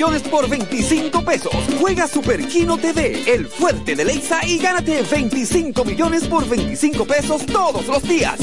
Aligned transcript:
campeones 0.00 0.22
por 0.30 0.48
25 0.48 1.22
pesos. 1.22 1.52
Juega 1.78 2.08
Super 2.08 2.48
Kino 2.48 2.78
TV, 2.78 3.22
el 3.34 3.46
fuerte 3.46 3.94
de 3.94 4.06
Lexa 4.06 4.40
y 4.46 4.56
gánate 4.56 5.02
25 5.02 5.84
millones 5.84 6.26
por 6.26 6.48
25 6.48 7.04
pesos 7.04 7.44
todos 7.44 7.86
los 7.86 8.02
días. 8.04 8.38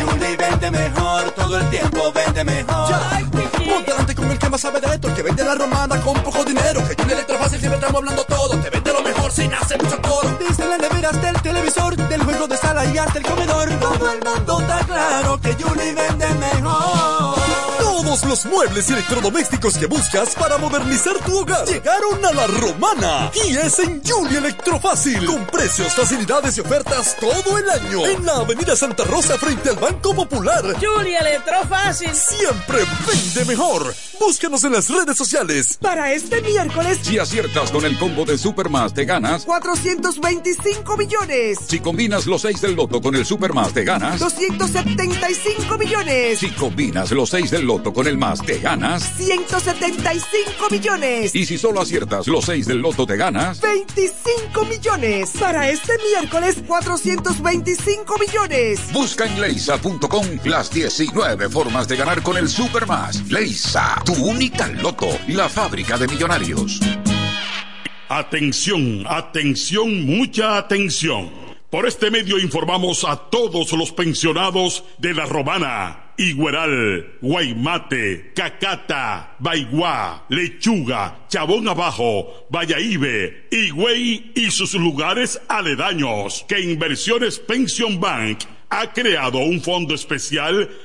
Julie 0.00 0.36
vende 0.36 0.70
mejor. 0.70 1.30
Todo 1.32 1.58
el 1.58 1.68
tiempo 1.70 2.12
vende 2.12 2.44
mejor. 2.44 2.94
Ponte 3.30 3.90
delante 3.90 4.14
con 4.14 4.30
el 4.30 4.38
que 4.38 4.48
más 4.48 4.60
sabe 4.60 4.80
de 4.80 4.94
esto, 4.94 5.08
el 5.08 5.14
que 5.14 5.22
vende 5.22 5.44
la 5.44 5.54
romana 5.54 6.00
con 6.00 6.14
poco 6.22 6.44
dinero. 6.44 6.80
Que 6.88 6.94
Julie 6.94 7.14
Electrofácil 7.14 7.60
siempre 7.60 7.78
estamos 7.78 8.00
hablando 8.00 8.24
todo. 8.24 8.58
Te 8.58 8.70
vende 8.70 8.90
lo 8.90 9.02
mejor 9.02 9.32
sin 9.32 9.52
hacer 9.52 9.82
mucho 9.82 10.00
coro. 10.00 10.34
Dice 10.38 10.66
las 10.66 10.78
neveras 10.78 11.20
del 11.20 11.42
televisor, 11.42 11.94
del 11.96 12.22
juego 12.22 12.48
de 12.48 12.56
sala 12.56 12.86
y 12.86 12.96
hasta 12.96 13.18
el 13.18 13.24
comedor. 13.26 13.68
Todo 13.78 14.12
el 14.12 14.24
mundo 14.24 14.60
está 14.60 14.78
claro 14.86 15.38
que 15.42 15.52
Julie 15.62 15.92
vende 15.94 16.26
mejor. 16.34 17.43
Todos 18.04 18.24
los 18.26 18.44
muebles 18.44 18.90
y 18.90 18.92
electrodomésticos 18.92 19.78
que 19.78 19.86
buscas 19.86 20.34
para 20.34 20.58
modernizar 20.58 21.16
tu 21.24 21.38
hogar 21.38 21.66
llegaron 21.66 22.22
a 22.22 22.32
la 22.32 22.46
romana. 22.46 23.30
Y 23.46 23.56
es 23.56 23.78
en 23.78 24.02
Julie 24.04 24.38
Electrofácil. 24.38 25.24
Con 25.24 25.46
precios, 25.46 25.94
facilidades 25.94 26.58
y 26.58 26.60
ofertas 26.60 27.16
todo 27.18 27.56
el 27.56 27.68
año. 27.70 28.06
En 28.06 28.26
la 28.26 28.34
Avenida 28.36 28.76
Santa 28.76 29.04
Rosa 29.04 29.38
frente 29.38 29.70
al 29.70 29.76
Banco 29.76 30.14
Popular. 30.14 30.62
Julie 30.78 31.16
Electrofácil. 31.16 32.10
Siempre 32.14 32.80
vende 33.08 33.44
mejor. 33.46 33.94
Búscanos 34.20 34.62
en 34.64 34.72
las 34.72 34.90
redes 34.90 35.16
sociales. 35.16 35.78
Para 35.80 36.12
este 36.12 36.42
miércoles. 36.42 36.98
Si 37.02 37.18
aciertas 37.18 37.70
con 37.70 37.86
el 37.86 37.98
combo 37.98 38.26
de 38.26 38.36
Supermas, 38.36 38.92
te 38.92 39.06
ganas 39.06 39.46
425 39.46 40.96
millones. 40.98 41.58
Si 41.66 41.80
combinas 41.80 42.26
los 42.26 42.42
6 42.42 42.60
del 42.60 42.74
loto 42.74 43.00
con 43.00 43.14
el 43.14 43.24
Supermas, 43.24 43.72
te 43.72 43.82
ganas 43.82 44.20
275 44.20 45.78
millones. 45.78 46.38
Si 46.38 46.50
combinas 46.50 47.10
los 47.10 47.30
6 47.30 47.50
del 47.50 47.64
loto 47.64 47.93
con 47.94 48.06
el 48.06 48.18
más, 48.18 48.42
te 48.42 48.58
ganas 48.58 49.16
175 49.16 50.68
millones. 50.70 51.34
Y 51.34 51.46
si 51.46 51.56
solo 51.56 51.80
aciertas 51.80 52.26
los 52.26 52.44
6 52.44 52.66
del 52.66 52.78
loto, 52.78 53.06
te 53.06 53.16
ganas 53.16 53.60
25 53.60 54.64
millones. 54.64 55.30
Para 55.40 55.70
este 55.70 55.92
miércoles, 56.10 56.56
425 56.66 58.16
millones. 58.18 58.92
Busca 58.92 59.26
en 59.26 59.40
leisa.com 59.40 60.26
las 60.44 60.70
19 60.70 61.48
formas 61.48 61.88
de 61.88 61.96
ganar 61.96 62.22
con 62.22 62.36
el 62.36 62.48
Supermas. 62.48 63.30
Leisa, 63.30 64.02
tu 64.04 64.12
única 64.14 64.68
loto, 64.68 65.08
la 65.28 65.48
fábrica 65.48 65.96
de 65.96 66.08
millonarios. 66.08 66.80
Atención, 68.08 69.04
atención, 69.08 70.04
mucha 70.04 70.58
atención. 70.58 71.30
Por 71.70 71.88
este 71.88 72.10
medio 72.10 72.38
informamos 72.38 73.04
a 73.04 73.16
todos 73.16 73.72
los 73.72 73.90
pensionados 73.90 74.84
de 74.98 75.12
la 75.14 75.26
Romana, 75.26 76.03
Igueral, 76.16 77.18
Guaymate, 77.20 78.32
Cacata, 78.34 79.36
Baigua, 79.38 80.24
Lechuga, 80.28 81.26
Chabón 81.28 81.68
Abajo, 81.68 82.46
Vallaíbe, 82.50 83.48
Higüey 83.50 84.32
y 84.34 84.50
sus 84.50 84.74
lugares 84.74 85.40
aledaños 85.48 86.44
que 86.48 86.60
Inversiones 86.60 87.38
Pension 87.38 88.00
Bank 88.00 88.40
ha 88.70 88.92
creado 88.92 89.38
un 89.38 89.60
fondo 89.60 89.94
especial 89.94 90.68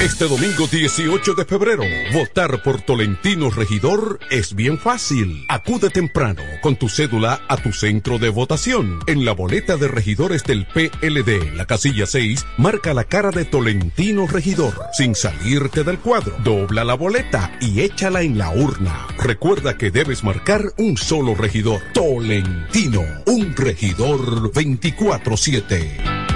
Este 0.00 0.26
domingo 0.28 0.66
18 0.66 1.32
de 1.32 1.46
febrero, 1.46 1.82
votar 2.12 2.62
por 2.62 2.82
Tolentino 2.82 3.48
Regidor 3.48 4.20
es 4.30 4.54
bien 4.54 4.78
fácil. 4.78 5.46
Acude 5.48 5.88
temprano 5.88 6.42
con 6.60 6.76
tu 6.76 6.90
cédula 6.90 7.40
a 7.48 7.56
tu 7.56 7.72
centro 7.72 8.18
de 8.18 8.28
votación. 8.28 8.98
En 9.06 9.24
la 9.24 9.32
boleta 9.32 9.78
de 9.78 9.88
regidores 9.88 10.44
del 10.44 10.66
PLD, 10.66 11.54
la 11.54 11.64
casilla 11.64 12.04
6, 12.04 12.44
marca 12.58 12.92
la 12.92 13.04
cara 13.04 13.30
de 13.30 13.46
Tolentino 13.46 14.26
Regidor 14.26 14.74
sin 14.92 15.14
salirte 15.14 15.82
del 15.82 15.98
cuadro. 15.98 16.36
Dobla 16.44 16.84
la 16.84 16.94
boleta 16.94 17.56
y 17.62 17.80
échala 17.80 18.20
en 18.20 18.36
la 18.36 18.50
urna. 18.50 19.06
Recuerda 19.16 19.78
que 19.78 19.90
debes 19.90 20.22
marcar 20.22 20.74
un 20.76 20.98
solo 20.98 21.34
regidor. 21.34 21.80
Tolentino, 21.94 23.02
un 23.24 23.56
regidor 23.56 24.52
24-7. 24.52 26.35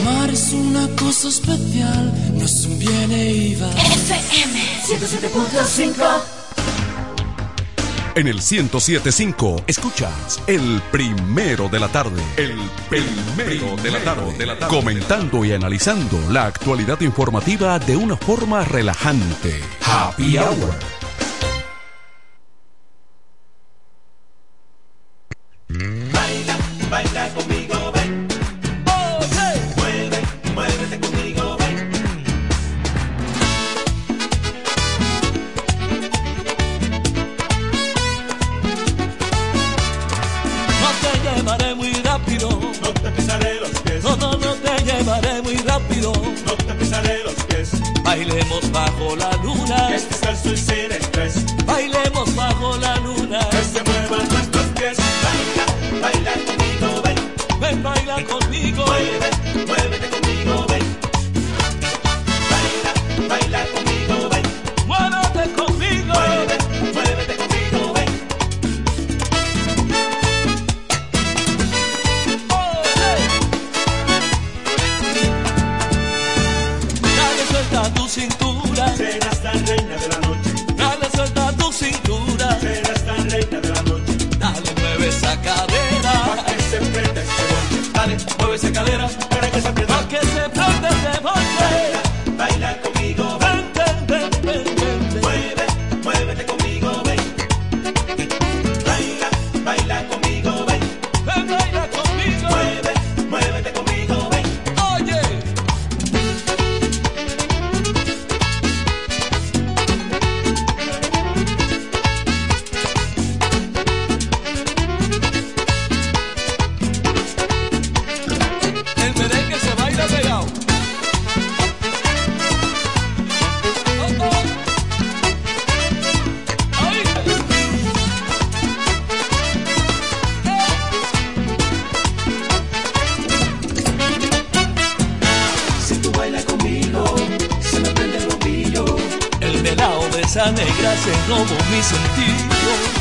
Amar 0.00 0.30
es 0.30 0.52
una 0.52 0.88
cosa 0.96 1.28
especial, 1.28 2.12
no 2.34 2.44
es 2.44 2.64
un 2.64 2.78
bien 2.78 3.12
e 3.12 3.30
iba. 3.30 3.70
FM 3.70 4.60
107.5 4.86 5.94
En 8.14 8.26
el 8.26 8.36
1075 8.36 9.64
escuchas 9.66 10.40
el 10.46 10.82
primero 10.90 11.68
de 11.68 11.80
la 11.80 11.88
tarde. 11.88 12.22
El 12.36 12.58
primero 12.88 13.76
de 13.82 13.90
la 13.90 14.04
tarde. 14.04 14.36
De 14.36 14.46
la 14.46 14.58
tarde. 14.58 14.76
Comentando 14.76 15.44
y 15.44 15.52
analizando 15.52 16.18
la 16.30 16.46
actualidad 16.46 17.00
informativa 17.00 17.78
de 17.78 17.96
una 17.96 18.16
forma 18.16 18.64
relajante. 18.64 19.60
Happy 19.84 20.38
Hour. 20.38 20.99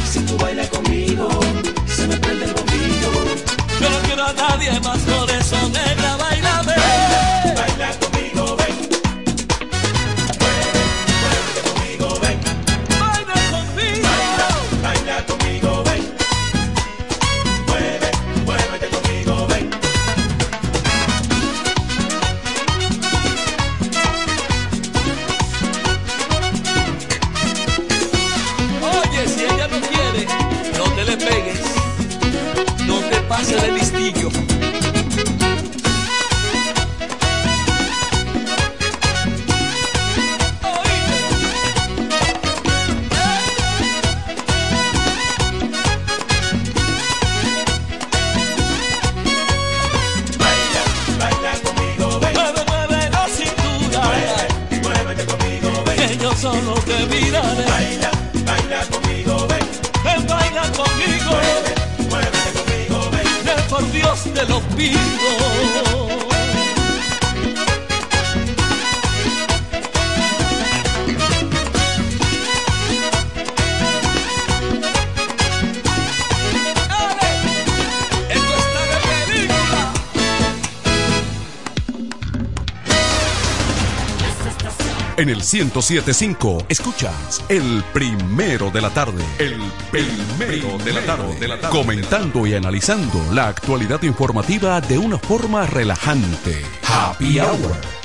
Si 0.09 0.19
tú 0.21 0.37
bailas 0.37 0.69
conmigo, 0.69 1.27
se 1.85 2.07
me 2.07 2.15
prende 2.15 2.45
el 2.45 2.53
bombillo. 2.53 3.11
Yo 3.81 3.89
no 3.89 3.99
quiero 4.05 4.25
a 4.25 4.31
nadie 4.31 4.79
más, 4.79 4.99
por 4.99 5.29
eso 5.29 5.57
negra, 5.67 6.08
1075 85.51 86.65
escuchas 86.69 87.43
el 87.49 87.83
primero 87.91 88.69
de 88.69 88.81
la 88.81 88.89
tarde. 88.91 89.23
El 89.39 89.59
primero 89.89 90.77
de 90.77 90.93
la 90.93 91.01
tarde. 91.05 91.69
Comentando 91.69 92.45
y 92.45 92.53
analizando 92.53 93.19
la 93.33 93.47
actualidad 93.47 94.03
informativa 94.03 94.79
de 94.81 94.97
una 94.97 95.17
forma 95.17 95.65
relajante. 95.65 96.61
Happy 96.83 97.39
Hour. 97.39 97.99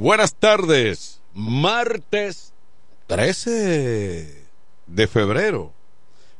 Buenas 0.00 0.34
tardes. 0.34 1.20
Martes 1.34 2.47
13 3.18 4.44
de 4.86 5.08
febrero. 5.08 5.72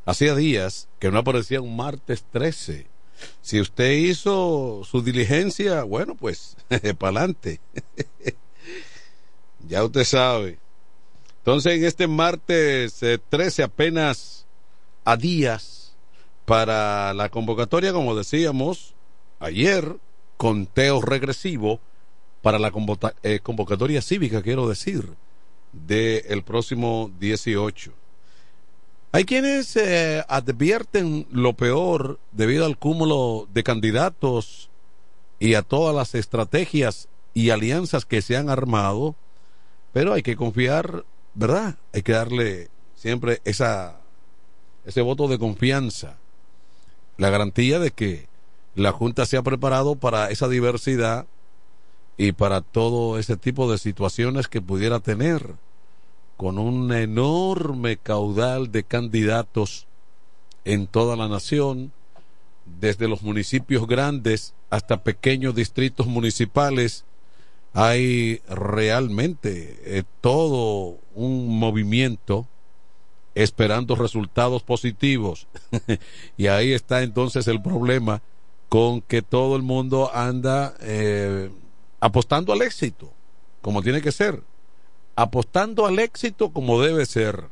Hacía 0.06 0.36
días 0.36 0.86
que 1.00 1.10
no 1.10 1.18
aparecía 1.18 1.60
un 1.60 1.74
martes 1.74 2.24
13. 2.30 2.86
Si 3.42 3.60
usted 3.60 3.90
hizo 3.90 4.82
su 4.88 5.02
diligencia, 5.02 5.82
bueno, 5.82 6.14
pues, 6.14 6.56
para 6.68 7.18
adelante. 7.18 7.58
ya 9.68 9.82
usted 9.82 10.04
sabe. 10.04 10.60
Entonces, 11.38 11.72
en 11.72 11.84
este 11.84 12.06
martes 12.06 13.02
eh, 13.02 13.18
13, 13.28 13.64
apenas 13.64 14.46
a 15.04 15.16
días 15.16 15.96
para 16.44 17.12
la 17.12 17.28
convocatoria, 17.28 17.92
como 17.92 18.14
decíamos 18.14 18.94
ayer, 19.40 19.96
conteo 20.36 21.00
regresivo 21.00 21.80
para 22.40 22.60
la 22.60 22.70
eh, 23.24 23.40
convocatoria 23.42 24.00
cívica, 24.00 24.42
quiero 24.42 24.68
decir, 24.68 25.16
del 25.86 26.42
próximo 26.42 27.10
18. 27.18 27.92
Hay 29.12 29.24
quienes 29.24 29.74
eh, 29.76 30.24
advierten 30.28 31.26
lo 31.30 31.54
peor 31.54 32.18
debido 32.32 32.66
al 32.66 32.78
cúmulo 32.78 33.48
de 33.52 33.62
candidatos 33.62 34.70
y 35.38 35.54
a 35.54 35.62
todas 35.62 35.94
las 35.94 36.14
estrategias 36.14 37.08
y 37.32 37.50
alianzas 37.50 38.04
que 38.04 38.20
se 38.20 38.36
han 38.36 38.50
armado, 38.50 39.14
pero 39.92 40.12
hay 40.12 40.22
que 40.22 40.36
confiar, 40.36 41.04
¿verdad? 41.34 41.76
Hay 41.92 42.02
que 42.02 42.12
darle 42.12 42.68
siempre 42.94 43.40
esa 43.44 44.00
ese 44.88 45.02
voto 45.02 45.28
de 45.28 45.38
confianza, 45.38 46.16
la 47.18 47.28
garantía 47.28 47.78
de 47.78 47.90
que 47.90 48.26
la 48.74 48.90
Junta 48.90 49.26
se 49.26 49.36
ha 49.36 49.42
preparado 49.42 49.96
para 49.96 50.30
esa 50.30 50.48
diversidad 50.48 51.26
y 52.16 52.32
para 52.32 52.62
todo 52.62 53.18
ese 53.18 53.36
tipo 53.36 53.70
de 53.70 53.76
situaciones 53.76 54.48
que 54.48 54.62
pudiera 54.62 55.00
tener 55.00 55.56
con 56.38 56.56
un 56.56 56.92
enorme 56.92 57.96
caudal 57.96 58.70
de 58.70 58.84
candidatos 58.84 59.88
en 60.64 60.86
toda 60.86 61.16
la 61.16 61.26
nación, 61.26 61.90
desde 62.80 63.08
los 63.08 63.22
municipios 63.22 63.88
grandes 63.88 64.54
hasta 64.70 65.02
pequeños 65.02 65.56
distritos 65.56 66.06
municipales, 66.06 67.04
hay 67.72 68.40
realmente 68.48 69.80
eh, 69.82 70.04
todo 70.20 70.98
un 71.16 71.58
movimiento 71.58 72.46
esperando 73.34 73.96
resultados 73.96 74.62
positivos. 74.62 75.48
y 76.36 76.46
ahí 76.46 76.72
está 76.72 77.02
entonces 77.02 77.48
el 77.48 77.60
problema 77.60 78.22
con 78.68 79.00
que 79.00 79.22
todo 79.22 79.56
el 79.56 79.62
mundo 79.62 80.14
anda 80.14 80.76
eh, 80.82 81.50
apostando 81.98 82.52
al 82.52 82.62
éxito, 82.62 83.12
como 83.60 83.82
tiene 83.82 84.00
que 84.00 84.12
ser. 84.12 84.40
Apostando 85.20 85.84
al 85.84 85.98
éxito 85.98 86.52
como 86.52 86.80
debe 86.80 87.04
ser. 87.04 87.48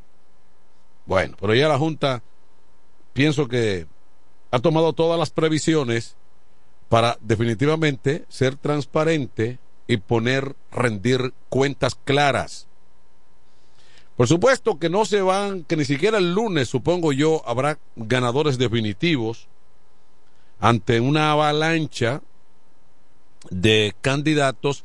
Bueno, 1.05 1.37
pero 1.41 1.53
ya 1.53 1.67
la 1.67 1.77
Junta 1.77 2.23
pienso 3.13 3.49
que 3.49 3.89
ha 4.53 4.61
tomado 4.61 4.93
todas 4.93 5.19
las 5.19 5.31
previsiones 5.31 6.15
para 6.89 7.19
definitivamente 7.21 8.25
ser 8.29 8.55
transparente 8.55 9.59
y 9.89 9.97
poner, 9.97 10.55
rendir 10.71 11.35
cuentas 11.49 11.97
claras. 11.97 12.69
Por 14.17 14.29
supuesto 14.29 14.79
que 14.79 14.89
no 14.89 15.05
se 15.05 15.21
van, 15.21 15.65
que 15.65 15.77
ni 15.77 15.85
siquiera 15.85 16.19
el 16.19 16.35
lunes, 16.35 16.69
supongo 16.69 17.13
yo, 17.13 17.43
habrá 17.47 17.81
ganadores 17.97 18.59
definitivos 18.59 19.49
ante 20.61 21.01
una 21.01 21.33
avalancha 21.33 22.23
de 23.51 23.93
candidatos 24.03 24.85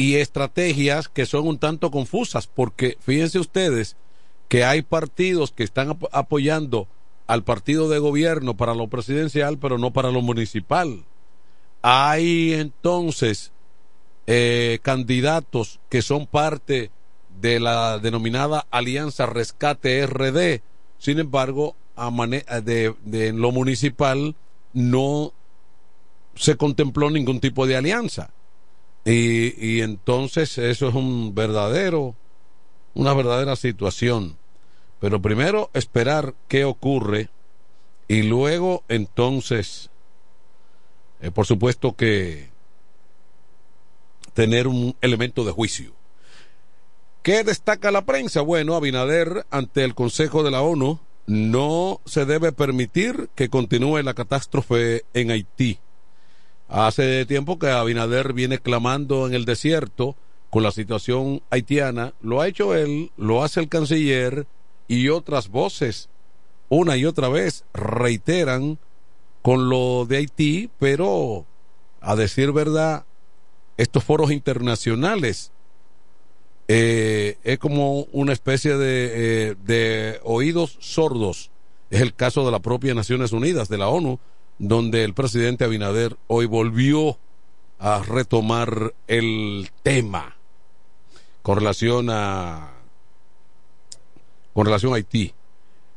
y 0.00 0.16
estrategias 0.16 1.10
que 1.10 1.26
son 1.26 1.46
un 1.46 1.58
tanto 1.58 1.90
confusas, 1.90 2.46
porque 2.46 2.96
fíjense 3.00 3.38
ustedes 3.38 3.96
que 4.48 4.64
hay 4.64 4.80
partidos 4.80 5.52
que 5.52 5.62
están 5.62 5.90
ap 5.90 6.04
apoyando 6.10 6.88
al 7.26 7.44
partido 7.44 7.90
de 7.90 7.98
gobierno 7.98 8.56
para 8.56 8.74
lo 8.74 8.88
presidencial, 8.88 9.58
pero 9.58 9.76
no 9.76 9.92
para 9.92 10.10
lo 10.10 10.22
municipal. 10.22 11.04
Hay 11.82 12.54
entonces 12.54 13.52
eh, 14.26 14.78
candidatos 14.80 15.80
que 15.90 16.00
son 16.00 16.26
parte 16.26 16.90
de 17.38 17.60
la 17.60 17.98
denominada 17.98 18.66
Alianza 18.70 19.26
Rescate 19.26 20.06
RD. 20.06 20.62
Sin 20.96 21.18
embargo, 21.18 21.76
a 21.94 22.10
de, 22.62 22.94
de, 23.04 23.26
en 23.28 23.42
lo 23.42 23.52
municipal 23.52 24.34
no 24.72 25.34
se 26.36 26.56
contempló 26.56 27.10
ningún 27.10 27.38
tipo 27.38 27.66
de 27.66 27.76
alianza. 27.76 28.30
Y, 29.04 29.54
y, 29.66 29.80
entonces 29.80 30.58
eso 30.58 30.88
es 30.88 30.94
un 30.94 31.34
verdadero, 31.34 32.14
una 32.94 33.14
verdadera 33.14 33.56
situación. 33.56 34.36
Pero 35.00 35.22
primero 35.22 35.70
esperar 35.72 36.34
qué 36.48 36.64
ocurre 36.64 37.30
y 38.10 38.24
luego 38.24 38.82
entonces, 38.88 39.88
eh, 41.20 41.30
por 41.30 41.46
supuesto 41.46 41.94
que 41.94 42.50
tener 44.34 44.66
un 44.66 44.96
elemento 45.00 45.44
de 45.44 45.52
juicio. 45.52 45.92
¿Qué 47.22 47.44
destaca 47.44 47.90
la 47.90 48.04
prensa? 48.04 48.40
Bueno, 48.40 48.74
Abinader 48.74 49.46
ante 49.50 49.84
el 49.84 49.94
Consejo 49.94 50.42
de 50.42 50.50
la 50.50 50.62
ONU 50.62 50.98
no 51.26 52.00
se 52.04 52.24
debe 52.24 52.50
permitir 52.50 53.28
que 53.34 53.48
continúe 53.48 54.02
la 54.02 54.14
catástrofe 54.14 55.04
en 55.14 55.30
Haití. 55.30 55.78
Hace 56.70 57.26
tiempo 57.26 57.58
que 57.58 57.68
Abinader 57.68 58.32
viene 58.32 58.58
clamando 58.58 59.26
en 59.26 59.34
el 59.34 59.44
desierto 59.44 60.14
con 60.50 60.62
la 60.62 60.70
situación 60.70 61.42
haitiana. 61.50 62.14
Lo 62.22 62.40
ha 62.40 62.46
hecho 62.46 62.76
él, 62.76 63.10
lo 63.16 63.42
hace 63.42 63.58
el 63.58 63.68
canciller 63.68 64.46
y 64.86 65.08
otras 65.08 65.48
voces 65.48 66.08
una 66.68 66.96
y 66.96 67.04
otra 67.06 67.28
vez 67.28 67.64
reiteran 67.74 68.78
con 69.42 69.68
lo 69.68 70.06
de 70.06 70.18
Haití, 70.18 70.70
pero 70.78 71.44
a 72.00 72.14
decir 72.14 72.52
verdad, 72.52 73.04
estos 73.76 74.04
foros 74.04 74.30
internacionales 74.30 75.50
eh, 76.68 77.36
es 77.42 77.58
como 77.58 78.02
una 78.12 78.32
especie 78.32 78.76
de, 78.76 79.10
eh, 79.50 79.56
de 79.64 80.20
oídos 80.22 80.76
sordos. 80.78 81.50
Es 81.90 82.00
el 82.00 82.14
caso 82.14 82.44
de 82.44 82.52
la 82.52 82.60
propia 82.60 82.94
Naciones 82.94 83.32
Unidas, 83.32 83.68
de 83.68 83.78
la 83.78 83.88
ONU, 83.88 84.20
donde 84.60 85.04
el 85.04 85.14
presidente 85.14 85.64
Abinader 85.64 86.18
hoy 86.26 86.44
volvió 86.44 87.18
a 87.78 88.02
retomar 88.02 88.94
el 89.08 89.70
tema 89.82 90.36
con 91.40 91.56
relación 91.56 92.10
a 92.10 92.74
con 94.52 94.66
relación 94.66 94.92
a 94.92 94.96
Haití. 94.96 95.32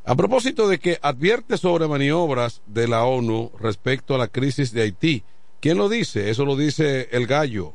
A 0.05 0.15
propósito 0.15 0.69
de 0.69 0.79
que 0.79 0.97
advierte 1.01 1.57
sobre 1.57 1.89
maniobras 1.89 2.61
de 2.65 2.87
la 2.87 3.03
ONU 3.03 3.51
respecto 3.59 4.15
a 4.15 4.17
la 4.17 4.29
crisis 4.29 4.71
de 4.71 4.83
Haití. 4.83 5.23
¿Quién 5.59 5.77
lo 5.77 5.89
dice? 5.89 6.29
Eso 6.29 6.45
lo 6.45 6.55
dice 6.55 7.09
el 7.11 7.27
gallo. 7.27 7.73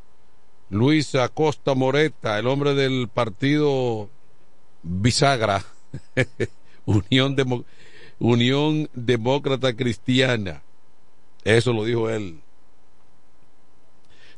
Luis 0.70 1.14
Acosta 1.14 1.74
Moreta, 1.74 2.38
el 2.38 2.46
hombre 2.46 2.74
del 2.74 3.08
partido 3.08 4.08
Bisagra, 4.82 5.64
Unión, 6.86 7.36
Unión 8.18 8.88
Demócrata 8.94 9.76
Cristiana. 9.76 10.62
Eso 11.44 11.72
lo 11.72 11.84
dijo 11.84 12.10
él. 12.10 12.40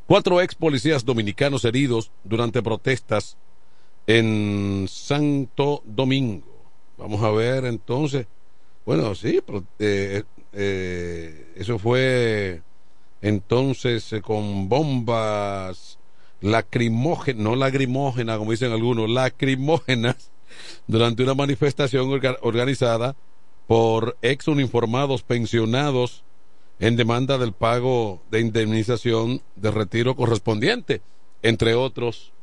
Cuatro 0.05 0.41
ex 0.41 0.55
policías 0.55 1.05
dominicanos 1.05 1.63
heridos 1.63 2.11
durante 2.23 2.61
protestas 2.61 3.37
en 4.07 4.85
Santo 4.89 5.81
Domingo. 5.85 6.47
Vamos 6.97 7.23
a 7.23 7.31
ver 7.31 7.65
entonces. 7.65 8.27
Bueno, 8.85 9.15
sí, 9.15 9.39
eh, 9.79 10.23
eh, 10.53 11.53
eso 11.55 11.79
fue 11.79 12.61
entonces 13.21 14.11
eh, 14.11 14.21
con 14.21 14.67
bombas 14.67 15.99
lacrimógenas, 16.41 17.41
no 17.41 17.55
lacrimógenas 17.55 18.37
como 18.37 18.51
dicen 18.51 18.71
algunos, 18.71 19.09
lacrimógenas, 19.09 20.31
durante 20.87 21.23
una 21.23 21.35
manifestación 21.35 22.09
organizada 22.41 23.15
por 23.67 24.17
ex 24.21 24.47
uniformados 24.47 25.23
pensionados 25.23 26.23
en 26.81 26.97
demanda 26.97 27.37
del 27.37 27.53
pago 27.53 28.21
de 28.29 28.41
indemnización 28.41 29.41
de 29.55 29.71
retiro 29.71 30.15
correspondiente, 30.15 31.01
entre 31.43 31.75
otros 31.75 32.33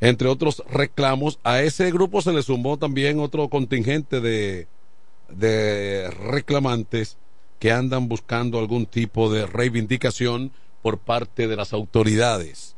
entre 0.00 0.28
otros 0.28 0.62
reclamos. 0.70 1.38
A 1.44 1.62
ese 1.62 1.90
grupo 1.90 2.22
se 2.22 2.32
le 2.32 2.42
sumó 2.42 2.78
también 2.78 3.20
otro 3.20 3.48
contingente 3.48 4.20
de, 4.20 4.68
de 5.28 6.10
reclamantes 6.10 7.18
que 7.58 7.72
andan 7.72 8.08
buscando 8.08 8.58
algún 8.58 8.86
tipo 8.86 9.30
de 9.30 9.46
reivindicación 9.46 10.52
por 10.82 10.98
parte 10.98 11.48
de 11.48 11.56
las 11.56 11.72
autoridades. 11.72 12.76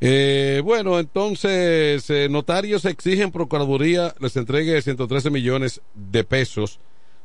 Eh, 0.00 0.62
bueno, 0.64 0.98
entonces, 0.98 2.08
eh, 2.08 2.28
notarios 2.30 2.86
exigen 2.86 3.30
Procuraduría 3.30 4.14
les 4.18 4.34
entregue 4.36 4.80
113 4.80 5.28
millones 5.28 5.82
de 5.94 6.24
pesos. 6.24 6.80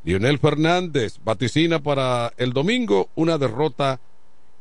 Lionel 0.06 0.38
Fernández 0.38 1.18
vaticina 1.24 1.82
para 1.82 2.32
el 2.38 2.54
domingo 2.54 3.10
una 3.16 3.40
derrota 3.40 4.00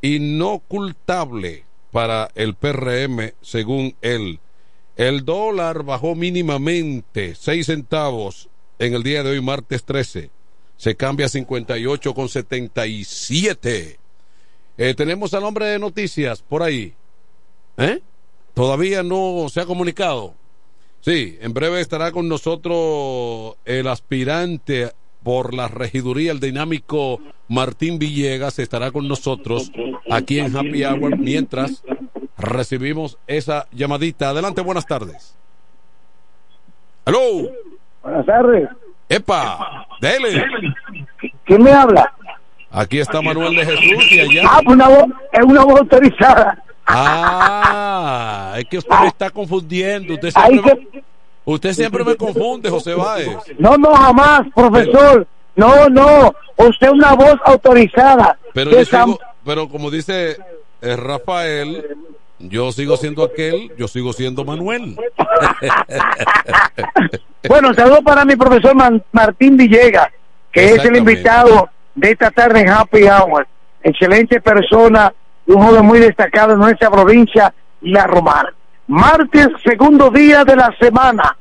inocultable 0.00 1.66
para 1.92 2.30
el 2.35 2.54
PRM, 2.54 3.35
según 3.42 3.94
él. 4.00 4.40
El 4.96 5.26
dólar 5.26 5.83
bajó 5.83 6.14
mínimamente 6.14 7.35
6 7.35 7.66
centavos 7.66 8.48
en 8.78 8.94
el 8.94 9.02
día 9.02 9.22
de 9.22 9.33
hoy, 9.33 9.42
martes 9.42 9.85
13. 9.85 10.30
Se 10.78 10.96
cambia 10.96 11.26
a 11.26 11.28
58,77. 11.28 13.98
Eh, 14.78 14.94
tenemos 14.94 15.35
al 15.35 15.44
hombre 15.44 15.66
de 15.66 15.78
noticias 15.78 16.40
por 16.40 16.62
ahí. 16.62 16.94
¿Eh? 17.76 18.00
Todavía 18.54 19.02
no 19.02 19.48
se 19.50 19.61
ha 19.61 19.66
comunicado. 19.66 20.33
Sí, 21.02 21.37
en 21.42 21.52
breve 21.52 21.83
estará 21.83 22.12
con 22.12 22.28
nosotros 22.28 23.57
el 23.66 23.88
aspirante 23.88 24.90
por 25.24 25.54
la 25.54 25.66
regiduría, 25.68 26.30
el 26.30 26.38
dinámico 26.38 27.20
Martín 27.48 27.98
Villegas 27.98 28.58
estará 28.58 28.92
con 28.92 29.08
nosotros 29.08 29.72
aquí 30.10 30.38
en 30.38 30.54
Happy 30.56 30.84
Hour 30.84 31.18
mientras 31.18 31.82
recibimos 32.38 33.18
esa 33.26 33.66
llamadita. 33.72 34.28
Adelante, 34.28 34.60
buenas 34.60 34.87
tardes. 34.87 35.37
Aló. 37.06 37.50
Buenas 38.02 38.26
tardes. 38.26 38.68
Epa, 39.08 39.87
dele. 40.00 40.44
¿Quién 41.44 41.62
me 41.62 41.72
habla? 41.72 42.12
Aquí 42.70 42.98
está 42.98 43.22
Manuel 43.22 43.54
de 43.56 43.64
Jesús 43.64 44.12
y 44.12 44.20
allá. 44.20 44.42
Ah, 44.46 44.60
pues 44.64 44.76
una 44.76 44.88
voz, 44.88 45.04
es 45.32 45.44
una 45.44 45.64
voz 45.64 45.80
autorizada. 45.80 46.62
Ah, 46.87 48.56
es 48.58 48.64
que 48.66 48.78
usted 48.78 48.94
me 49.00 49.06
está 49.06 49.30
confundiendo. 49.30 50.14
Usted 50.14 50.30
siempre, 50.30 50.74
me, 50.74 51.02
usted 51.44 51.72
siempre 51.72 52.04
me 52.04 52.16
confunde, 52.16 52.70
José 52.70 52.94
Báez. 52.94 53.37
No, 53.59 53.76
no, 53.76 53.94
jamás, 53.94 54.42
profesor. 54.54 55.26
No, 55.57 55.88
no. 55.88 56.35
Usted 56.57 56.87
es 56.87 56.92
una 56.92 57.14
voz 57.14 57.37
autorizada. 57.44 58.38
Pero, 58.52 58.70
pero 59.44 59.68
como 59.68 59.90
dice 59.90 60.37
eh, 60.80 60.96
Rafael, 60.96 61.85
yo 62.38 62.72
sigo 62.72 62.96
siendo 62.96 63.24
aquel, 63.24 63.72
yo 63.76 63.88
sigo 63.88 64.12
siendo 64.12 64.44
Manuel. 64.44 64.96
bueno, 67.48 67.74
saludo 67.74 68.02
para 68.02 68.24
mi 68.24 68.37
profesor 68.37 68.74
Martín 69.12 69.57
Villegas, 69.57 70.09
que 70.52 70.74
es 70.74 70.85
el 70.85 70.96
invitado 70.96 71.70
de 71.94 72.11
esta 72.11 72.30
tarde 72.30 72.61
en 72.61 72.68
Happy 72.68 73.04
Hour. 73.04 73.46
Excelente 73.83 74.40
persona, 74.40 75.12
un 75.46 75.62
joven 75.62 75.85
muy 75.85 76.00
destacado 76.00 76.54
en 76.54 76.59
nuestra 76.59 76.90
provincia, 76.90 77.52
La 77.80 78.07
Romana. 78.07 78.52
Martes, 78.86 79.48
segundo 79.62 80.10
día 80.10 80.44
de 80.44 80.56
la 80.56 80.74
semana. 80.78 81.36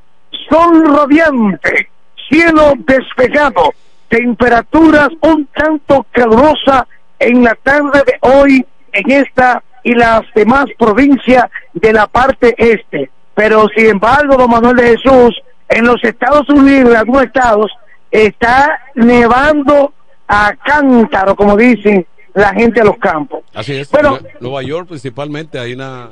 Sol 0.50 0.86
radiante, 0.96 1.90
cielo 2.30 2.74
despejado, 2.78 3.74
temperaturas 4.08 5.10
un 5.22 5.46
tanto 5.48 6.06
calurosa 6.12 6.88
en 7.20 7.44
la 7.44 7.56
tarde 7.56 8.04
de 8.06 8.18
hoy 8.22 8.66
en 8.92 9.12
esta 9.12 9.64
y 9.84 9.94
las 9.94 10.22
demás 10.34 10.66
provincias 10.78 11.46
de 11.74 11.94
la 11.94 12.08
parte 12.08 12.56
este. 12.58 13.10
Pero 13.36 13.68
sin 13.76 13.88
embargo, 13.88 14.38
don 14.38 14.50
Manuel 14.50 14.76
de 14.78 14.98
Jesús, 14.98 15.42
en 15.68 15.86
los 15.86 16.04
Estados 16.04 16.48
Unidos, 16.50 16.92
en 16.92 16.98
algunos 16.98 17.24
estados, 17.24 17.72
está 18.12 18.80
nevando 18.96 19.94
a 20.28 20.56
cántaro, 20.56 21.36
como 21.36 21.58
dicen 21.58 22.06
la 22.34 22.54
gente 22.54 22.80
de 22.80 22.86
los 22.86 22.98
campos. 22.98 23.44
Así 23.54 23.76
es. 23.76 23.90
Bueno, 23.92 24.20
Nueva 24.40 24.62
York 24.64 24.88
principalmente 24.88 25.60
hay 25.60 25.74
una 25.74 26.12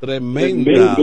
tremenda 0.00 0.96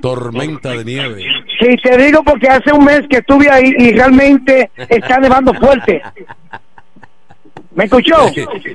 tormenta 0.00 0.70
de 0.70 0.84
nieve. 0.84 1.24
Sí, 1.58 1.76
te 1.82 1.96
digo 1.98 2.22
porque 2.22 2.48
hace 2.48 2.72
un 2.72 2.84
mes 2.84 3.02
que 3.08 3.18
estuve 3.18 3.50
ahí 3.50 3.72
y 3.78 3.92
realmente 3.92 4.70
está 4.76 5.18
nevando 5.18 5.52
fuerte. 5.54 6.02
¿Me 7.72 7.84
escuchó? 7.84 8.16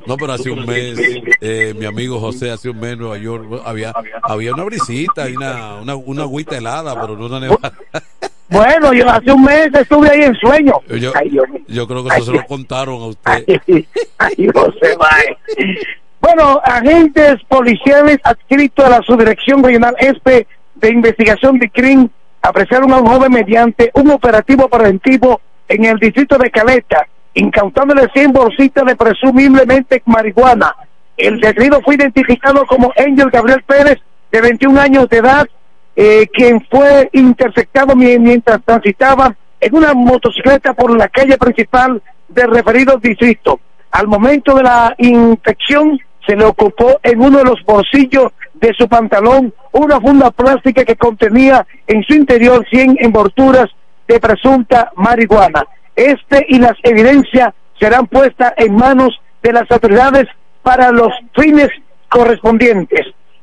no, 0.06 0.18
pero 0.18 0.34
hace 0.34 0.50
un 0.50 0.66
mes, 0.66 0.98
eh, 1.42 1.74
mi 1.78 1.86
amigo 1.86 2.20
José, 2.20 2.52
hace 2.52 2.70
un 2.70 2.80
mes 2.80 2.94
en 2.94 3.00
Nueva 3.00 3.18
York, 3.18 3.62
había, 3.66 3.94
había 4.24 4.54
una 4.54 4.64
brisita 4.64 5.30
y 5.30 5.36
una, 5.36 5.76
una, 5.82 5.96
una 5.96 6.22
agüita 6.24 6.58
helada, 6.58 7.00
pero 7.00 7.18
no 7.18 7.26
una 7.26 7.40
nevada. 7.40 7.74
Bueno, 8.48 8.94
yo 8.94 9.10
hace 9.10 9.32
un 9.32 9.44
mes 9.44 9.70
estuve 9.74 10.10
ahí 10.10 10.22
en 10.22 10.36
sueño. 10.36 10.74
Yo, 10.88 11.12
yo 11.68 11.88
creo 11.88 12.04
que 12.04 12.16
eso 12.16 12.26
se 12.26 12.32
lo 12.32 12.46
contaron 12.46 13.02
a 13.02 13.06
usted. 13.08 13.44
Ay, 14.18 14.48
José, 14.54 14.96
Bueno, 16.26 16.60
agentes 16.64 17.36
policiales 17.48 18.18
adscritos 18.24 18.84
a 18.84 18.90
la 18.90 19.02
Subdirección 19.04 19.64
Regional 19.64 19.96
ESPE 20.00 20.48
de 20.74 20.90
Investigación 20.90 21.60
de 21.60 21.70
CRIM 21.70 22.10
apresaron 22.42 22.92
a 22.94 22.98
un 22.98 23.06
joven 23.06 23.32
mediante 23.32 23.92
un 23.94 24.10
operativo 24.10 24.68
preventivo 24.68 25.40
en 25.68 25.86
el 25.86 26.00
distrito 26.00 26.40
de 26.40 26.50
Caleta 26.50 27.06
incautándole 27.36 28.10
100 28.12 28.34
bolsitas 28.34 28.86
de 28.86 28.96
presumiblemente 28.96 30.02
marihuana. 30.06 30.76
El 31.16 31.40
detenido 31.40 31.80
fue 31.82 31.94
identificado 31.94 32.66
como 32.66 32.92
Angel 32.98 33.30
Gabriel 33.30 33.62
Pérez, 33.62 34.00
de 34.32 34.42
21 34.42 34.82
años 34.82 35.08
de 35.08 35.18
edad, 35.18 35.48
eh, 35.96 36.26
quien 36.34 36.66
fue 36.72 37.08
interceptado 37.14 37.96
mientras 37.96 38.64
transitaba 38.66 39.36
en 39.60 39.76
una 39.76 39.94
motocicleta 39.94 40.74
por 40.74 40.98
la 40.98 41.08
calle 41.08 41.38
principal 41.38 42.02
del 42.30 42.50
referido 42.50 42.98
distrito. 42.98 43.60
Al 43.92 44.08
momento 44.08 44.56
de 44.56 44.64
la 44.64 44.96
infección, 44.98 46.00
se 46.26 46.36
le 46.36 46.46
ocupó 46.46 47.00
en 47.04 47.22
uno 47.22 47.40
de 47.40 47.46
los 47.46 47.64
bolsillos 47.64 48.32
de 48.54 48.74
su 48.74 48.88
pantalón 48.88 49.54
una 49.72 50.00
funda 50.00 50.32
plástica 50.32 50.86
que 50.86 50.96
contenía 50.96 51.66
en 51.88 52.04
su 52.04 52.14
interior 52.14 52.66
100 52.70 52.98
envolturas 53.00 53.68
de 54.08 54.20
presunta 54.20 54.92
marihuana. 54.96 55.66
Este 55.96 56.46
y 56.50 56.60
las 56.60 56.74
evidencias 56.84 57.54
serán 57.80 58.08
puestas 58.08 58.54
en 58.58 58.76
manos 58.76 59.20
de 59.44 59.54
las 59.54 59.70
autoridades 59.70 60.28
para 60.64 60.92
los 60.92 61.12
fines 61.34 61.70
correspondientes. 62.10 63.02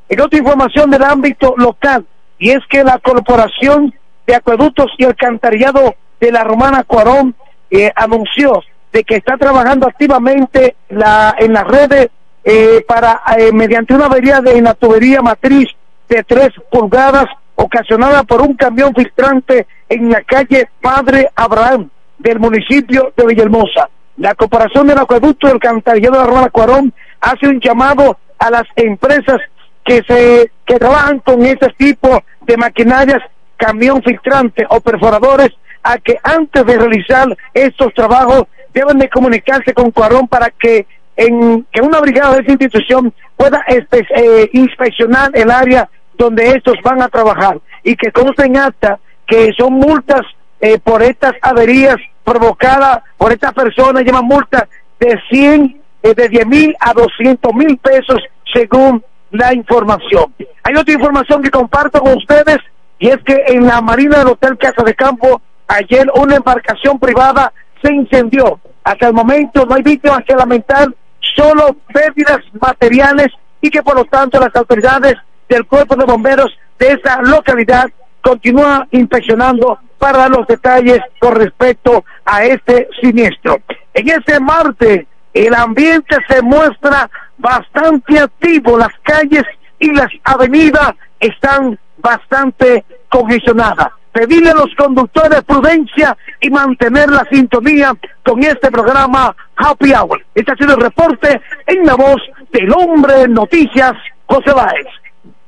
En 0.08 0.20
otra 0.20 0.38
información 0.38 0.90
del 0.90 1.02
ámbito 1.04 1.54
local, 1.56 2.06
y 2.38 2.50
es 2.50 2.60
que 2.68 2.82
la 2.82 2.98
corporación 2.98 3.94
de 4.26 4.34
Acueductos 4.34 4.90
y 4.98 5.04
Alcantarillado 5.04 5.94
de 6.20 6.32
la 6.32 6.44
Romana 6.44 6.84
Cuarón 6.84 7.34
eh, 7.70 7.92
anunció 7.94 8.62
de 8.92 9.04
que 9.04 9.16
está 9.16 9.36
trabajando 9.36 9.86
activamente 9.86 10.76
la, 10.88 11.34
en 11.38 11.52
las 11.52 11.66
redes 11.66 12.08
eh, 12.44 12.84
para, 12.86 13.22
eh, 13.38 13.52
mediante 13.52 13.94
una 13.94 14.06
avería 14.06 14.40
de 14.40 14.60
la 14.60 14.74
tubería 14.74 15.22
matriz 15.22 15.68
de 16.08 16.22
3 16.24 16.50
pulgadas 16.70 17.26
ocasionada 17.54 18.24
por 18.24 18.42
un 18.42 18.54
camión 18.54 18.94
filtrante 18.94 19.66
en 19.88 20.10
la 20.10 20.22
calle 20.22 20.68
Padre 20.80 21.30
Abraham 21.34 21.90
del 22.18 22.38
municipio 22.38 23.12
de 23.16 23.26
Villahermosa. 23.26 23.88
La 24.16 24.34
Corporación 24.34 24.86
del 24.86 24.98
Acueducto 24.98 25.46
del 25.46 25.54
Alcantarillado 25.54 26.14
de 26.14 26.20
la 26.20 26.26
Romana 26.26 26.50
Cuarón 26.50 26.92
hace 27.20 27.46
un 27.48 27.60
llamado 27.60 28.18
a 28.38 28.50
las 28.50 28.64
empresas 28.76 29.38
que 29.84 30.02
se 30.06 30.50
que 30.66 30.78
trabajan 30.78 31.18
con 31.20 31.44
este 31.44 31.68
tipo 31.76 32.22
de 32.42 32.56
maquinarias, 32.56 33.22
camión 33.56 34.02
filtrante 34.02 34.66
o 34.68 34.80
perforadores, 34.80 35.50
a 35.82 35.98
que 35.98 36.16
antes 36.22 36.64
de 36.64 36.78
realizar 36.78 37.36
estos 37.54 37.92
trabajos 37.94 38.44
deben 38.72 38.98
de 38.98 39.08
comunicarse 39.08 39.74
con 39.74 39.90
Cuarón 39.90 40.28
para 40.28 40.50
que 40.50 40.86
en 41.16 41.66
que 41.70 41.80
una 41.80 42.00
brigada 42.00 42.34
de 42.34 42.42
esa 42.42 42.52
institución 42.52 43.12
pueda 43.36 43.64
eh, 43.68 44.50
inspeccionar 44.52 45.30
el 45.34 45.50
área 45.50 45.88
donde 46.16 46.48
estos 46.50 46.74
van 46.82 47.02
a 47.02 47.08
trabajar 47.08 47.58
y 47.82 47.96
que 47.96 48.12
conste 48.12 48.46
en 48.46 48.56
acta 48.56 48.98
que 49.26 49.52
son 49.58 49.74
multas 49.74 50.22
eh, 50.60 50.78
por 50.78 51.02
estas 51.02 51.32
averías 51.42 51.96
provocadas 52.24 53.00
por 53.16 53.32
estas 53.32 53.52
personas, 53.52 54.04
llevan 54.04 54.24
multas 54.24 54.64
de 55.00 55.18
100, 55.28 55.80
eh, 56.02 56.14
de 56.14 56.28
10 56.28 56.46
mil 56.46 56.76
a 56.80 56.92
200 56.92 57.52
mil 57.54 57.76
pesos 57.78 58.20
según 58.52 59.02
la 59.30 59.54
información. 59.54 60.32
Hay 60.62 60.74
otra 60.76 60.94
información 60.94 61.42
que 61.42 61.50
comparto 61.50 62.00
con 62.00 62.16
ustedes 62.16 62.58
y 62.98 63.08
es 63.08 63.18
que 63.24 63.44
en 63.48 63.66
la 63.66 63.80
marina 63.80 64.18
del 64.18 64.28
Hotel 64.28 64.56
Casa 64.58 64.82
de 64.84 64.94
Campo 64.94 65.40
ayer 65.66 66.06
una 66.14 66.36
embarcación 66.36 66.98
privada 66.98 67.52
se 67.82 67.92
incendió. 67.92 68.60
Hasta 68.84 69.08
el 69.08 69.14
momento 69.14 69.64
no 69.64 69.74
hay 69.74 69.82
víctimas 69.82 70.24
que 70.26 70.34
lamentar, 70.34 70.88
solo 71.36 71.76
pérdidas 71.92 72.38
materiales 72.60 73.28
y 73.60 73.70
que 73.70 73.82
por 73.82 73.96
lo 73.96 74.04
tanto 74.04 74.40
las 74.40 74.54
autoridades 74.54 75.14
del 75.48 75.66
cuerpo 75.66 75.96
de 75.96 76.04
bomberos 76.04 76.56
de 76.78 76.92
esa 76.92 77.20
localidad 77.22 77.86
continúan 78.20 78.86
inspeccionando 78.90 79.78
para 79.98 80.18
dar 80.18 80.30
los 80.30 80.46
detalles 80.46 81.00
con 81.20 81.34
respecto 81.34 82.04
a 82.24 82.44
este 82.44 82.88
siniestro. 83.00 83.60
En 83.94 84.08
ese 84.08 84.40
martes 84.40 85.06
el 85.32 85.54
ambiente 85.54 86.16
se 86.28 86.42
muestra 86.42 87.08
bastante 87.38 88.18
activo, 88.18 88.78
las 88.78 88.92
calles 89.02 89.44
y 89.78 89.92
las 89.92 90.08
avenidas 90.24 90.92
están 91.18 91.78
bastante 91.98 92.84
congestionadas. 93.08 93.88
Pedirle 94.12 94.50
a 94.50 94.54
los 94.54 94.74
conductores 94.76 95.42
prudencia 95.42 96.16
y 96.40 96.50
mantener 96.50 97.08
la 97.08 97.26
sintonía 97.30 97.94
con 98.24 98.42
este 98.44 98.70
programa 98.70 99.34
Happy 99.56 99.92
Hour. 99.92 100.24
Este 100.34 100.52
ha 100.52 100.56
sido 100.56 100.74
el 100.74 100.80
reporte 100.80 101.40
en 101.66 101.84
la 101.86 101.94
voz 101.94 102.20
del 102.52 102.70
hombre 102.72 103.26
noticias, 103.28 103.92
José 104.26 104.52
Báez. 104.52 104.86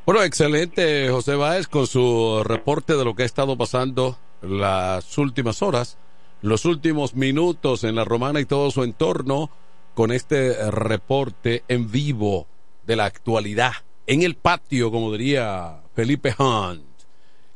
Bueno, 0.06 0.22
excelente 0.22 1.08
José 1.10 1.34
Báez 1.34 1.66
con 1.66 1.86
su 1.86 2.42
reporte 2.44 2.94
de 2.94 3.04
lo 3.04 3.14
que 3.14 3.22
ha 3.22 3.26
estado 3.26 3.56
pasando 3.56 4.18
las 4.42 5.16
últimas 5.18 5.62
horas, 5.62 5.98
los 6.42 6.64
últimos 6.64 7.14
minutos 7.14 7.84
en 7.84 7.94
la 7.94 8.04
romana 8.04 8.40
y 8.40 8.44
todo 8.44 8.70
su 8.70 8.82
entorno 8.82 9.50
con 9.94 10.12
este 10.12 10.70
reporte 10.70 11.64
en 11.68 11.90
vivo 11.90 12.46
de 12.86 12.96
la 12.96 13.06
actualidad, 13.06 13.72
en 14.06 14.22
el 14.22 14.34
patio, 14.34 14.90
como 14.90 15.12
diría 15.12 15.80
Felipe 15.94 16.34
Hunt. 16.38 16.93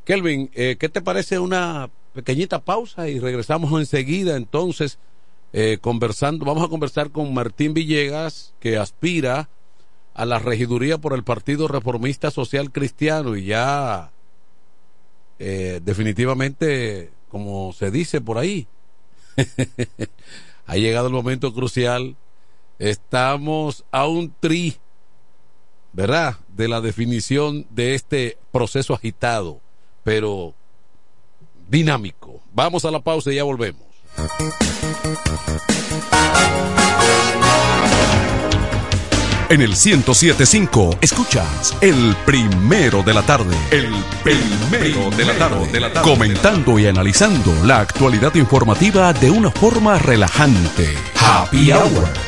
Kelvin, 0.08 0.50
eh, 0.54 0.78
¿qué 0.80 0.88
te 0.88 1.02
parece 1.02 1.38
una 1.38 1.90
pequeñita 2.14 2.64
pausa 2.64 3.10
y 3.10 3.18
regresamos 3.18 3.78
enseguida 3.78 4.38
entonces 4.38 4.98
eh, 5.52 5.76
conversando? 5.82 6.46
Vamos 6.46 6.64
a 6.64 6.70
conversar 6.70 7.10
con 7.10 7.34
Martín 7.34 7.74
Villegas, 7.74 8.54
que 8.58 8.78
aspira 8.78 9.50
a 10.14 10.24
la 10.24 10.38
regiduría 10.38 10.96
por 10.96 11.12
el 11.12 11.24
Partido 11.24 11.68
Reformista 11.68 12.30
Social 12.30 12.72
Cristiano 12.72 13.36
y 13.36 13.44
ya 13.44 14.10
eh, 15.38 15.82
definitivamente, 15.84 17.10
como 17.28 17.74
se 17.74 17.90
dice 17.90 18.22
por 18.22 18.38
ahí, 18.38 18.66
ha 20.66 20.76
llegado 20.78 21.08
el 21.08 21.12
momento 21.12 21.52
crucial 21.52 22.16
Estamos 22.78 23.84
a 23.90 24.06
un 24.06 24.32
tri, 24.40 24.78
¿verdad? 25.92 26.36
De 26.56 26.66
la 26.66 26.80
definición 26.80 27.66
de 27.68 27.94
este 27.94 28.38
proceso 28.52 28.94
agitado, 28.94 29.60
pero 30.04 30.54
dinámico. 31.68 32.40
Vamos 32.52 32.84
a 32.84 32.90
la 32.90 33.00
pausa 33.00 33.32
y 33.32 33.36
ya 33.36 33.44
volvemos. 33.44 33.82
En 39.50 39.62
el 39.62 39.70
1075 39.70 40.98
escuchas 41.00 41.74
el 41.80 42.14
primero 42.26 43.02
de 43.02 43.14
la 43.14 43.22
tarde. 43.22 43.56
El 43.70 43.94
primero 44.22 45.08
de 45.16 45.24
la 45.24 45.38
tarde. 45.38 45.72
De 45.72 45.80
la 45.80 45.90
tarde 45.90 46.10
comentando 46.10 46.78
y 46.78 46.86
analizando 46.86 47.54
la 47.64 47.80
actualidad 47.80 48.34
informativa 48.34 49.10
de 49.14 49.30
una 49.30 49.50
forma 49.50 49.98
relajante. 49.98 50.94
Happy 51.16 51.72
Hour 51.72 52.27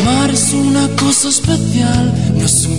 Amar 0.00 0.30
es 0.30 0.52
una 0.52 0.88
cosa 0.96 1.28
especial, 1.28 2.12
no 2.36 2.44
es 2.44 2.66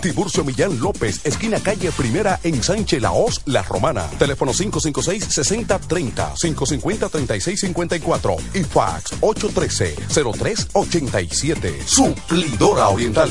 Tiburcio 0.00 0.44
Millán 0.44 0.78
López, 0.78 1.24
esquina 1.24 1.58
calle 1.60 1.90
Primera 1.92 2.38
en 2.42 2.62
Sánchez 2.62 3.00
Laos, 3.00 3.40
La 3.46 3.62
Romana. 3.62 4.06
Teléfono 4.18 4.52
556-6030, 4.52 6.34
550-3654 6.34 8.36
y 8.54 8.64
fax 8.64 9.14
813-0387. 9.20 11.86
Suplidora 11.86 12.88
Oriental. 12.88 13.30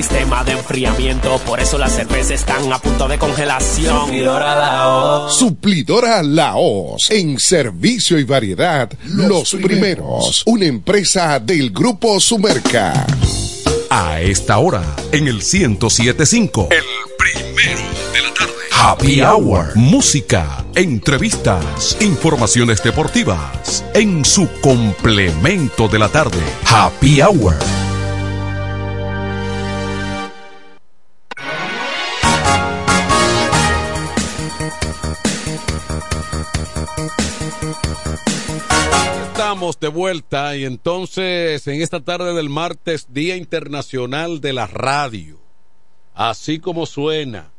Sistema 0.00 0.42
de 0.44 0.52
enfriamiento, 0.52 1.38
por 1.40 1.60
eso 1.60 1.76
las 1.76 1.92
cervezas 1.92 2.30
están 2.30 2.72
a 2.72 2.78
punto 2.78 3.06
de 3.06 3.18
congelación. 3.18 4.06
Suplidor 4.06 4.42
a 4.42 4.56
la 4.56 4.86
voz. 4.86 5.36
Suplidora 5.36 6.22
Laos. 6.22 7.10
En 7.10 7.38
servicio 7.38 8.18
y 8.18 8.24
variedad, 8.24 8.90
los, 9.04 9.52
primeros. 9.56 10.42
Una 10.46 10.64
empresa 10.64 11.38
del 11.38 11.70
Grupo 11.70 12.18
Sumerca. 12.18 13.06
A 13.90 14.22
esta 14.22 14.56
hora, 14.56 14.82
en 15.12 15.28
el 15.28 15.34
1075. 15.34 16.68
El 16.70 16.82
primero 17.18 17.82
de 18.14 18.22
la 18.22 18.32
tarde. 18.32 18.52
Happy 18.72 19.20
Hour. 19.20 19.76
Música, 19.76 20.64
entrevistas, 20.76 21.98
informaciones 22.00 22.82
deportivas. 22.82 23.84
En 23.92 24.24
su 24.24 24.48
complemento 24.62 25.88
de 25.88 25.98
la 25.98 26.08
tarde. 26.08 26.40
Happy 26.64 27.20
Hour. 27.20 27.54
Estamos 39.60 39.78
de 39.78 39.88
vuelta 39.88 40.56
y 40.56 40.64
entonces 40.64 41.66
en 41.66 41.82
esta 41.82 42.00
tarde 42.00 42.32
del 42.32 42.48
martes, 42.48 43.12
Día 43.12 43.36
Internacional 43.36 44.40
de 44.40 44.54
la 44.54 44.66
Radio. 44.66 45.38
Así 46.14 46.60
como 46.60 46.86
suena. 46.86 47.50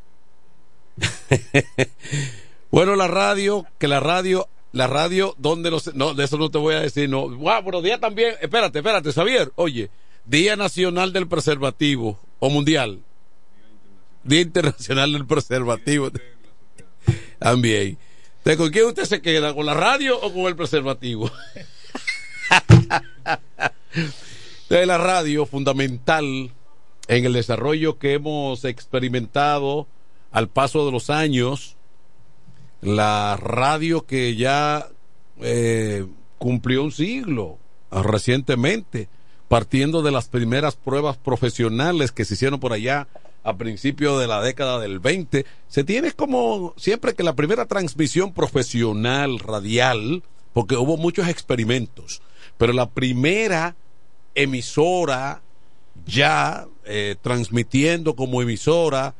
bueno, 2.71 2.95
la 2.95 3.07
radio, 3.07 3.67
que 3.77 3.87
la 3.87 3.99
radio, 3.99 4.49
la 4.71 4.87
radio, 4.87 5.35
donde 5.37 5.69
los, 5.69 5.93
no, 5.93 6.15
de 6.15 6.23
eso 6.23 6.39
no 6.39 6.49
te 6.49 6.57
voy 6.57 6.73
a 6.73 6.79
decir, 6.79 7.07
no. 7.07 7.29
Wow, 7.29 7.63
pero 7.63 7.83
día 7.83 7.99
también, 7.99 8.33
espérate, 8.41 8.79
espérate, 8.79 9.13
Xavier, 9.13 9.51
oye, 9.53 9.91
Día 10.25 10.55
Nacional 10.55 11.13
del 11.13 11.27
Preservativo, 11.27 12.19
o 12.39 12.49
Mundial. 12.49 13.03
Día 14.23 14.41
Internacional 14.41 15.13
del 15.13 15.27
Preservativo. 15.27 16.09
También. 17.37 17.99
¿De 18.43 18.57
¿Con 18.57 18.71
quién 18.71 18.87
usted 18.87 19.05
se 19.05 19.21
queda? 19.21 19.53
¿Con 19.53 19.67
la 19.67 19.75
radio 19.75 20.19
o 20.19 20.33
con 20.33 20.47
el 20.47 20.55
preservativo? 20.55 21.29
de 24.69 24.85
la 24.85 24.97
radio, 24.97 25.45
fundamental 25.45 26.51
en 27.07 27.25
el 27.25 27.33
desarrollo 27.33 27.97
que 27.97 28.13
hemos 28.13 28.63
experimentado 28.65 29.87
al 30.31 30.47
paso 30.47 30.85
de 30.85 30.91
los 30.91 31.09
años. 31.09 31.75
La 32.81 33.37
radio 33.37 34.05
que 34.05 34.35
ya 34.35 34.87
eh, 35.41 36.05
cumplió 36.37 36.83
un 36.83 36.91
siglo 36.91 37.57
recientemente, 37.91 39.09
partiendo 39.47 40.01
de 40.01 40.11
las 40.11 40.29
primeras 40.29 40.75
pruebas 40.75 41.17
profesionales 41.17 42.11
que 42.11 42.25
se 42.25 42.35
hicieron 42.35 42.59
por 42.59 42.73
allá 42.73 43.07
a 43.43 43.57
principios 43.57 44.19
de 44.19 44.27
la 44.27 44.41
década 44.41 44.79
del 44.79 44.99
20, 44.99 45.45
se 45.67 45.83
tiene 45.83 46.11
como 46.11 46.73
siempre 46.77 47.13
que 47.13 47.23
la 47.23 47.35
primera 47.35 47.65
transmisión 47.65 48.33
profesional 48.33 49.39
radial, 49.39 50.23
porque 50.53 50.77
hubo 50.77 50.97
muchos 50.97 51.27
experimentos, 51.27 52.21
pero 52.61 52.73
la 52.73 52.91
primera 52.91 53.75
emisora 54.35 55.41
ya 56.05 56.67
eh, 56.85 57.15
transmitiendo 57.19 58.15
como 58.15 58.39
emisora, 58.39 59.15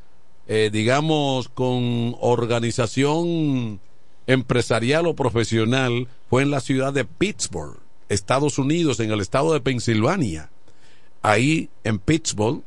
eh, 0.48 0.70
digamos, 0.72 1.50
con 1.50 2.16
organización 2.20 3.80
empresarial 4.28 5.08
o 5.08 5.16
profesional, 5.16 6.08
fue 6.30 6.44
en 6.44 6.52
la 6.52 6.60
ciudad 6.60 6.94
de 6.94 7.04
Pittsburgh, 7.04 7.80
Estados 8.10 8.60
Unidos, 8.60 9.00
en 9.00 9.10
el 9.10 9.22
estado 9.22 9.54
de 9.54 9.62
Pensilvania. 9.62 10.52
Ahí 11.24 11.72
en 11.84 11.98
Pittsburgh 11.98 12.62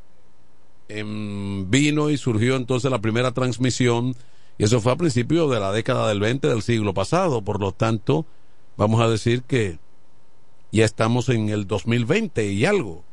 em, 0.89 1.71
vino 1.71 2.11
y 2.11 2.17
surgió 2.17 2.57
entonces 2.57 2.91
la 2.91 3.01
primera 3.01 3.31
transmisión, 3.31 4.17
y 4.59 4.65
eso 4.65 4.81
fue 4.81 4.91
a 4.91 4.97
principios 4.97 5.53
de 5.53 5.61
la 5.61 5.71
década 5.71 6.09
del 6.09 6.19
20 6.19 6.49
del 6.49 6.63
siglo 6.63 6.95
pasado, 6.95 7.43
por 7.43 7.61
lo 7.61 7.71
tanto, 7.71 8.27
vamos 8.77 9.01
a 9.01 9.09
decir 9.09 9.45
que 9.45 9.79
Ya 10.75 10.85
estamos 10.85 11.29
en 11.29 11.51
el 11.51 11.69
2020 11.69 12.51
y 12.51 12.65
algo. 12.67 13.05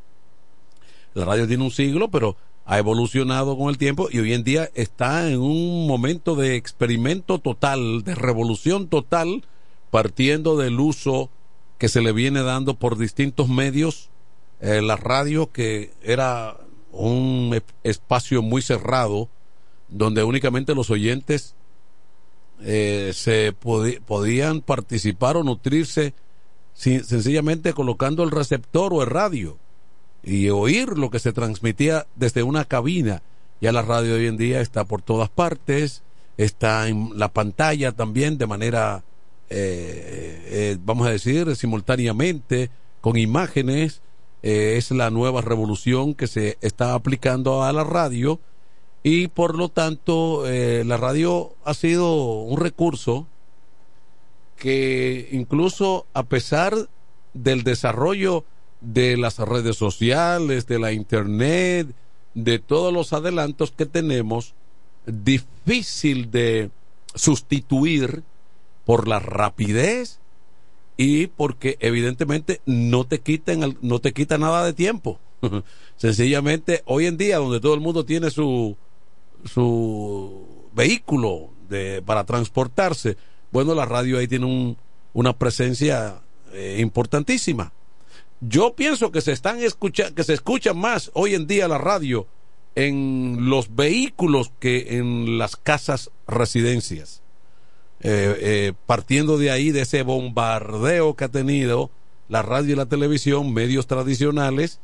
La 1.14 1.24
radio 1.24 1.46
tiene 1.46 1.62
un 1.62 1.70
siglo, 1.70 2.10
pero 2.10 2.36
ha 2.64 2.76
evolucionado 2.76 3.56
con 3.56 3.68
el 3.68 3.78
tiempo 3.78 4.08
y 4.10 4.18
hoy 4.18 4.32
en 4.32 4.42
día 4.42 4.68
está 4.74 5.30
en 5.30 5.38
un 5.38 5.86
momento 5.86 6.34
de 6.34 6.56
experimento 6.56 7.38
total, 7.38 8.02
de 8.02 8.16
revolución 8.16 8.88
total, 8.88 9.44
partiendo 9.92 10.56
del 10.56 10.80
uso 10.80 11.30
que 11.78 11.88
se 11.88 12.00
le 12.00 12.10
viene 12.10 12.42
dando 12.42 12.74
por 12.74 12.98
distintos 12.98 13.48
medios. 13.48 14.10
Eh, 14.60 14.82
la 14.82 14.96
radio 14.96 15.52
que 15.52 15.92
era 16.02 16.56
un 16.90 17.62
espacio 17.84 18.42
muy 18.42 18.62
cerrado, 18.62 19.28
donde 19.88 20.24
únicamente 20.24 20.74
los 20.74 20.90
oyentes 20.90 21.54
eh, 22.60 23.12
se 23.14 23.52
podían 23.52 24.62
participar 24.62 25.36
o 25.36 25.44
nutrirse 25.44 26.12
sencillamente 26.74 27.72
colocando 27.72 28.22
el 28.22 28.30
receptor 28.30 28.92
o 28.92 29.02
el 29.02 29.08
radio 29.08 29.58
y 30.22 30.50
oír 30.50 30.98
lo 30.98 31.10
que 31.10 31.18
se 31.18 31.32
transmitía 31.32 32.06
desde 32.16 32.42
una 32.42 32.64
cabina. 32.64 33.22
Ya 33.60 33.72
la 33.72 33.82
radio 33.82 34.14
hoy 34.14 34.26
en 34.26 34.36
día 34.36 34.60
está 34.60 34.84
por 34.84 35.02
todas 35.02 35.28
partes, 35.28 36.02
está 36.36 36.88
en 36.88 37.10
la 37.16 37.28
pantalla 37.28 37.92
también 37.92 38.38
de 38.38 38.46
manera, 38.46 39.04
eh, 39.50 40.42
eh, 40.46 40.78
vamos 40.84 41.06
a 41.06 41.10
decir, 41.10 41.54
simultáneamente, 41.56 42.70
con 43.00 43.16
imágenes. 43.16 44.00
Eh, 44.42 44.74
es 44.76 44.90
la 44.90 45.10
nueva 45.10 45.40
revolución 45.40 46.14
que 46.14 46.26
se 46.26 46.58
está 46.60 46.94
aplicando 46.94 47.62
a 47.62 47.72
la 47.72 47.84
radio 47.84 48.40
y 49.04 49.28
por 49.28 49.56
lo 49.56 49.68
tanto 49.68 50.44
la 50.44 50.96
radio 50.96 51.54
ha 51.64 51.74
sido 51.74 52.40
un 52.42 52.58
recurso 52.58 53.26
que 54.62 55.28
incluso 55.32 56.06
a 56.14 56.22
pesar 56.22 56.88
del 57.34 57.64
desarrollo 57.64 58.44
de 58.80 59.16
las 59.16 59.40
redes 59.40 59.76
sociales, 59.76 60.68
de 60.68 60.78
la 60.78 60.92
internet, 60.92 61.88
de 62.34 62.60
todos 62.60 62.94
los 62.94 63.12
adelantos 63.12 63.72
que 63.72 63.86
tenemos, 63.86 64.54
difícil 65.04 66.30
de 66.30 66.70
sustituir 67.12 68.22
por 68.84 69.08
la 69.08 69.18
rapidez 69.18 70.20
y 70.96 71.26
porque 71.26 71.76
evidentemente 71.80 72.60
no 72.64 73.02
te 73.02 73.20
quitan 73.20 73.76
no 73.82 73.98
te 73.98 74.12
quita 74.12 74.38
nada 74.38 74.64
de 74.64 74.74
tiempo. 74.74 75.18
Sencillamente 75.96 76.84
hoy 76.86 77.06
en 77.06 77.16
día 77.16 77.38
donde 77.38 77.58
todo 77.58 77.74
el 77.74 77.80
mundo 77.80 78.04
tiene 78.04 78.30
su 78.30 78.76
su 79.44 80.68
vehículo 80.72 81.50
para 82.04 82.22
transportarse, 82.22 83.16
bueno, 83.52 83.74
la 83.74 83.84
radio 83.84 84.18
ahí 84.18 84.26
tiene 84.26 84.46
un, 84.46 84.76
una 85.12 85.38
presencia 85.38 86.22
eh, 86.52 86.78
importantísima. 86.80 87.72
Yo 88.40 88.74
pienso 88.74 89.12
que 89.12 89.20
se 89.20 89.32
están 89.32 89.60
escuchando, 89.60 90.14
que 90.14 90.24
se 90.24 90.34
escucha 90.34 90.74
más 90.74 91.10
hoy 91.14 91.34
en 91.34 91.46
día 91.46 91.68
la 91.68 91.78
radio 91.78 92.26
en 92.74 93.48
los 93.48 93.74
vehículos 93.74 94.50
que 94.58 94.98
en 94.98 95.38
las 95.38 95.56
casas 95.56 96.10
residencias. 96.26 97.22
Eh, 98.04 98.36
eh, 98.40 98.72
partiendo 98.86 99.38
de 99.38 99.52
ahí, 99.52 99.70
de 99.70 99.82
ese 99.82 100.02
bombardeo 100.02 101.14
que 101.14 101.24
ha 101.24 101.28
tenido 101.28 101.90
la 102.28 102.42
radio 102.42 102.72
y 102.72 102.76
la 102.76 102.86
televisión, 102.86 103.54
medios 103.54 103.86
tradicionales, 103.86 104.80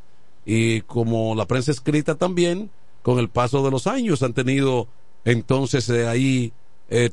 y 0.46 0.82
como 0.82 1.34
la 1.34 1.46
prensa 1.46 1.72
escrita 1.72 2.14
también, 2.14 2.70
con 3.02 3.18
el 3.18 3.28
paso 3.28 3.64
de 3.64 3.70
los 3.70 3.86
años 3.86 4.22
han 4.22 4.34
tenido 4.34 4.86
entonces 5.24 5.88
eh, 5.88 6.06
ahí 6.06 6.52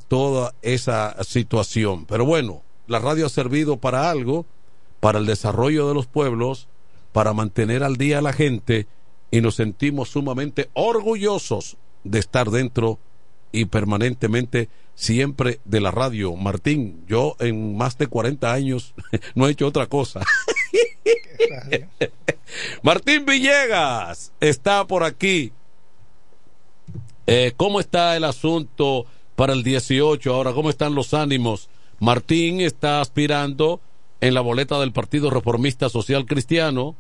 toda 0.08 0.54
esa 0.62 1.22
situación. 1.24 2.06
Pero 2.06 2.26
bueno, 2.26 2.64
la 2.88 3.00
radio 3.00 3.26
ha 3.26 3.30
servido 3.30 3.78
para 3.78 4.10
algo 4.10 4.46
para 5.06 5.20
el 5.20 5.28
desarrollo 5.28 5.88
de 5.88 5.94
los 5.94 6.08
pueblos, 6.08 6.68
para 7.12 7.32
mantener 7.32 7.84
al 7.84 7.96
día 7.96 8.18
a 8.18 8.22
la 8.24 8.34
gente 8.34 8.88
y 9.30 9.40
nos 9.40 9.54
sentimos 9.54 10.10
sumamente 10.10 10.72
orgullosos 10.74 11.78
de 12.04 12.18
estar 12.18 12.50
dentro 12.50 12.98
y 13.52 13.66
permanentemente 13.66 14.68
siempre 14.96 15.60
de 15.64 15.80
la 15.80 15.92
radio. 15.92 16.36
Martín, 16.36 17.06
yo 17.08 17.36
en 17.40 17.78
más 17.78 18.00
de 18.00 18.08
40 18.08 18.52
años 18.52 18.96
no 19.36 19.48
he 19.48 19.52
hecho 19.52 19.68
otra 19.68 19.86
cosa. 19.86 20.22
Martín 22.82 23.26
Villegas 23.26 24.32
está 24.40 24.88
por 24.88 25.04
aquí. 25.04 25.52
Eh, 27.28 27.54
¿Cómo 27.56 27.80
está 27.80 28.16
el 28.16 28.24
asunto 28.24 29.06
para 29.36 29.54
el 29.54 29.64
18 29.64 30.34
ahora? 30.34 30.54
¿Cómo 30.54 30.70
están 30.70 30.96
los 30.96 31.14
ánimos? 31.14 31.70
Martín 32.00 32.62
está 32.62 33.02
aspirando 33.02 33.80
en 34.22 34.34
la 34.34 34.42
boleta 34.42 34.80
del 34.80 34.92
Partido 34.92 35.30
Reformista 35.30 35.90
Social 35.90 36.26
Cristiano 36.26 36.96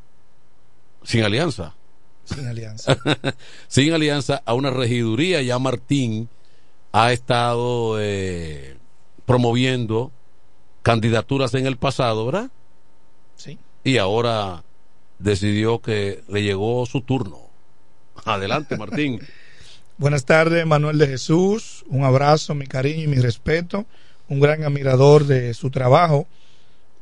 sin 1.03 1.23
alianza. 1.23 1.75
Sin 2.25 2.47
alianza. 2.47 2.97
sin 3.67 3.93
alianza 3.93 4.41
a 4.45 4.53
una 4.53 4.71
regiduría. 4.71 5.41
Ya 5.41 5.59
Martín 5.59 6.29
ha 6.91 7.11
estado 7.11 7.97
eh, 7.99 8.77
promoviendo 9.25 10.11
candidaturas 10.81 11.53
en 11.53 11.67
el 11.67 11.77
pasado, 11.77 12.25
¿verdad? 12.25 12.49
Sí. 13.36 13.59
Y 13.83 13.97
ahora 13.97 14.63
decidió 15.19 15.79
que 15.79 16.23
le 16.27 16.43
llegó 16.43 16.86
su 16.86 17.01
turno. 17.01 17.39
Adelante, 18.23 18.77
Martín. 18.77 19.19
Buenas 19.97 20.25
tardes, 20.25 20.65
Manuel 20.65 20.97
de 20.97 21.07
Jesús. 21.07 21.85
Un 21.87 22.03
abrazo, 22.03 22.53
mi 22.53 22.67
cariño 22.67 23.03
y 23.03 23.07
mi 23.07 23.15
respeto. 23.15 23.85
Un 24.27 24.41
gran 24.41 24.63
admirador 24.63 25.25
de 25.25 25.53
su 25.53 25.69
trabajo 25.69 26.27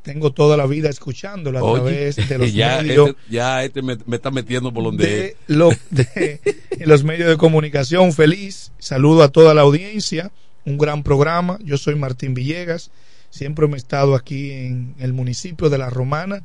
tengo 0.03 0.33
toda 0.33 0.57
la 0.57 0.67
vida 0.67 0.89
escuchándolo 0.89 1.57
a 1.57 1.73
través 1.73 2.15
de 2.17 2.37
los 2.37 2.53
medios. 2.53 3.09
Este, 3.09 3.21
ya 3.29 3.63
este 3.63 3.81
me, 3.81 3.97
está 4.11 4.29
metiendo 4.29 4.71
por 4.71 4.83
donde. 4.83 5.07
De, 5.07 5.37
lo, 5.47 5.71
de 5.89 6.39
los 6.81 7.03
medios 7.03 7.29
de 7.29 7.37
comunicación. 7.37 8.13
Feliz. 8.13 8.71
Saludo 8.77 9.23
a 9.23 9.29
toda 9.29 9.55
la 9.55 9.61
audiencia. 9.61 10.31
Un 10.65 10.77
gran 10.77 11.01
programa. 11.01 11.57
Yo 11.63 11.77
soy 11.77 11.95
Martín 11.95 12.33
Villegas. 12.35 12.91
Siempre 13.31 13.67
me 13.67 13.73
he 13.73 13.77
estado 13.77 14.13
aquí 14.13 14.51
en 14.51 14.93
el 14.99 15.13
municipio 15.13 15.69
de 15.69 15.79
La 15.79 15.89
Romana 15.89 16.43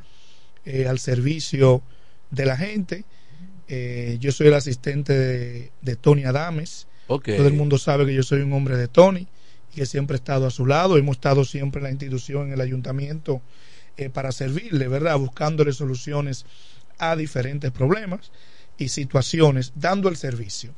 eh, 0.64 0.86
al 0.88 0.98
servicio 0.98 1.82
de 2.30 2.46
la 2.46 2.56
gente. 2.56 3.04
Eh, 3.68 4.16
yo 4.20 4.32
soy 4.32 4.48
el 4.48 4.54
asistente 4.54 5.70
de, 5.80 5.96
Tony 5.96 6.24
Adames. 6.24 6.86
Todo 7.06 7.46
el 7.46 7.54
mundo 7.54 7.78
sabe 7.78 8.06
que 8.06 8.14
yo 8.14 8.22
soy 8.22 8.40
un 8.40 8.52
hombre 8.52 8.76
de 8.76 8.88
Tony 8.88 9.28
que 9.74 9.86
siempre 9.86 10.16
he 10.16 10.18
estado 10.18 10.46
a 10.46 10.50
su 10.50 10.66
lado, 10.66 10.96
hemos 10.96 11.16
estado 11.16 11.44
siempre 11.44 11.78
en 11.78 11.84
la 11.84 11.90
institución, 11.90 12.48
en 12.48 12.54
el 12.54 12.60
ayuntamiento, 12.60 13.40
eh, 13.96 14.10
para 14.10 14.32
servirle, 14.32 14.88
¿verdad? 14.88 15.18
Buscándole 15.18 15.72
soluciones 15.72 16.46
a 16.98 17.14
diferentes 17.16 17.70
problemas 17.70 18.32
y 18.76 18.88
situaciones, 18.88 19.72
dando 19.76 20.08
el 20.08 20.16
servicio. 20.16 20.74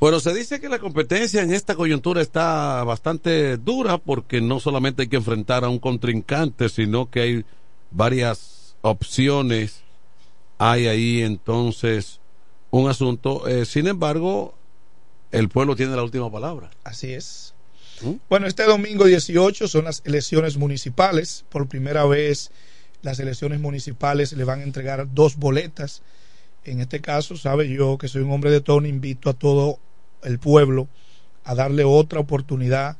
Bueno, 0.00 0.18
se 0.18 0.32
dice 0.34 0.60
que 0.60 0.68
la 0.68 0.78
competencia 0.78 1.42
en 1.42 1.52
esta 1.52 1.74
coyuntura 1.74 2.22
está 2.22 2.82
bastante 2.84 3.56
dura 3.58 3.98
porque 3.98 4.40
no 4.40 4.58
solamente 4.58 5.02
hay 5.02 5.08
que 5.08 5.16
enfrentar 5.16 5.62
a 5.62 5.68
un 5.68 5.78
contrincante, 5.78 6.68
sino 6.70 7.10
que 7.10 7.20
hay 7.20 7.44
varias 7.90 8.76
opciones. 8.80 9.82
Hay 10.58 10.86
ahí 10.86 11.22
entonces 11.22 12.19
un 12.70 12.88
asunto. 12.88 13.46
Eh, 13.48 13.64
sin 13.64 13.86
embargo, 13.86 14.54
el 15.32 15.48
pueblo 15.48 15.76
tiene 15.76 15.96
la 15.96 16.02
última 16.02 16.30
palabra. 16.30 16.70
Así 16.84 17.12
es. 17.12 17.54
Bueno, 18.30 18.46
este 18.46 18.64
domingo 18.64 19.04
18 19.04 19.68
son 19.68 19.84
las 19.84 20.02
elecciones 20.06 20.56
municipales. 20.56 21.44
Por 21.50 21.68
primera 21.68 22.06
vez 22.06 22.50
las 23.02 23.18
elecciones 23.18 23.60
municipales 23.60 24.32
le 24.32 24.44
van 24.44 24.60
a 24.60 24.64
entregar 24.64 25.06
dos 25.12 25.36
boletas. 25.36 26.02
En 26.64 26.80
este 26.80 27.00
caso, 27.00 27.36
sabe 27.36 27.68
yo 27.68 27.98
que 27.98 28.08
soy 28.08 28.22
un 28.22 28.32
hombre 28.32 28.50
de 28.50 28.60
tono, 28.60 28.86
invito 28.86 29.30
a 29.30 29.34
todo 29.34 29.78
el 30.22 30.38
pueblo 30.38 30.88
a 31.44 31.54
darle 31.54 31.84
otra 31.84 32.20
oportunidad, 32.20 32.96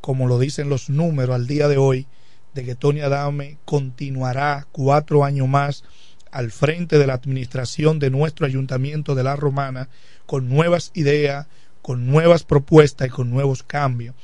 como 0.00 0.26
lo 0.26 0.38
dicen 0.38 0.68
los 0.68 0.88
números 0.88 1.34
al 1.34 1.46
día 1.46 1.68
de 1.68 1.76
hoy, 1.76 2.06
de 2.54 2.64
que 2.64 2.74
Tony 2.74 3.00
Adame 3.00 3.58
continuará 3.64 4.66
cuatro 4.72 5.24
años 5.24 5.48
más 5.48 5.84
al 6.32 6.50
frente 6.50 6.98
de 6.98 7.06
la 7.06 7.14
administración 7.14 7.98
de 7.98 8.10
nuestro 8.10 8.46
ayuntamiento 8.46 9.14
de 9.14 9.22
La 9.22 9.36
Romana 9.36 9.88
con 10.26 10.48
nuevas 10.48 10.90
ideas, 10.94 11.46
con 11.82 12.06
nuevas 12.06 12.42
propuestas 12.42 13.08
y 13.08 13.10
con 13.10 13.30
nuevos 13.30 13.62
cambios. 13.62 14.16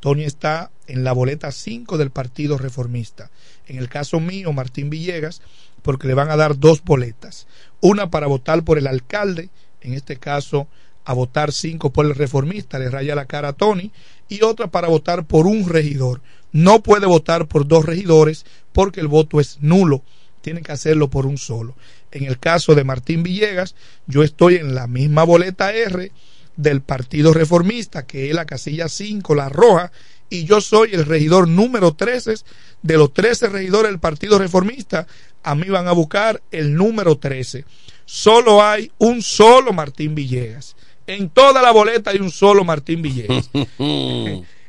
Tony 0.00 0.24
está 0.24 0.70
en 0.86 1.04
la 1.04 1.12
boleta 1.12 1.50
5 1.50 1.98
del 1.98 2.10
Partido 2.10 2.58
Reformista. 2.58 3.30
En 3.66 3.78
el 3.78 3.88
caso 3.88 4.20
mío, 4.20 4.52
Martín 4.52 4.88
Villegas, 4.88 5.42
porque 5.82 6.06
le 6.06 6.14
van 6.14 6.30
a 6.30 6.36
dar 6.36 6.58
dos 6.58 6.82
boletas. 6.82 7.46
Una 7.80 8.10
para 8.10 8.26
votar 8.26 8.62
por 8.62 8.78
el 8.78 8.86
alcalde, 8.86 9.50
en 9.80 9.94
este 9.94 10.16
caso 10.16 10.68
a 11.04 11.12
votar 11.14 11.52
cinco 11.52 11.92
por 11.92 12.04
el 12.04 12.16
reformista, 12.16 12.80
le 12.80 12.90
raya 12.90 13.14
la 13.14 13.26
cara 13.26 13.50
a 13.50 13.52
Tony, 13.52 13.92
y 14.28 14.42
otra 14.42 14.66
para 14.66 14.88
votar 14.88 15.24
por 15.24 15.46
un 15.46 15.68
regidor. 15.68 16.20
No 16.50 16.82
puede 16.82 17.06
votar 17.06 17.46
por 17.46 17.66
dos 17.68 17.86
regidores 17.86 18.44
porque 18.72 19.00
el 19.00 19.06
voto 19.06 19.40
es 19.40 19.58
nulo, 19.60 20.02
tiene 20.46 20.62
que 20.62 20.70
hacerlo 20.70 21.10
por 21.10 21.26
un 21.26 21.38
solo. 21.38 21.74
En 22.12 22.22
el 22.22 22.38
caso 22.38 22.76
de 22.76 22.84
Martín 22.84 23.24
Villegas, 23.24 23.74
yo 24.06 24.22
estoy 24.22 24.54
en 24.54 24.76
la 24.76 24.86
misma 24.86 25.24
boleta 25.24 25.72
R, 25.72 26.12
del 26.54 26.82
Partido 26.82 27.34
Reformista, 27.34 28.06
que 28.06 28.28
es 28.28 28.34
la 28.34 28.44
casilla 28.44 28.88
5, 28.88 29.34
la 29.34 29.48
roja, 29.48 29.90
y 30.30 30.44
yo 30.44 30.60
soy 30.60 30.90
el 30.92 31.04
regidor 31.04 31.48
número 31.48 31.94
13 31.94 32.34
de 32.80 32.96
los 32.96 33.12
13 33.12 33.48
regidores 33.48 33.90
del 33.90 33.98
Partido 33.98 34.38
Reformista. 34.38 35.08
A 35.42 35.56
mí 35.56 35.68
van 35.68 35.88
a 35.88 35.92
buscar 35.92 36.40
el 36.52 36.76
número 36.76 37.18
13. 37.18 37.64
Solo 38.04 38.62
hay 38.62 38.92
un 38.98 39.22
solo 39.22 39.72
Martín 39.72 40.14
Villegas. 40.14 40.76
En 41.08 41.28
toda 41.28 41.60
la 41.60 41.72
boleta 41.72 42.12
hay 42.12 42.18
un 42.18 42.30
solo 42.30 42.62
Martín 42.62 43.02
Villegas. 43.02 43.50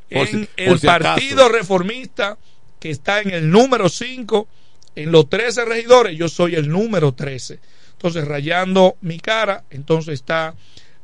en 0.09 0.49
el 0.57 0.79
Partido 0.79 1.49
Reformista, 1.49 2.39
que 2.79 2.89
está 2.89 3.21
en 3.21 3.29
el 3.29 3.51
número 3.51 3.89
5, 3.89 4.47
en 4.97 5.11
los 5.11 5.29
13 5.29 5.65
regidores, 5.65 6.17
yo 6.17 6.27
soy 6.27 6.55
el 6.55 6.69
número 6.69 7.13
13. 7.13 7.59
Entonces, 7.91 8.27
rayando 8.27 8.97
mi 9.01 9.19
cara, 9.19 9.63
entonces 9.69 10.15
está 10.15 10.55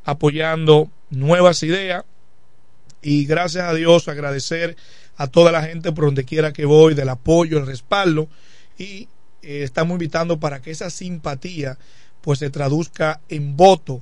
apoyando 0.04 0.89
nuevas 1.12 1.62
ideas 1.62 2.04
y 3.04 3.26
gracias 3.26 3.66
a 3.66 3.74
Dios 3.76 4.08
agradecer 4.08 4.76
a 5.16 5.28
toda 5.28 5.52
la 5.52 5.62
gente 5.62 5.91
por 5.91 6.06
donde 6.06 6.26
quiera 6.26 6.54
que 6.54 6.66
voy 6.66 6.96
del 6.96 7.10
apoyo, 7.10 7.60
el 7.60 7.68
respaldo 7.68 8.30
y 8.80 9.10
eh, 9.44 9.62
estamos 9.62 9.94
invitando 9.94 10.39
para 10.39 10.60
que 10.60 10.72
esa 10.72 10.89
simpatía 10.89 11.78
pues 12.22 12.39
se 12.39 12.50
traduzca 12.50 13.22
en 13.30 13.56
voto 13.56 14.02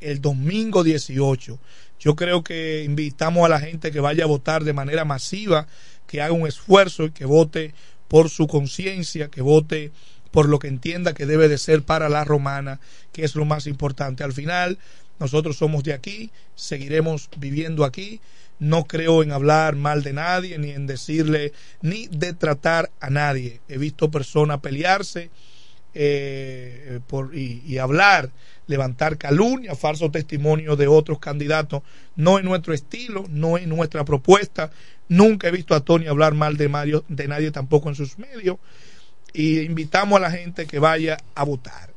el 0.00 0.20
domingo 0.20 0.84
18. 0.84 1.58
Yo 1.98 2.14
creo 2.14 2.44
que 2.44 2.84
invitamos 2.84 3.44
a 3.44 3.48
la 3.48 3.58
gente 3.58 3.90
que 3.90 3.98
vaya 3.98 4.22
a 4.22 4.28
votar 4.28 4.62
de 4.62 4.72
manera 4.72 5.04
masiva, 5.04 5.66
que 6.06 6.22
haga 6.22 6.32
un 6.32 6.46
esfuerzo 6.46 7.06
y 7.06 7.10
que 7.10 7.24
vote 7.24 7.74
por 8.12 8.28
su 8.28 8.46
conciencia, 8.46 9.28
que 9.28 9.40
vote 9.40 9.90
por 10.32 10.46
lo 10.46 10.58
que 10.58 10.68
entienda 10.68 11.14
que 11.14 11.24
debe 11.24 11.48
de 11.48 11.56
ser 11.56 11.82
para 11.82 12.10
la 12.10 12.24
romana, 12.24 12.78
que 13.10 13.24
es 13.24 13.34
lo 13.34 13.46
más 13.46 13.66
importante. 13.66 14.22
Al 14.22 14.34
final, 14.34 14.78
nosotros 15.18 15.56
somos 15.56 15.82
de 15.82 15.94
aquí, 15.94 16.30
seguiremos 16.54 17.30
viviendo 17.38 17.86
aquí. 17.86 18.20
No 18.58 18.84
creo 18.84 19.22
en 19.22 19.32
hablar 19.32 19.76
mal 19.76 20.02
de 20.02 20.12
nadie, 20.12 20.58
ni 20.58 20.72
en 20.72 20.86
decirle, 20.86 21.54
ni 21.80 22.06
de 22.08 22.34
tratar 22.34 22.90
a 23.00 23.08
nadie. 23.08 23.62
He 23.66 23.78
visto 23.78 24.10
personas 24.10 24.60
pelearse 24.60 25.30
eh, 25.94 27.00
y, 27.32 27.62
y, 27.64 27.78
hablar, 27.78 28.30
levantar 28.66 29.16
calumnia, 29.16 29.74
falso 29.74 30.10
testimonio 30.10 30.76
de 30.76 30.86
otros 30.86 31.18
candidatos. 31.18 31.82
No 32.14 32.38
es 32.38 32.44
nuestro 32.44 32.74
estilo, 32.74 33.24
no 33.30 33.56
es 33.56 33.66
nuestra 33.66 34.04
propuesta. 34.04 34.70
Nunca 35.08 35.48
he 35.48 35.50
visto 35.50 35.74
a 35.74 35.80
Tony 35.80 36.06
hablar 36.06 36.34
mal 36.34 36.56
de, 36.56 36.68
Mario, 36.68 37.04
de 37.08 37.28
nadie 37.28 37.50
tampoco 37.50 37.88
en 37.88 37.94
sus 37.94 38.18
medios 38.18 38.58
y 39.32 39.60
invitamos 39.60 40.16
a 40.18 40.20
la 40.20 40.30
gente 40.30 40.66
que 40.66 40.78
vaya 40.78 41.18
a 41.34 41.44
votar. 41.44 41.92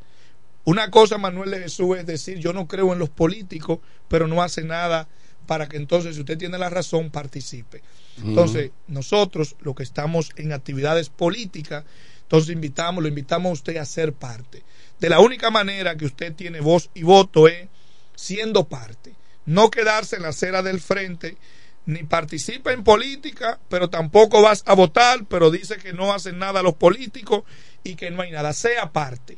Una 0.63 0.89
cosa, 0.89 1.17
Manuel 1.17 1.51
de 1.51 1.59
Jesús, 1.59 1.97
es 1.97 2.05
decir, 2.05 2.39
yo 2.39 2.51
no 2.51 2.67
creo 2.67 2.91
en 2.93 2.99
los 2.99 3.09
políticos, 3.09 3.79
pero 4.07 4.27
no 4.27 4.41
hace 4.41 4.63
nada 4.63 5.07
para 5.45 5.67
que 5.67 5.77
entonces, 5.77 6.15
si 6.15 6.21
usted 6.21 6.39
tiene 6.39 6.57
la 6.57 6.71
razón, 6.71 7.11
participe. 7.11 7.83
Entonces, 8.23 8.71
nosotros, 8.87 9.55
los 9.61 9.75
que 9.75 9.83
estamos 9.83 10.31
en 10.37 10.53
actividades 10.53 11.09
políticas, 11.09 11.83
entonces 12.23 12.49
invitamos, 12.49 13.03
lo 13.03 13.09
invitamos 13.09 13.49
a 13.51 13.53
usted 13.53 13.77
a 13.77 13.85
ser 13.85 14.13
parte. 14.13 14.63
De 14.99 15.09
la 15.09 15.19
única 15.19 15.51
manera 15.51 15.95
que 15.97 16.05
usted 16.05 16.33
tiene 16.33 16.61
voz 16.61 16.89
y 16.95 17.03
voto 17.03 17.47
es 17.47 17.67
siendo 18.15 18.67
parte. 18.67 19.13
No 19.45 19.69
quedarse 19.69 20.15
en 20.15 20.23
la 20.23 20.29
acera 20.29 20.63
del 20.63 20.79
frente 20.79 21.37
ni 21.85 22.03
participa 22.03 22.73
en 22.73 22.83
política, 22.83 23.59
pero 23.69 23.89
tampoco 23.89 24.41
vas 24.41 24.63
a 24.65 24.73
votar, 24.73 25.25
pero 25.25 25.51
dice 25.51 25.77
que 25.77 25.93
no 25.93 26.13
hacen 26.13 26.39
nada 26.39 26.63
los 26.63 26.75
políticos 26.75 27.43
y 27.83 27.95
que 27.95 28.09
no 28.11 28.21
hay 28.21 28.31
nada. 28.31 28.53
Sea 28.53 28.91
parte. 28.91 29.37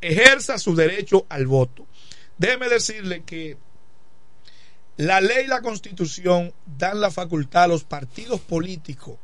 Ejerza 0.00 0.58
su 0.58 0.74
derecho 0.74 1.26
al 1.28 1.46
voto. 1.46 1.86
Déjeme 2.36 2.68
decirle 2.68 3.22
que 3.24 3.56
la 4.96 5.20
ley 5.20 5.44
y 5.44 5.48
la 5.48 5.62
constitución 5.62 6.52
dan 6.66 7.00
la 7.00 7.10
facultad 7.10 7.64
a 7.64 7.68
los 7.68 7.84
partidos 7.84 8.40
políticos. 8.40 9.18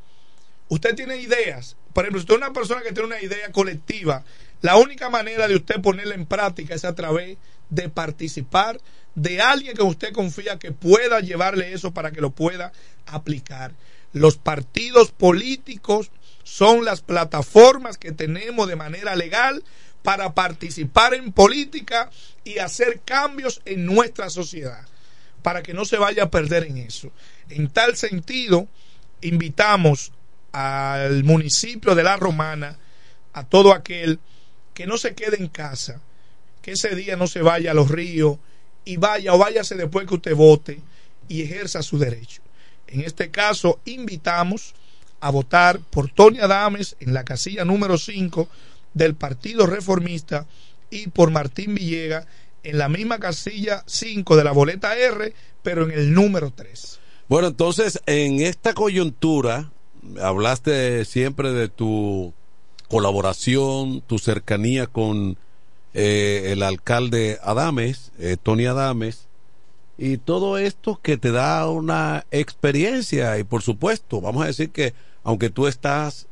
Usted 0.69 0.95
tiene 0.95 1.17
ideas. 1.19 1.77
Por 1.93 2.05
ejemplo, 2.05 2.21
si 2.21 2.25
usted 2.25 2.35
es 2.35 2.41
una 2.41 2.53
persona 2.53 2.83
que 2.83 2.93
tiene 2.93 3.07
una 3.07 3.21
idea 3.21 3.51
colectiva, 3.53 4.25
la 4.61 4.77
única 4.77 5.11
manera 5.11 5.47
de 5.47 5.57
usted 5.57 5.81
ponerla 5.81 6.15
en 6.15 6.27
práctica 6.27 6.75
es 6.75 6.85
a 6.85 6.95
través 6.95 7.39
de 7.71 7.89
participar 7.89 8.81
de 9.19 9.41
alguien 9.41 9.77
que 9.77 9.83
usted 9.83 10.13
confía 10.13 10.59
que 10.59 10.71
pueda 10.71 11.21
llevarle 11.21 11.73
eso 11.73 11.93
para 11.93 12.13
que 12.13 12.21
lo 12.21 12.31
pueda 12.31 12.73
aplicar. 13.07 13.73
Los 14.13 14.37
partidos 14.37 15.11
políticos 15.11 16.11
son 16.45 16.85
las 16.85 17.01
plataformas 17.01 17.99
que 17.99 18.13
tenemos 18.13 18.69
de 18.69 18.77
manera 18.77 19.17
legal 19.17 19.65
para 20.03 20.35
participar 20.35 21.15
en 21.15 21.33
política 21.33 22.11
y 22.45 22.59
hacer 22.59 23.01
cambios 23.05 23.61
en 23.65 23.85
nuestra 23.85 24.31
sociedad, 24.31 24.87
para 25.43 25.63
que 25.63 25.75
no 25.75 25.85
se 25.85 25.99
vaya 25.99 26.25
a 26.25 26.31
perder 26.31 26.65
en 26.65 26.79
eso. 26.79 27.11
En 27.51 27.69
tal 27.69 27.97
sentido, 27.97 28.69
invitamos 29.21 30.13
al 30.53 31.25
municipio 31.25 31.95
de 31.97 32.05
La 32.05 32.17
Romana, 32.17 32.79
a 33.33 33.47
todo 33.47 33.75
aquel 33.75 34.21
que 34.75 34.87
no 34.87 34.97
se 34.97 35.15
quede 35.15 35.37
en 35.37 35.49
casa, 35.49 36.01
que 36.63 36.73
ese 36.73 36.95
día 36.95 37.17
no 37.17 37.27
se 37.27 37.43
vaya 37.43 37.73
a 37.73 37.75
los 37.75 37.91
ríos, 37.91 38.39
y 38.89 38.97
vaya 38.97 39.35
o 39.35 39.39
váyase 39.39 39.75
después 39.75 40.07
que 40.07 40.15
usted 40.15 40.35
vote 40.35 40.81
y 41.29 41.43
ejerza 41.43 41.83
su 41.83 41.99
derecho. 41.99 42.41
En 42.87 43.03
este 43.03 43.31
caso, 43.31 43.81
invitamos 43.85 44.75
a 45.21 45.29
votar 45.29 45.79
por 45.91 46.09
Tony 46.11 46.39
Adames 46.39 46.97
en 46.99 47.13
la 47.13 47.23
casilla 47.23 47.67
número 47.67 47.99
5 47.99 48.49
del 48.95 49.15
Partido 49.15 49.67
Reformista 49.67 50.47
y 50.91 51.09
por 51.09 51.31
Martín 51.31 51.75
Villega 51.75 52.27
en 52.63 52.79
la 52.79 52.89
misma 52.89 53.19
casilla 53.19 53.85
5 53.87 54.37
de 54.37 54.45
la 54.45 54.53
boleta 54.53 54.97
R, 54.97 55.35
pero 55.63 55.85
en 55.85 55.91
el 55.91 56.15
número 56.15 56.51
3. 56.51 56.99
Bueno, 57.29 57.49
entonces, 57.49 58.01
en 58.07 58.41
esta 58.41 58.73
coyuntura, 58.73 59.71
hablaste 60.19 61.05
siempre 61.05 61.53
de 61.53 61.69
tu 61.69 62.33
colaboración, 62.89 64.01
tu 64.01 64.19
cercanía 64.19 64.87
con 64.87 65.37
eh, 66.01 66.53
el 66.53 66.63
alcalde 66.63 67.41
Adames, 67.43 68.13
eh, 68.21 68.37
Tony 68.41 68.67
Adames, 68.67 69.27
y 69.99 70.19
todo 70.19 70.57
esto 70.57 71.01
que 71.03 71.17
te 71.17 71.33
da 71.33 71.69
una 71.69 72.25
experiencia 72.31 73.37
y 73.37 73.43
por 73.43 73.63
supuesto, 73.63 74.21
vamos 74.21 74.45
a 74.45 74.47
decir 74.47 74.71
que 74.71 74.95
aunque 75.25 75.51
tú 75.51 75.67
estás 75.67 76.29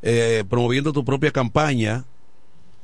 eh, 0.00 0.42
promoviendo 0.48 0.94
tu 0.94 1.04
propia 1.04 1.32
campaña, 1.32 2.06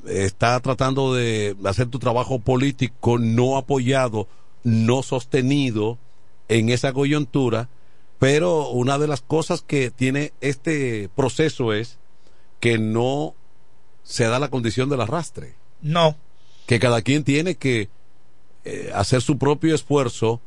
está 0.06 0.60
tratando 0.60 1.14
de 1.14 1.56
hacer 1.64 1.86
tu 1.86 1.98
trabajo 1.98 2.38
político 2.38 3.18
no 3.18 3.56
apoyado, 3.56 4.28
no 4.62 5.02
sostenido 5.02 5.96
en 6.48 6.68
esa 6.68 6.92
coyuntura, 6.92 7.70
pero 8.18 8.68
una 8.68 8.98
de 8.98 9.08
las 9.08 9.22
cosas 9.22 9.62
que 9.62 9.90
tiene 9.90 10.34
este 10.42 11.08
proceso 11.16 11.72
es 11.72 11.98
que 12.60 12.76
no 12.76 13.34
se 14.02 14.24
da 14.24 14.38
la 14.38 14.50
condición 14.50 14.90
del 14.90 15.00
arrastre. 15.00 15.59
No. 15.82 16.16
Que 16.66 16.78
cada 16.78 17.02
quien 17.02 17.24
tiene 17.24 17.56
que 17.56 17.88
eh, 18.64 18.90
hacer 18.94 19.22
su 19.22 19.38
propio 19.38 19.74
esfuerzo, 19.74 20.40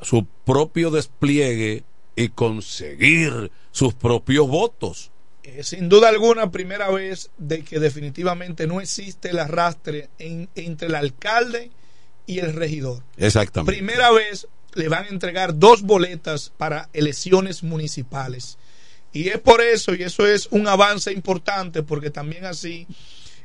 su 0.00 0.26
propio 0.44 0.90
despliegue 0.90 1.84
y 2.16 2.28
conseguir 2.28 3.50
sus 3.70 3.94
propios 3.94 4.48
votos. 4.48 5.10
Eh, 5.42 5.62
sin 5.62 5.88
duda 5.88 6.08
alguna, 6.08 6.50
primera 6.50 6.90
vez 6.90 7.30
de 7.36 7.64
que 7.64 7.78
definitivamente 7.78 8.66
no 8.66 8.80
existe 8.80 9.30
el 9.30 9.38
arrastre 9.38 10.08
entre 10.18 10.88
el 10.88 10.94
alcalde 10.94 11.70
y 12.26 12.38
el 12.38 12.54
regidor. 12.54 13.02
Exactamente. 13.16 13.72
Primera 13.72 14.10
vez 14.10 14.48
le 14.74 14.88
van 14.88 15.04
a 15.04 15.08
entregar 15.08 15.58
dos 15.58 15.82
boletas 15.82 16.52
para 16.56 16.88
elecciones 16.92 17.62
municipales. 17.62 18.58
Y 19.12 19.28
es 19.28 19.38
por 19.38 19.60
eso, 19.60 19.94
y 19.94 20.02
eso 20.02 20.26
es 20.26 20.48
un 20.50 20.66
avance 20.66 21.12
importante, 21.12 21.82
porque 21.82 22.10
también 22.10 22.46
así 22.46 22.86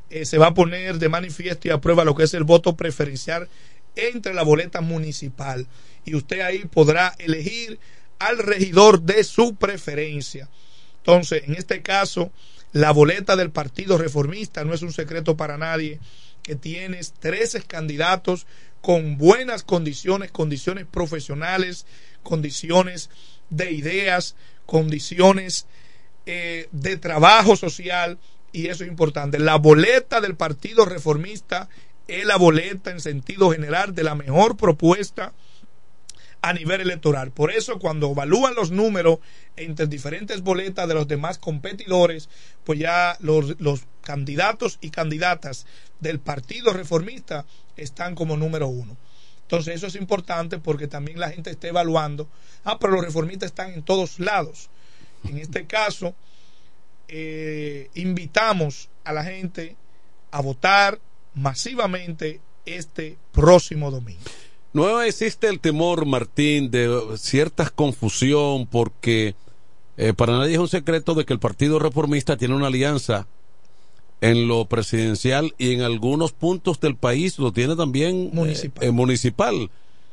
eh, 0.10 0.26
se 0.26 0.38
va 0.38 0.48
a 0.48 0.54
poner 0.54 0.98
de 0.98 1.10
manifiesto 1.10 1.68
y 1.68 1.72
a 1.72 1.82
prueba 1.82 2.04
lo 2.04 2.16
que 2.16 2.24
es 2.24 2.34
el 2.34 2.44
voto 2.44 2.76
preferencial 2.76 3.48
entre 3.96 4.34
la 4.34 4.44
boleta 4.44 4.82
municipal. 4.82 5.68
Y 6.06 6.16
usted 6.16 6.42
ahí 6.42 6.66
podrá 6.66 7.16
elegir 7.20 7.80
al 8.18 8.38
regidor 8.38 9.02
de 9.02 9.24
su 9.24 9.56
preferencia. 9.56 10.50
Entonces, 10.98 11.44
en 11.46 11.56
este 11.56 11.82
caso, 11.82 12.32
la 12.72 12.92
boleta 12.92 13.36
del 13.36 13.52
Partido 13.52 13.98
Reformista 13.98 14.64
no 14.64 14.74
es 14.74 14.82
un 14.82 14.94
secreto 14.94 15.38
para 15.38 15.58
nadie 15.58 16.00
que 16.44 16.56
tienes 16.56 17.14
13 17.14 17.64
candidatos 17.64 18.48
con 18.82 19.18
buenas 19.18 19.64
condiciones, 19.64 20.32
condiciones 20.32 20.86
profesionales, 20.86 21.86
condiciones 22.24 23.10
de 23.50 23.72
ideas, 23.72 24.36
condiciones 24.66 25.66
eh, 26.26 26.68
de 26.72 26.98
trabajo 26.98 27.56
social 27.56 28.20
y 28.52 28.68
eso 28.68 28.84
es 28.84 28.90
importante. 28.90 29.40
La 29.40 29.58
boleta 29.58 30.22
del 30.22 30.36
Partido 30.36 30.86
Reformista 30.86 31.70
es 32.08 32.26
la 32.26 32.38
boleta 32.38 32.92
en 32.92 33.00
sentido 33.00 33.52
general 33.52 33.94
de 33.94 34.04
la 34.04 34.16
mejor 34.16 34.58
propuesta 34.58 35.34
a 36.42 36.54
nivel 36.54 36.82
electoral. 36.82 37.32
Por 37.32 37.52
eso 37.52 37.80
cuando 37.80 38.12
evalúan 38.12 38.56
los 38.56 38.72
números 38.72 39.20
entre 39.56 39.88
diferentes 39.88 40.42
boletas 40.42 40.88
de 40.88 40.94
los 40.94 41.08
demás 41.08 41.38
competidores, 41.38 42.30
pues 42.64 42.80
ya 42.80 43.18
los, 43.20 43.56
candidatos 44.02 44.80
y 44.82 44.90
candidatas 44.90 45.68
del 46.00 46.20
Partido 46.20 46.74
Reformista 46.74 47.46
están 47.76 48.16
como 48.16 48.38
número 48.38 48.68
uno. 48.68 48.98
Entonces 49.42 49.76
eso 49.76 49.88
es 49.88 49.96
importante 49.96 50.58
porque 50.58 50.88
también 50.88 51.20
la 51.20 51.30
gente 51.30 51.52
está 51.52 51.68
evaluando, 51.68 52.28
ah, 52.64 52.80
pero 52.80 52.94
los 52.94 53.06
reformistas 53.06 53.48
están 53.48 53.74
en 53.74 53.84
todos 53.84 54.20
lados. 54.20 54.70
En 55.26 55.38
este 55.38 55.66
caso, 55.66 56.16
eh, 57.10 57.90
invitamos 57.96 58.90
a 59.04 59.14
la 59.14 59.24
gente 59.24 59.76
a 60.32 60.42
votar 60.42 61.00
masivamente 61.34 62.42
este 62.66 63.18
próximo 63.32 63.92
domingo. 63.92 64.22
No 64.72 65.02
existe 65.02 65.48
el 65.48 65.60
temor, 65.60 66.06
Martín, 66.06 66.70
de 66.70 67.18
cierta 67.18 67.70
confusión 67.70 68.68
porque 68.68 69.36
eh, 69.98 70.14
para 70.14 70.38
nadie 70.38 70.54
es 70.54 70.60
un 70.60 70.68
secreto 70.68 71.16
de 71.16 71.26
que 71.26 71.34
el 71.34 71.40
Partido 71.40 71.80
Reformista 71.80 72.38
tiene 72.38 72.56
una 72.56 72.68
alianza 72.68 73.28
en 74.22 74.48
lo 74.48 74.66
presidencial 74.66 75.54
y 75.58 75.74
en 75.74 75.82
algunos 75.82 76.34
puntos 76.34 76.80
del 76.80 76.96
país 76.96 77.40
lo 77.40 77.52
tiene 77.52 77.76
también 77.76 78.30
municipal. 78.34 78.84
Eh, 78.84 78.92
municipal. 78.92 79.72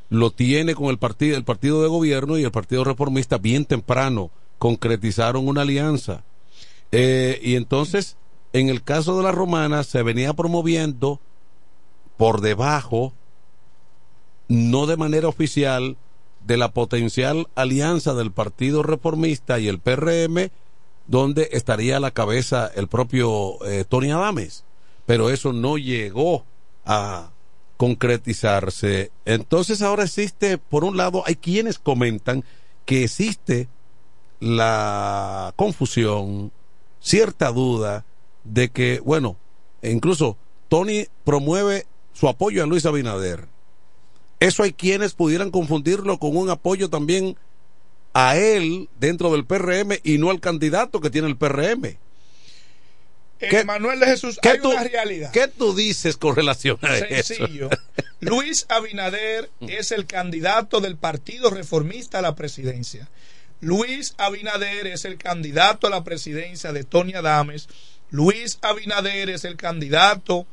Lo 0.08 0.30
tiene 0.30 0.74
con 0.74 0.86
el 0.86 0.98
partido, 0.98 1.36
el 1.36 1.44
partido 1.44 1.82
de 1.82 1.88
gobierno 1.88 2.38
y 2.38 2.44
el 2.44 2.52
Partido 2.52 2.84
Reformista 2.84 3.38
bien 3.38 3.64
temprano 3.64 4.30
concretizaron 4.58 5.48
una 5.48 5.62
alianza. 5.62 6.24
Eh, 6.98 7.38
y 7.42 7.56
entonces, 7.56 8.16
en 8.54 8.70
el 8.70 8.82
caso 8.82 9.18
de 9.18 9.22
la 9.22 9.30
romana, 9.30 9.84
se 9.84 10.02
venía 10.02 10.32
promoviendo 10.32 11.20
por 12.16 12.40
debajo, 12.40 13.12
no 14.48 14.86
de 14.86 14.96
manera 14.96 15.28
oficial, 15.28 15.98
de 16.46 16.56
la 16.56 16.70
potencial 16.70 17.48
alianza 17.54 18.14
del 18.14 18.32
Partido 18.32 18.82
Reformista 18.82 19.58
y 19.58 19.68
el 19.68 19.78
PRM, 19.78 20.50
donde 21.06 21.50
estaría 21.52 21.98
a 21.98 22.00
la 22.00 22.12
cabeza 22.12 22.70
el 22.74 22.88
propio 22.88 23.62
eh, 23.66 23.84
Tony 23.86 24.10
Adames. 24.10 24.64
Pero 25.04 25.28
eso 25.28 25.52
no 25.52 25.76
llegó 25.76 26.46
a 26.86 27.30
concretizarse. 27.76 29.10
Entonces 29.26 29.82
ahora 29.82 30.04
existe, 30.04 30.56
por 30.56 30.82
un 30.82 30.96
lado, 30.96 31.24
hay 31.26 31.36
quienes 31.36 31.78
comentan 31.78 32.42
que 32.86 33.04
existe 33.04 33.68
la 34.40 35.52
confusión, 35.56 36.52
cierta 37.06 37.52
duda 37.52 38.04
de 38.42 38.68
que, 38.70 38.98
bueno, 39.00 39.36
e 39.80 39.92
incluso 39.92 40.36
Tony 40.68 41.06
promueve 41.24 41.86
su 42.12 42.28
apoyo 42.28 42.64
a 42.64 42.66
Luis 42.66 42.84
Abinader. 42.84 43.46
Eso 44.40 44.64
hay 44.64 44.72
quienes 44.72 45.14
pudieran 45.14 45.50
confundirlo 45.50 46.18
con 46.18 46.36
un 46.36 46.50
apoyo 46.50 46.90
también 46.90 47.36
a 48.12 48.36
él 48.36 48.88
dentro 48.98 49.30
del 49.30 49.46
PRM 49.46 49.98
y 50.02 50.18
no 50.18 50.30
al 50.30 50.40
candidato 50.40 51.00
que 51.00 51.10
tiene 51.10 51.28
el 51.28 51.36
PRM. 51.36 51.96
¿Qué, 53.38 53.64
Manuel 53.64 54.00
de 54.00 54.06
Jesús, 54.06 54.40
hay 54.42 54.58
una 54.64 54.82
realidad. 54.82 55.30
¿Qué 55.30 55.46
tú 55.46 55.74
dices 55.74 56.16
con 56.16 56.34
relación 56.34 56.78
a 56.82 56.96
Sencillo. 56.96 57.68
eso? 57.70 57.82
Luis 58.20 58.66
Abinader 58.68 59.50
es 59.60 59.92
el 59.92 60.06
candidato 60.06 60.80
del 60.80 60.96
Partido 60.96 61.50
Reformista 61.50 62.18
a 62.18 62.22
la 62.22 62.34
presidencia. 62.34 63.08
Luis 63.60 64.14
Abinader 64.18 64.86
es 64.86 65.04
el 65.04 65.16
candidato 65.18 65.86
a 65.86 65.90
la 65.90 66.04
presidencia 66.04 66.72
de 66.72 66.84
Tony 66.84 67.14
Adames. 67.14 67.68
Luis 68.10 68.58
Abinader 68.62 69.30
es 69.30 69.44
el 69.44 69.56
candidato 69.56 70.46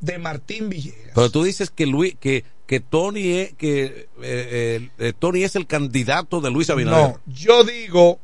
de 0.00 0.18
Martín 0.18 0.68
Villegas. 0.68 1.12
Pero 1.14 1.30
tú 1.30 1.44
dices 1.44 1.70
que 1.70 1.86
Luis, 1.86 2.14
que, 2.18 2.44
que 2.66 2.80
Tony 2.80 3.38
es, 3.38 3.54
que 3.54 4.08
eh, 4.22 4.90
eh, 4.98 5.12
Tony 5.18 5.42
es 5.44 5.56
el 5.56 5.66
candidato 5.66 6.40
de 6.40 6.50
Luis 6.50 6.70
Abinader. 6.70 7.12
No, 7.12 7.20
yo 7.26 7.64
digo 7.64 8.20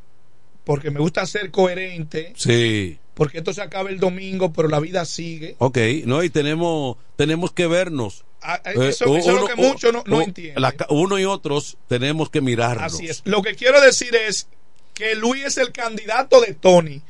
porque 0.64 0.90
me 0.90 1.00
gusta 1.00 1.26
ser 1.26 1.50
coherente. 1.50 2.32
Sí. 2.36 2.98
Porque 3.14 3.38
esto 3.38 3.52
se 3.52 3.62
acaba 3.62 3.90
el 3.90 4.00
domingo, 4.00 4.52
pero 4.52 4.68
la 4.68 4.80
vida 4.80 5.04
sigue. 5.04 5.54
Ok, 5.58 5.78
no, 6.04 6.24
y 6.24 6.30
tenemos, 6.30 6.96
tenemos 7.16 7.52
que 7.52 7.66
vernos. 7.68 8.24
Ah, 8.46 8.60
eso, 8.66 8.84
eso 8.84 9.16
es 9.16 9.26
lo 9.26 9.46
que 9.46 9.54
muchos 9.54 9.90
no, 9.90 10.04
no 10.06 10.20
entienden. 10.20 10.60
La, 10.60 10.74
uno 10.90 11.18
y 11.18 11.24
otros 11.24 11.78
tenemos 11.88 12.28
que 12.28 12.42
mirarnos. 12.42 12.92
Así 12.92 13.06
es. 13.06 13.22
Lo 13.24 13.42
que 13.42 13.54
quiero 13.54 13.80
decir 13.80 14.14
es 14.14 14.48
que 14.92 15.14
Luis 15.14 15.44
es 15.44 15.58
el 15.58 15.72
candidato 15.72 16.40
de 16.40 16.52
Tony. 16.54 17.02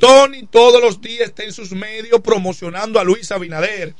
Tony 0.00 0.46
todos 0.50 0.80
los 0.80 1.00
días 1.00 1.28
está 1.28 1.44
en 1.44 1.52
sus 1.52 1.72
medios 1.72 2.20
promocionando 2.20 2.98
a 2.98 3.04
Luis 3.04 3.30
Abinader. 3.30 3.94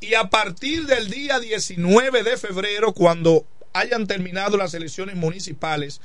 Y 0.00 0.14
a 0.14 0.28
partir 0.28 0.86
del 0.86 1.10
día 1.10 1.40
19 1.40 2.22
de 2.22 2.36
febrero, 2.36 2.92
cuando 2.92 3.46
hayan 3.72 4.06
terminado 4.06 4.58
las 4.58 4.74
elecciones 4.74 5.16
municipales, 5.16 6.00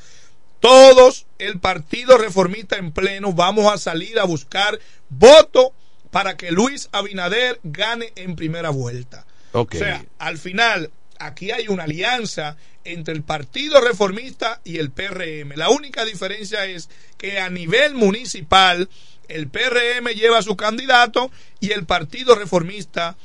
todos 0.62 1.28
el 1.40 1.60
Partido 1.60 2.18
Reformista 2.18 2.78
en 2.78 2.92
pleno 2.92 3.34
vamos 3.34 3.72
a 3.72 3.78
salir 3.78 4.18
a 4.20 4.24
buscar 4.24 4.80
voto 5.10 5.74
para 6.10 6.38
que 6.38 6.52
Luis 6.52 6.90
Abinader 6.92 7.60
gane 7.64 8.12
en 8.16 8.36
primera 8.36 8.70
vuelta. 8.70 9.26
Okay. 9.54 9.82
O 9.82 9.84
sea, 9.84 10.06
al 10.20 10.38
final, 10.38 10.92
aquí 11.20 11.52
hay 11.52 11.68
una 11.68 11.84
alianza 11.84 12.58
entre 12.84 13.14
el 13.14 13.24
Partido 13.24 13.82
Reformista 13.82 14.62
y 14.64 14.78
el 14.78 14.92
PRM. 14.92 15.54
La 15.56 15.70
única 15.70 16.06
diferencia 16.06 16.66
es 16.66 16.90
que 17.18 17.40
a 17.40 17.50
nivel 17.50 17.94
municipal 17.96 18.90
el 19.28 19.48
PRM 19.48 20.08
lleva 20.16 20.42
su 20.42 20.56
candidato 20.56 21.32
y 21.60 21.72
el 21.72 21.86
Partido 21.86 22.36
Reformista 22.36 23.18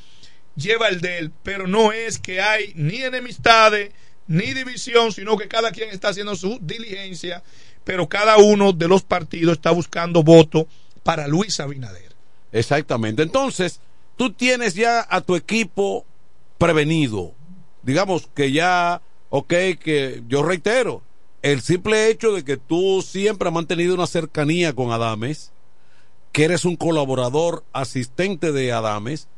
lleva 0.57 0.89
el 0.89 1.01
de 1.01 1.19
él, 1.19 1.33
pero 1.43 1.67
no 1.67 1.93
es 1.93 2.19
que 2.19 2.41
hay 2.41 2.73
ni 2.75 3.03
enemistades 3.03 3.93
ni 4.27 4.55
división, 4.55 5.13
sino 5.13 5.37
que 5.37 5.49
cada 5.49 5.71
quien 5.71 5.91
está 5.91 6.09
haciendo 6.09 6.35
su 6.37 6.59
diligencia, 6.61 7.43
pero 7.85 8.09
cada 8.09 8.37
uno 8.39 8.73
de 8.73 8.89
los 8.89 9.03
partidos 9.03 9.57
está 9.57 9.71
buscando 9.71 10.23
voto 10.23 10.67
para 11.03 11.29
Luis 11.29 11.61
Abinader. 11.61 12.15
Exactamente. 12.53 13.23
Entonces, 13.23 13.81
tú 14.17 14.33
tienes 14.33 14.75
ya 14.75 15.07
a 15.09 15.21
tu 15.21 15.37
equipo 15.37 16.05
prevenido. 16.59 17.35
Digamos 17.83 18.29
que 18.35 18.53
ya, 18.53 19.03
ok, 19.31 19.49
que 19.81 20.23
yo 20.29 20.43
reitero, 20.43 21.03
el 21.43 21.61
simple 21.61 22.09
hecho 22.11 22.33
de 22.33 22.45
que 22.45 22.57
tú 22.57 23.03
siempre 23.07 23.49
has 23.49 23.55
mantenido 23.55 23.95
una 23.95 24.07
cercanía 24.07 24.73
con 24.75 24.91
Adames, 24.91 25.53
que 26.33 26.45
eres 26.45 26.65
un 26.65 26.77
colaborador 26.77 27.65
asistente 27.73 28.53
de 28.53 28.73
Adames, 28.73 29.29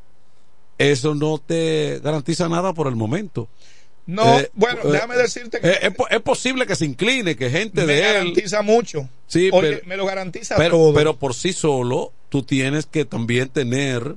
eso 0.79 1.14
no 1.14 1.39
te 1.39 2.01
garantiza 2.03 2.49
nada 2.49 2.73
por 2.73 2.87
el 2.87 2.97
momento. 2.97 3.49
No, 4.07 4.39
eh, 4.39 4.51
bueno, 4.55 4.81
eh, 4.85 4.93
déjame 4.93 5.16
decirte 5.16 5.61
que 5.61 5.69
eh, 5.69 5.79
es, 5.83 5.93
es, 6.11 6.21
posible 6.23 6.66
que 6.66 6.75
se 6.77 6.87
incline, 6.87 7.37
que 7.37 7.51
gente 7.51 7.83
me 7.83 7.93
de 7.93 7.99
él 7.99 8.14
garantiza 8.14 8.62
mucho. 8.62 9.07
Sí, 9.27 9.51
Oye, 9.53 9.77
pero, 9.77 9.87
me 9.87 9.97
lo 9.99 10.07
garantiza 10.07 10.57
pero, 10.57 10.79
todo. 10.79 10.95
pero 10.95 11.16
por 11.19 11.35
sí 11.35 11.53
solo 11.53 12.14
tú 12.31 12.43
tienes 12.43 12.87
que 12.87 13.05
también 13.05 13.51
tener, 13.51 14.16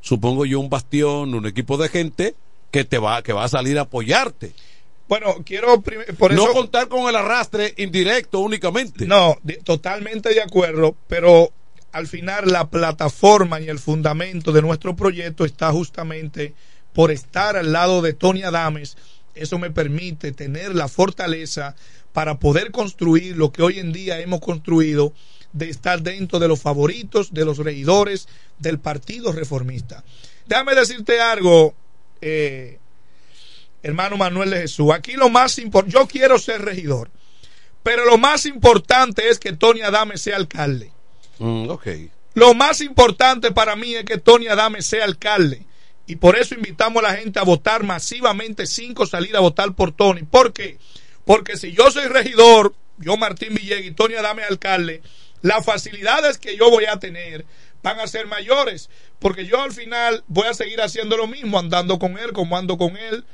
supongo 0.00 0.46
yo, 0.46 0.60
un 0.60 0.70
bastión, 0.70 1.34
un 1.34 1.46
equipo 1.46 1.76
de 1.76 1.88
gente 1.88 2.34
que 2.70 2.84
te 2.84 2.98
va, 2.98 3.22
que 3.22 3.32
va 3.32 3.44
a 3.44 3.48
salir 3.48 3.78
a 3.78 3.82
apoyarte. 3.82 4.52
Bueno, 5.08 5.42
quiero 5.44 5.82
por 5.82 6.32
eso 6.32 6.46
no 6.46 6.52
contar 6.52 6.86
con 6.88 7.08
el 7.08 7.16
arrastre 7.16 7.74
indirecto 7.78 8.38
únicamente. 8.38 9.06
No, 9.06 9.36
de, 9.42 9.54
totalmente 9.54 10.32
de 10.32 10.40
acuerdo, 10.40 10.94
pero 11.08 11.52
al 11.90 12.06
final 12.06 12.52
la 12.52 12.70
plataforma 12.70 13.60
y 13.60 13.68
el 13.68 13.80
fundamento 13.80 14.52
de 14.52 14.62
nuestro 14.62 14.94
proyecto 14.94 15.44
está 15.44 15.72
justamente 15.72 16.54
por 16.92 17.10
estar 17.10 17.56
al 17.56 17.72
lado 17.72 18.02
de 18.02 18.12
Tony 18.12 18.44
Adames. 18.44 18.96
Eso 19.34 19.58
me 19.58 19.70
permite 19.70 20.30
tener 20.30 20.74
la 20.76 20.86
fortaleza 20.86 21.74
para 22.12 22.38
poder 22.38 22.70
construir 22.70 23.36
lo 23.36 23.50
que 23.52 23.62
hoy 23.62 23.78
en 23.80 23.92
día 23.92 24.20
hemos 24.20 24.40
construido 24.40 25.12
de 25.52 25.70
estar 25.70 26.02
dentro 26.02 26.38
de 26.38 26.48
los 26.48 26.60
favoritos 26.60 27.32
de 27.32 27.44
los 27.44 27.58
regidores 27.58 28.28
del 28.58 28.78
Partido 28.78 29.32
Reformista. 29.32 30.04
Déjame 30.46 30.74
decirte 30.74 31.20
algo, 31.20 31.74
eh, 32.20 32.78
hermano 33.82 34.16
Manuel 34.16 34.50
de 34.50 34.62
Jesús. 34.62 34.92
Aquí 34.92 35.12
lo 35.12 35.28
más 35.28 35.58
importante, 35.58 35.98
yo 35.98 36.06
quiero 36.06 36.38
ser 36.38 36.62
regidor, 36.62 37.10
pero 37.82 38.04
lo 38.04 38.18
más 38.18 38.46
importante 38.46 39.28
es 39.28 39.38
que 39.38 39.52
Tony 39.52 39.80
Adame 39.80 40.18
sea 40.18 40.36
alcalde. 40.36 40.92
Mm, 41.38 41.70
okay. 41.70 42.10
Lo 42.34 42.54
más 42.54 42.80
importante 42.80 43.50
para 43.50 43.76
mí 43.76 43.94
es 43.94 44.04
que 44.04 44.18
Tony 44.18 44.46
Adame 44.46 44.82
sea 44.82 45.04
alcalde. 45.04 45.66
Y 46.06 46.16
por 46.16 46.36
eso 46.36 46.54
invitamos 46.54 47.04
a 47.04 47.08
la 47.08 47.16
gente 47.16 47.38
a 47.38 47.44
votar 47.44 47.84
masivamente, 47.84 48.66
cinco 48.66 49.06
salir 49.06 49.36
a 49.36 49.40
votar 49.40 49.74
por 49.74 49.92
Tony. 49.92 50.22
¿Por 50.22 50.52
qué? 50.52 50.78
Porque 51.24 51.56
si 51.56 51.72
yo 51.72 51.90
soy 51.90 52.06
regidor, 52.06 52.74
yo 52.98 53.16
Martín 53.16 53.54
Villegas 53.54 53.84
y 53.84 53.92
Tony 53.92 54.14
Adame 54.14 54.42
alcalde, 54.42 55.02
las 55.42 55.64
facilidades 55.64 56.38
que 56.38 56.56
yo 56.56 56.70
voy 56.70 56.84
a 56.84 56.98
tener 56.98 57.46
van 57.82 58.00
a 58.00 58.06
ser 58.06 58.26
mayores. 58.26 58.90
Porque 59.18 59.46
yo 59.46 59.62
al 59.62 59.72
final 59.72 60.24
voy 60.28 60.46
a 60.46 60.54
seguir 60.54 60.80
haciendo 60.80 61.16
lo 61.16 61.26
mismo, 61.26 61.58
andando 61.58 61.98
con 61.98 62.18
él, 62.18 62.32
como 62.32 62.56
ando 62.56 62.76
con 62.76 62.96
él, 62.96 63.24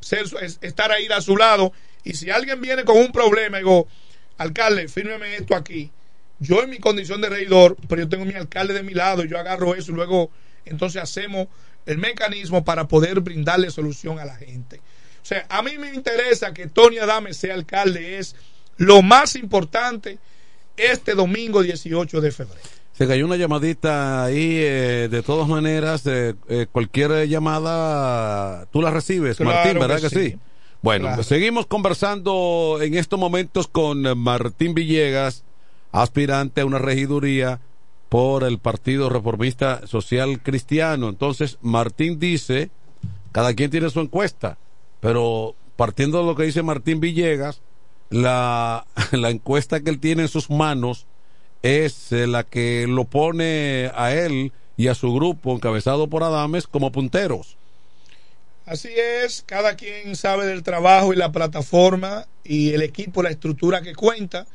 ser, 0.00 0.26
estar 0.60 0.92
ahí 0.92 1.06
a 1.06 1.20
su 1.20 1.36
lado. 1.36 1.72
Y 2.04 2.14
si 2.14 2.30
alguien 2.30 2.60
viene 2.60 2.84
con 2.84 2.96
un 2.96 3.12
problema, 3.12 3.58
digo, 3.58 3.88
alcalde, 4.38 4.88
fírmeme 4.88 5.36
esto 5.36 5.54
aquí. 5.54 5.90
Yo 6.38 6.62
en 6.62 6.70
mi 6.70 6.78
condición 6.78 7.20
de 7.20 7.30
regidor, 7.30 7.76
pero 7.88 8.02
yo 8.02 8.08
tengo 8.08 8.24
mi 8.24 8.34
alcalde 8.34 8.74
de 8.74 8.82
mi 8.82 8.92
lado, 8.92 9.24
yo 9.24 9.38
agarro 9.38 9.74
eso 9.74 9.92
y 9.92 9.94
luego 9.94 10.30
entonces 10.66 11.02
hacemos 11.02 11.48
el 11.86 11.98
mecanismo 11.98 12.64
para 12.64 12.88
poder 12.88 13.20
brindarle 13.20 13.70
solución 13.70 14.18
a 14.18 14.24
la 14.24 14.36
gente. 14.36 14.78
O 15.22 15.24
sea, 15.24 15.46
a 15.48 15.62
mí 15.62 15.78
me 15.78 15.94
interesa 15.94 16.52
que 16.52 16.66
Tony 16.66 16.98
Adame 16.98 17.32
sea 17.32 17.54
alcalde, 17.54 18.18
es 18.18 18.36
lo 18.76 19.02
más 19.02 19.34
importante 19.34 20.18
este 20.76 21.14
domingo 21.14 21.62
18 21.62 22.20
de 22.20 22.30
febrero. 22.32 22.60
Se 22.92 23.06
cayó 23.06 23.26
una 23.26 23.36
llamadita 23.36 24.24
ahí, 24.24 24.56
eh, 24.58 25.08
de 25.10 25.22
todas 25.22 25.46
maneras, 25.48 26.06
eh, 26.06 26.34
eh, 26.48 26.66
cualquier 26.70 27.28
llamada 27.28 28.66
tú 28.72 28.80
la 28.80 28.90
recibes, 28.90 29.36
claro 29.36 29.54
Martín, 29.54 29.78
¿verdad 29.78 30.00
que 30.00 30.08
sí? 30.08 30.30
sí. 30.30 30.38
Bueno, 30.82 31.06
Claro. 31.06 31.22
seguimos 31.22 31.66
conversando 31.66 32.78
en 32.80 32.94
estos 32.94 33.18
momentos 33.18 33.66
con 33.66 34.02
Martín 34.18 34.74
Villegas, 34.74 35.44
aspirante 35.92 36.60
a 36.60 36.66
una 36.66 36.78
regiduría 36.78 37.60
por 38.08 38.44
el 38.44 38.58
Partido 38.58 39.08
Reformista 39.10 39.86
Social 39.86 40.40
Cristiano. 40.42 41.08
Entonces, 41.08 41.58
Martín 41.60 42.18
dice, 42.18 42.70
cada 43.32 43.52
quien 43.54 43.70
tiene 43.70 43.90
su 43.90 44.00
encuesta, 44.00 44.58
pero 45.00 45.54
partiendo 45.76 46.18
de 46.20 46.24
lo 46.24 46.36
que 46.36 46.44
dice 46.44 46.62
Martín 46.62 47.00
Villegas, 47.00 47.60
la, 48.10 48.86
la 49.12 49.30
encuesta 49.30 49.80
que 49.80 49.90
él 49.90 50.00
tiene 50.00 50.22
en 50.22 50.28
sus 50.28 50.50
manos 50.50 51.06
es 51.62 52.12
eh, 52.12 52.26
la 52.26 52.44
que 52.44 52.86
lo 52.88 53.04
pone 53.04 53.90
a 53.94 54.14
él 54.14 54.52
y 54.76 54.88
a 54.88 54.94
su 54.94 55.12
grupo, 55.12 55.54
encabezado 55.54 56.08
por 56.08 56.22
Adames, 56.22 56.66
como 56.66 56.92
punteros. 56.92 57.56
Así 58.66 58.90
es, 58.96 59.42
cada 59.46 59.76
quien 59.76 60.16
sabe 60.16 60.46
del 60.46 60.62
trabajo 60.62 61.12
y 61.12 61.16
la 61.16 61.32
plataforma 61.32 62.26
y 62.44 62.72
el 62.72 62.82
equipo, 62.82 63.22
la 63.22 63.30
estructura 63.30 63.80
que 63.80 63.94
cuenta. 63.94 64.46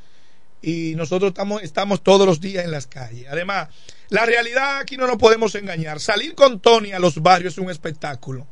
Y 0.61 0.93
nosotros 0.95 1.29
estamos, 1.29 1.63
estamos 1.63 2.03
todos 2.03 2.27
los 2.27 2.39
días 2.39 2.65
en 2.65 2.71
las 2.71 2.87
calles. 2.87 3.27
Además, 3.31 3.69
la 4.09 4.25
realidad 4.25 4.77
aquí 4.77 4.95
no 4.95 5.07
nos 5.07 5.17
podemos 5.17 5.55
engañar. 5.55 5.99
Salir 5.99 6.35
con 6.35 6.59
Tony 6.59 6.91
a 6.91 6.99
los 6.99 7.21
barrios 7.23 7.53
es 7.53 7.57
un 7.57 7.71
espectáculo. 7.71 8.45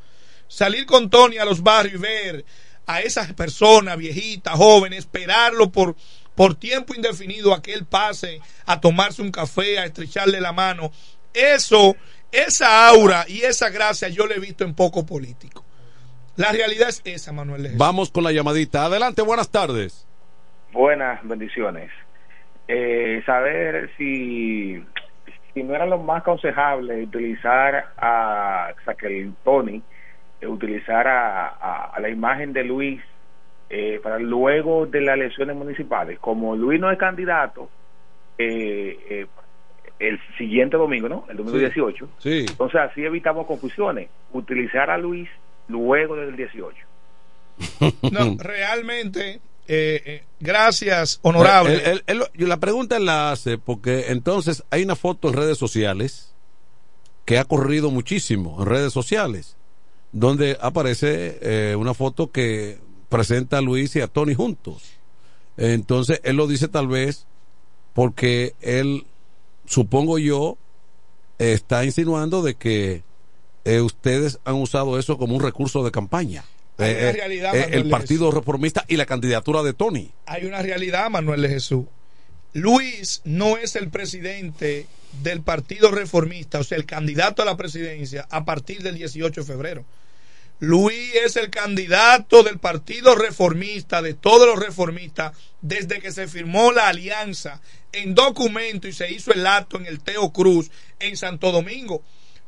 Salir 0.48 0.86
con 0.86 1.10
Tony 1.10 1.38
a 1.38 1.46
los 1.46 1.62
barrios 1.62 1.96
y 1.96 1.98
ver 1.98 2.46
a 2.90 3.02
esas 3.02 3.32
personas 3.34 3.98
viejitas, 3.98 4.56
jóvenes, 4.56 5.00
esperarlo 5.00 5.72
por, 5.72 5.96
por 6.34 6.56
tiempo 6.56 6.96
indefinido 6.96 7.54
a 7.54 7.62
que 7.62 7.72
él 7.72 7.86
pase 7.86 8.42
a 8.66 8.82
tomarse 8.82 9.22
un 9.22 9.30
café, 9.30 9.78
a 9.78 9.86
estrecharle 9.86 10.42
la 10.42 10.54
mano. 10.54 10.90
Eso, 11.32 11.96
esa 12.32 12.88
aura 12.88 13.26
y 13.28 13.42
esa 13.42 13.70
gracia 13.70 14.10
yo 14.10 14.26
le 14.26 14.38
he 14.38 14.40
visto 14.40 14.64
en 14.64 14.74
poco 14.74 15.06
político. 15.06 15.64
La 16.36 16.52
realidad 16.52 16.90
es 16.90 17.04
esa, 17.06 17.32
Manuel. 17.32 17.62
Jesús. 17.62 17.78
Vamos 17.78 18.10
con 18.10 18.24
la 18.24 18.32
llamadita. 18.32 18.86
Adelante, 18.86 19.22
buenas 19.22 19.52
tardes. 19.52 20.08
Buenas 20.72 21.20
bendiciones. 21.22 21.92
Eh, 22.68 23.22
saber 23.24 23.92
si, 23.98 24.84
si 25.54 25.62
no 25.62 25.76
era 25.76 25.86
lo 25.86 26.00
más 26.00 26.22
aconsejable 26.22 27.04
utilizar 27.04 27.94
a, 27.98 28.74
o 28.76 28.84
sea, 28.84 28.96
que 28.96 29.06
el 29.06 29.36
Tony 29.44 29.84
utilizar 30.48 31.08
a, 31.08 31.48
a- 31.48 31.92
a 31.96 32.00
la 32.00 32.10
imagen 32.10 32.54
de 32.54 32.64
Luis 32.64 33.02
eh, 33.70 34.00
para 34.02 34.18
luego 34.20 34.86
de 34.86 35.02
las 35.02 35.16
elecciones 35.16 35.56
municipales. 35.56 36.18
Como 36.20 36.56
Luis 36.56 36.80
no 36.80 36.92
es 36.92 36.98
candidato, 36.98 37.70
eh, 38.38 38.98
eh, 39.10 39.28
el 40.00 40.20
siguiente 40.38 40.78
domingo, 40.78 41.10
¿no? 41.10 41.26
El 41.30 41.38
domingo 41.38 41.58
Sí. 41.58 41.66
18. 41.66 42.10
Sí. 42.20 42.46
Entonces 42.50 42.80
así 42.82 43.04
evitamos 43.04 43.46
confusiones. 43.46 44.10
Utilizar 44.32 44.90
a 44.90 44.98
Luis 44.98 45.30
luego 45.68 46.16
del 46.16 46.36
18. 46.36 46.78
No, 48.12 48.36
realmente, 48.40 49.42
eh, 49.68 50.02
eh, 50.06 50.24
gracias, 50.40 51.20
honorable. 51.22 51.82
La 52.38 52.58
pregunta 52.58 52.98
la 53.00 53.32
hace 53.32 53.58
porque 53.58 54.06
entonces 54.08 54.64
hay 54.72 54.84
una 54.84 54.96
foto 54.96 55.28
en 55.30 55.36
redes 55.36 55.58
sociales 55.58 56.34
que 57.26 57.38
ha 57.38 57.44
corrido 57.46 57.92
muchísimo 57.92 58.58
en 58.62 58.66
redes 58.68 58.94
sociales, 58.94 59.58
donde 60.12 60.58
aparece 60.62 61.40
eh, 61.42 61.76
una 61.76 61.94
foto 61.94 62.32
que 62.32 62.80
presenta 63.10 63.58
a 63.58 63.62
Luis 63.62 63.96
y 63.96 64.02
a 64.02 64.08
Tony 64.08 64.34
juntos. 64.34 64.84
Entonces 65.58 66.22
él 66.24 66.38
lo 66.38 66.48
dice 66.48 66.68
tal 66.68 66.88
vez 66.88 67.26
porque 67.94 68.54
él, 68.62 69.06
supongo 69.66 70.20
yo, 70.20 70.58
está 71.38 71.84
insinuando 71.86 72.42
de 72.42 72.56
que 72.56 73.04
eh, 73.66 73.82
ustedes 73.82 74.40
han 74.46 74.56
usado 74.56 74.98
eso 74.98 75.18
como 75.18 75.36
un 75.36 75.44
recurso 75.44 75.84
de 75.84 75.92
campaña. 75.92 76.44
Hay 76.78 76.92
una 76.92 77.00
Eh, 77.00 77.10
eh, 77.10 77.12
realidad, 77.12 77.56
eh, 77.56 77.68
el 77.72 77.90
Partido 77.90 78.32
Reformista 78.32 78.86
y 78.88 78.96
la 78.96 79.06
candidatura 79.06 79.64
de 79.64 79.74
Tony. 79.74 80.12
hay 80.26 80.46
una 80.46 80.62
realidad, 80.62 81.10
Manuel 81.10 81.42
de 81.42 81.50
Jesús. 81.50 81.86
Luis 82.54 83.22
no 83.26 83.58
es 83.58 83.76
el 83.76 83.90
presidente 83.90 84.88
del 85.22 85.42
Partido 85.42 85.92
Reformista, 85.92 86.60
o 86.60 86.64
sea, 86.64 86.78
el 86.78 86.86
candidato 86.86 87.42
a 87.42 87.46
la 87.46 87.58
presidencia 87.58 88.28
a 88.32 88.46
partir 88.46 88.82
del 88.82 88.96
18 88.96 89.42
de 89.42 89.46
febrero. 89.48 89.86
Luis 90.60 91.16
es 91.16 91.38
el 91.38 91.50
candidato 91.50 92.44
del 92.44 92.60
Partido 92.60 93.16
Reformista, 93.16 94.02
de 94.02 94.14
todos 94.14 94.46
los 94.46 94.60
reformistas, 94.60 95.32
desde 95.62 96.02
que 96.02 96.12
se 96.12 96.28
firmó 96.28 96.74
la 96.74 96.90
alianza 96.90 97.62
en 97.94 98.14
documento 98.14 98.88
y 98.88 98.94
se 98.94 99.10
hizo 99.10 99.32
el 99.32 99.48
acto 99.48 99.78
en 99.78 99.86
el 99.86 100.02
Teo 100.02 100.34
Cruz 100.34 100.70
en 101.00 101.16
Santo 101.16 101.54
Domingo. 101.54 102.04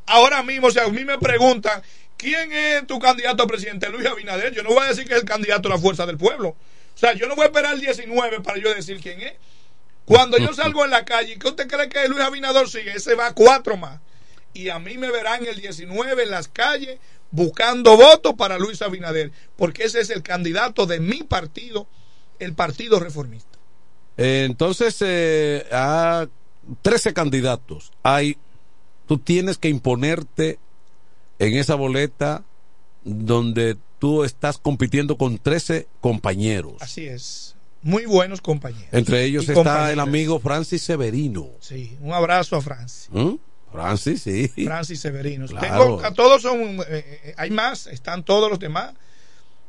Ahora 0.08 0.44
mismo, 0.44 0.70
si 0.72 0.80
a 0.80 0.88
mí 0.90 1.06
me 1.06 1.20
preguntan, 1.20 1.82
¿quién 2.18 2.52
es 2.52 2.86
tu 2.86 3.00
candidato 3.00 3.44
a 3.44 3.48
presidente? 3.48 3.88
Luis 3.90 4.06
Abinader. 4.06 4.54
Yo 4.54 4.64
no 4.64 4.72
voy 4.72 4.84
a 4.84 4.90
decir 4.90 5.06
que 5.08 5.14
es 5.14 5.22
el 5.22 5.26
candidato 5.26 5.70
a 5.70 5.76
la 5.76 5.78
fuerza 5.78 6.06
del 6.06 6.18
pueblo. 6.18 6.50
O 6.50 6.98
sea, 6.98 7.14
yo 7.14 7.28
no 7.28 7.36
voy 7.36 7.44
a 7.44 7.48
esperar 7.48 7.76
el 7.76 7.80
19 7.80 8.42
para 8.42 8.60
yo 8.60 8.74
decir 8.74 9.00
quién 9.02 9.22
es. 9.22 9.34
Cuando 10.04 10.38
yo 10.38 10.54
salgo 10.54 10.84
en 10.84 10.92
la 10.92 11.06
calle, 11.06 11.40
¿qué 11.40 11.48
usted 11.48 11.68
cree 11.68 11.88
que 11.88 12.10
Luis 12.10 12.22
Abinader 12.22 12.68
sigue? 12.68 12.92
Ese 12.92 13.16
va 13.16 13.34
cuatro 13.34 13.78
más. 13.78 14.02
Y 14.54 14.70
a 14.70 14.80
mí 14.80 14.98
me 14.98 15.12
verán 15.12 15.46
el 15.46 15.60
19 15.60 16.24
en 16.24 16.30
las 16.30 16.48
calles 16.48 17.00
buscando 17.32 17.96
votos 17.96 18.34
para 18.36 18.60
Luis 18.60 18.82
Abinader, 18.82 19.32
porque 19.56 19.84
ese 19.84 20.02
es 20.02 20.10
el 20.10 20.22
candidato 20.22 20.86
de 20.86 21.00
mi 21.00 21.24
partido, 21.24 21.88
el 22.40 22.54
Partido 22.54 23.00
Reformista. 23.00 23.58
Entonces, 24.18 24.98
eh, 25.02 25.66
a 25.72 26.28
13 26.82 27.14
candidatos. 27.14 27.92
Hay, 28.04 28.38
tú 29.08 29.18
tienes 29.18 29.58
que 29.58 29.70
imponerte 29.70 30.60
en 31.40 31.58
esa 31.58 31.76
boleta 31.76 32.44
donde 33.04 33.78
tú 34.00 34.24
estás 34.24 34.58
compitiendo 34.58 35.18
con 35.18 35.38
13 35.38 35.88
compañeros. 36.02 36.76
Así 36.82 37.06
es. 37.06 37.56
Muy 37.84 38.06
buenos 38.06 38.42
compañeros. 38.42 38.90
Entre 38.92 39.24
ellos 39.24 39.50
está 39.50 39.92
el 39.92 40.00
amigo 40.00 40.40
Francis 40.40 40.84
Severino. 40.84 41.50
Sí, 41.60 41.98
un 42.00 42.14
abrazo 42.14 42.56
a 42.56 42.62
Francis. 42.62 43.10
¿Mm? 43.12 43.36
Francis, 43.72 44.22
sí. 44.24 44.48
Francis 44.66 45.00
Severino. 45.00 45.46
Claro. 45.48 45.68
Tengo, 45.68 46.04
a 46.06 46.14
todos 46.14 46.42
son, 46.42 46.60
eh, 46.60 46.86
eh, 46.90 47.34
hay 47.38 47.50
más, 47.52 47.88
están 47.88 48.24
todos 48.24 48.50
los 48.50 48.60
demás. 48.60 48.94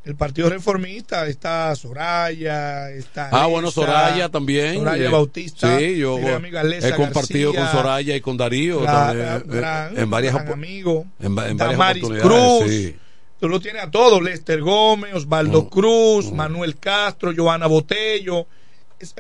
El 0.05 0.17
Partido 0.17 0.51
Reformista 0.51 1.29
está 1.29 1.77
Soraya, 1.77 2.91
está. 2.91 3.29
Ah, 3.31 3.47
bueno, 3.47 3.71
Soraya 3.71 4.29
también. 4.29 4.75
Soraya 4.79 5.05
Eh, 5.05 5.09
Bautista. 5.09 5.79
Sí, 5.79 5.97
yo 5.99 6.17
amiga 6.35 6.63
he 6.65 6.93
compartido 6.97 7.53
García, 7.53 7.71
con 7.73 7.81
Soraya 7.81 8.17
y 8.17 8.21
con 8.21 8.37
Darío 8.37 8.83
la- 8.83 8.93
también, 8.93 9.27
la- 9.27 9.37
eh, 9.37 9.43
gran- 9.47 9.99
en 9.99 10.11
varias 10.11 10.35
gran 10.35 10.53
amigo. 10.53 11.07
en, 11.21 11.39
en 11.39 11.57
varias. 11.57 12.21
Cruz. 12.21 12.65
sí. 12.69 12.97
Tú 13.39 13.49
lo 13.49 13.61
tienes 13.61 13.83
a 13.85 13.91
todos: 13.93 14.21
Lester 14.23 14.61
Gómez, 14.61 15.13
Mm. 15.15 15.17
Osvaldo 15.19 15.69
Cruz, 15.69 16.33
Manuel 16.33 16.79
Castro, 16.79 17.33
Joana 17.37 17.69
Botello, 17.69 18.47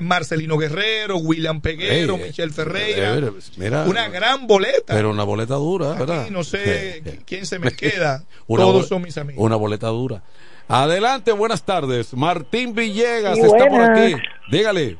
Marcelino 0.00 0.56
Guerrero, 0.58 1.16
William 1.18 1.60
Peguero, 1.60 2.16
Ey, 2.16 2.22
Michelle 2.28 2.52
Ferreira. 2.52 3.16
eh, 3.16 3.30
mira, 3.56 3.84
una 3.84 4.08
gran 4.08 4.46
boleta. 4.46 4.94
Pero 4.94 5.10
una 5.10 5.24
boleta 5.24 5.54
dura, 5.54 5.96
no 6.30 6.44
sé 6.44 7.02
quién 7.26 7.46
se 7.46 7.58
me 7.58 7.70
queda. 7.76 8.24
Una 8.46 8.62
Todos 8.64 8.88
son 8.88 9.02
mis 9.02 9.16
amigos. 9.18 9.44
Una 9.44 9.56
boleta 9.56 9.88
dura. 9.88 10.22
Adelante, 10.68 11.32
buenas 11.32 11.64
tardes. 11.64 12.14
Martín 12.14 12.74
Villegas 12.74 13.34
Sí, 13.36 13.42
está 13.42 13.66
por 13.66 13.80
aquí. 13.82 14.14
Dígale. 14.50 14.96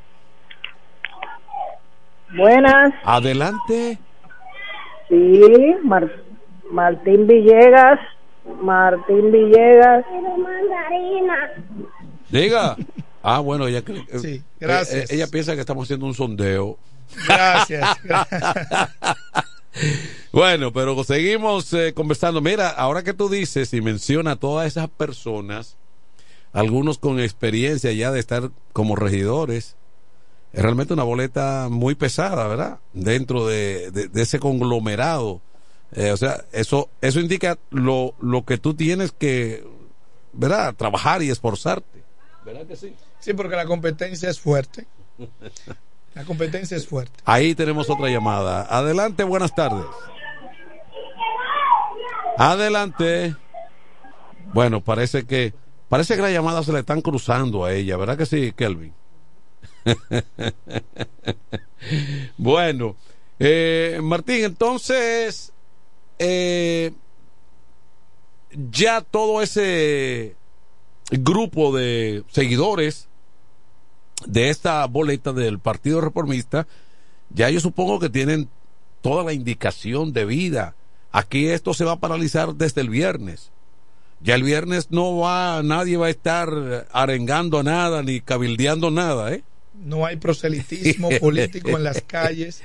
Buenas, 2.35 2.95
Adelante. 3.05 3.99
sí, 5.09 5.41
Mar- 5.85 6.11
Martín 6.71 7.27
Villegas, 7.27 8.01
Martín 8.63 9.31
Villegas. 9.31 10.05
Diga. 12.31 12.77
Ah, 13.23 13.39
bueno, 13.41 13.67
ella 13.69 13.83
eh, 13.87 14.43
gracias. 14.59 15.11
eh, 15.11 15.15
ella 15.15 15.27
piensa 15.29 15.55
que 15.55 15.61
estamos 15.61 15.85
haciendo 15.85 16.07
un 16.07 16.15
sondeo. 16.15 16.79
Gracias. 17.27 17.87
Bueno, 20.33 20.73
pero 20.73 21.03
seguimos 21.05 21.73
eh, 21.73 21.93
conversando. 21.95 22.41
Mira, 22.41 22.71
ahora 22.71 23.03
que 23.03 23.13
tú 23.15 23.29
dices 23.29 23.73
y 23.75 23.81
menciona 23.81 24.33
a 24.33 24.37
todas 24.37 24.67
esas 24.67 24.89
personas, 24.89 25.77
algunos 26.53 26.99
con 26.99 27.21
experiencia 27.21 27.93
ya 27.93 28.11
de 28.11 28.21
estar 28.21 28.51
como 28.73 28.97
regidores, 28.97 29.77
es 30.53 30.63
realmente 30.63 30.95
una 30.95 31.03
boleta 31.03 31.69
muy 31.71 31.95
pesada, 31.95 32.47
¿verdad? 32.49 32.79
Dentro 32.93 33.47
de, 33.47 33.91
de- 33.91 34.09
de 34.09 34.23
ese 34.23 34.39
conglomerado. 34.39 35.41
Eh, 35.95 36.13
o 36.13 36.17
sea, 36.17 36.45
eso, 36.53 36.89
eso 37.03 37.21
indica 37.21 37.59
lo, 37.71 38.15
lo 38.21 38.45
que 38.45 38.57
tú 38.59 38.73
tienes 38.75 39.13
que, 39.13 39.65
¿verdad? 40.33 40.75
Trabajar 40.75 41.23
y 41.23 41.31
esforzarte. 41.31 42.02
¿Verdad 42.45 42.67
que 42.67 42.77
sí? 42.77 42.95
Sí, 43.19 43.35
porque 43.35 43.57
la 43.57 43.67
competencia 43.67 44.29
es 44.29 44.41
fuerte. 44.41 44.87
La 46.15 46.25
competencia 46.25 46.77
es 46.77 46.87
fuerte. 46.87 47.13
Ahí 47.25 47.55
tenemos 47.55 47.89
otra 47.89 48.09
llamada. 48.09 48.67
Adelante, 48.69 49.25
buenas 49.25 49.55
tardes. 49.55 49.87
Adelante. 52.37 53.37
Bueno, 54.53 54.83
parece 54.83 55.25
que 55.25 55.55
parece 55.89 56.17
que 56.17 56.23
las 56.23 56.33
llamadas 56.33 56.67
se 56.67 56.73
le 56.73 56.81
están 56.81 57.01
cruzando 57.01 57.65
a 57.65 57.73
ella, 57.73 57.97
¿verdad 57.97 58.19
que 58.19 58.27
sí, 58.27 58.53
Kelvin? 58.53 58.95
bueno, 62.37 62.97
eh, 63.39 64.01
Martín, 64.03 64.45
entonces 64.45 65.53
eh, 66.19 66.93
ya 68.71 69.01
todo 69.01 69.43
ese 69.43 70.37
grupo 71.11 71.77
de 71.77 72.23
seguidores 72.31 73.09
de 74.27 74.51
esta 74.51 74.87
boleta 74.87 75.33
del 75.33 75.59
Partido 75.59 76.01
Reformista, 76.01 76.67
ya 77.31 77.51
yo 77.51 77.61
supongo 77.61 77.99
que 77.99 78.09
tienen 78.09 78.49
toda 79.01 79.25
la 79.25 79.33
indicación 79.33 80.13
de 80.13 80.25
vida. 80.25 80.75
Aquí 81.11 81.49
esto 81.49 81.75
se 81.75 81.85
va 81.85 81.93
a 81.93 82.01
paralizar 82.01 82.55
desde 82.55 82.81
el 82.81 82.91
viernes. 82.91 83.51
Ya 84.21 84.37
el 84.37 84.45
viernes 84.45 84.87
no 84.91 85.17
va, 85.19 85.63
nadie 85.65 85.97
va 85.97 86.07
a 86.07 86.11
estar 86.11 86.87
arengando 86.93 87.63
nada 87.65 88.03
ni 88.05 88.21
cabildeando 88.21 88.93
nada, 88.93 89.33
¿eh? 89.33 89.43
No 89.75 90.07
hay 90.07 90.17
proselitismo 90.17 91.09
político 91.21 91.71
en 91.71 91.83
las 91.83 92.03
calles. 92.03 92.63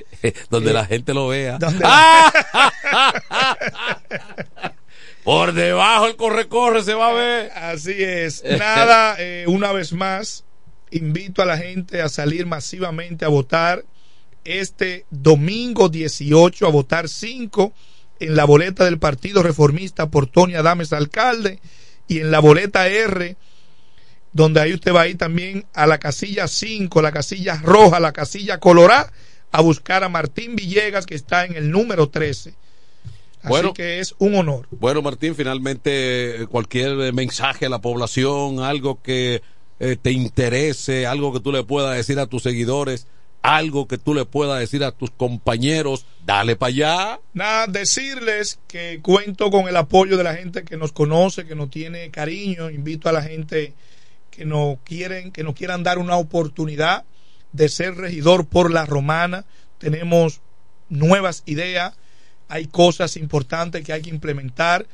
Donde 0.52 0.70
Eh, 0.70 0.74
la 0.74 0.86
gente 0.86 1.16
lo 1.16 1.30
vea. 1.30 1.58
donde 1.58 1.84
Por 5.28 5.52
debajo 5.52 6.08
el 6.08 6.16
corre-corre 6.16 6.84
se 6.84 6.94
va 6.94 7.10
a 7.10 7.14
ver. 7.14 7.52
Así 7.54 7.92
es. 7.92 8.46
Nada, 8.46 9.14
eh, 9.20 9.44
una 9.50 9.74
vez 9.74 9.92
más, 9.92 10.46
invito 10.90 11.42
a 11.42 11.46
la 11.46 11.58
gente 11.58 12.02
a 12.02 12.08
salir 12.08 12.46
masivamente 12.46 13.26
a 13.26 13.28
votar 13.28 13.84
este 14.46 15.06
domingo 15.10 15.90
18, 15.90 16.66
a 16.66 16.70
votar 16.70 17.10
5 17.10 17.74
en 18.22 18.38
la 18.38 18.46
boleta 18.46 18.86
del 18.86 19.00
Partido 19.00 19.44
Reformista 19.44 20.10
por 20.10 20.28
Tony 20.28 20.56
Adames 20.56 20.94
Alcalde 20.94 21.60
y 22.08 22.20
en 22.20 22.32
la 22.32 22.40
boleta 22.40 22.88
R, 22.88 23.36
donde 24.32 24.62
ahí 24.62 24.74
usted 24.74 24.94
va 24.94 25.02
a 25.02 25.08
ir 25.10 25.18
también 25.18 25.66
a 25.74 25.88
la 25.88 25.98
casilla 25.98 26.48
5, 26.48 27.02
la 27.02 27.12
casilla 27.12 27.60
roja, 27.62 28.00
la 28.00 28.14
casilla 28.14 28.62
colorada, 28.62 29.12
a 29.52 29.60
buscar 29.60 30.06
a 30.06 30.08
Martín 30.08 30.56
Villegas, 30.56 31.06
que 31.06 31.16
está 31.16 31.44
en 31.44 31.58
el 31.58 31.70
número 31.70 32.08
13. 32.08 32.56
Así 33.48 33.54
Bueno. 33.54 33.74
que 33.74 34.00
es 34.00 34.16
un 34.20 34.36
honor. 34.36 34.68
Bueno, 34.72 35.02
Martín, 35.02 35.36
finalmente 35.36 36.42
eh, 36.44 36.48
cualquier 36.48 37.00
eh, 37.02 37.12
mensaje 37.12 37.66
a 37.66 37.70
la 37.70 37.80
población, 37.80 38.60
algo 38.60 39.02
que 39.02 39.42
eh, 39.80 39.98
te 40.02 40.12
interese, 40.12 41.06
algo 41.06 41.34
que 41.34 41.40
tú 41.40 41.52
le 41.52 41.64
puedas 41.64 41.96
decir 41.96 42.20
a 42.20 42.26
tus 42.28 42.44
seguidores, 42.44 43.08
algo 43.42 43.88
que 43.88 43.98
tú 43.98 44.14
le 44.14 44.26
puedas 44.26 44.60
decir 44.60 44.84
a 44.84 44.92
tus 44.92 45.12
compañeros, 45.12 46.06
dale 46.26 46.56
para 46.56 46.70
allá. 46.70 47.20
Nada, 47.34 47.68
decirles 47.68 48.60
que 48.68 49.00
cuento 49.02 49.52
con 49.52 49.68
el 49.68 49.78
apoyo 49.78 50.18
de 50.18 50.24
la 50.24 50.36
gente 50.36 50.64
que 50.64 50.78
nos 50.78 50.92
conoce, 50.92 51.46
que 51.46 51.56
nos 51.56 51.70
tiene 51.70 52.10
cariño. 52.12 52.70
Invito 52.70 53.08
a 53.08 53.12
la 53.14 53.22
gente 53.22 53.74
que 54.32 54.46
nos 54.46 54.80
quieren, 54.84 55.32
que 55.32 55.44
nos 55.44 55.56
quieran 55.56 55.84
dar 55.84 55.98
una 55.98 56.18
oportunidad 56.18 57.06
de 57.54 57.70
ser 57.70 57.96
regidor 57.96 58.48
por 58.48 58.72
la 58.72 58.86
romana. 58.86 59.46
Tenemos 59.78 60.42
nuevas 60.90 61.44
ideas, 61.46 61.94
hay 62.48 62.68
cosas 62.68 63.18
importantes 63.18 63.84
que 63.84 63.94
hay 63.94 64.02
que 64.02 64.10
implementar. 64.10 64.86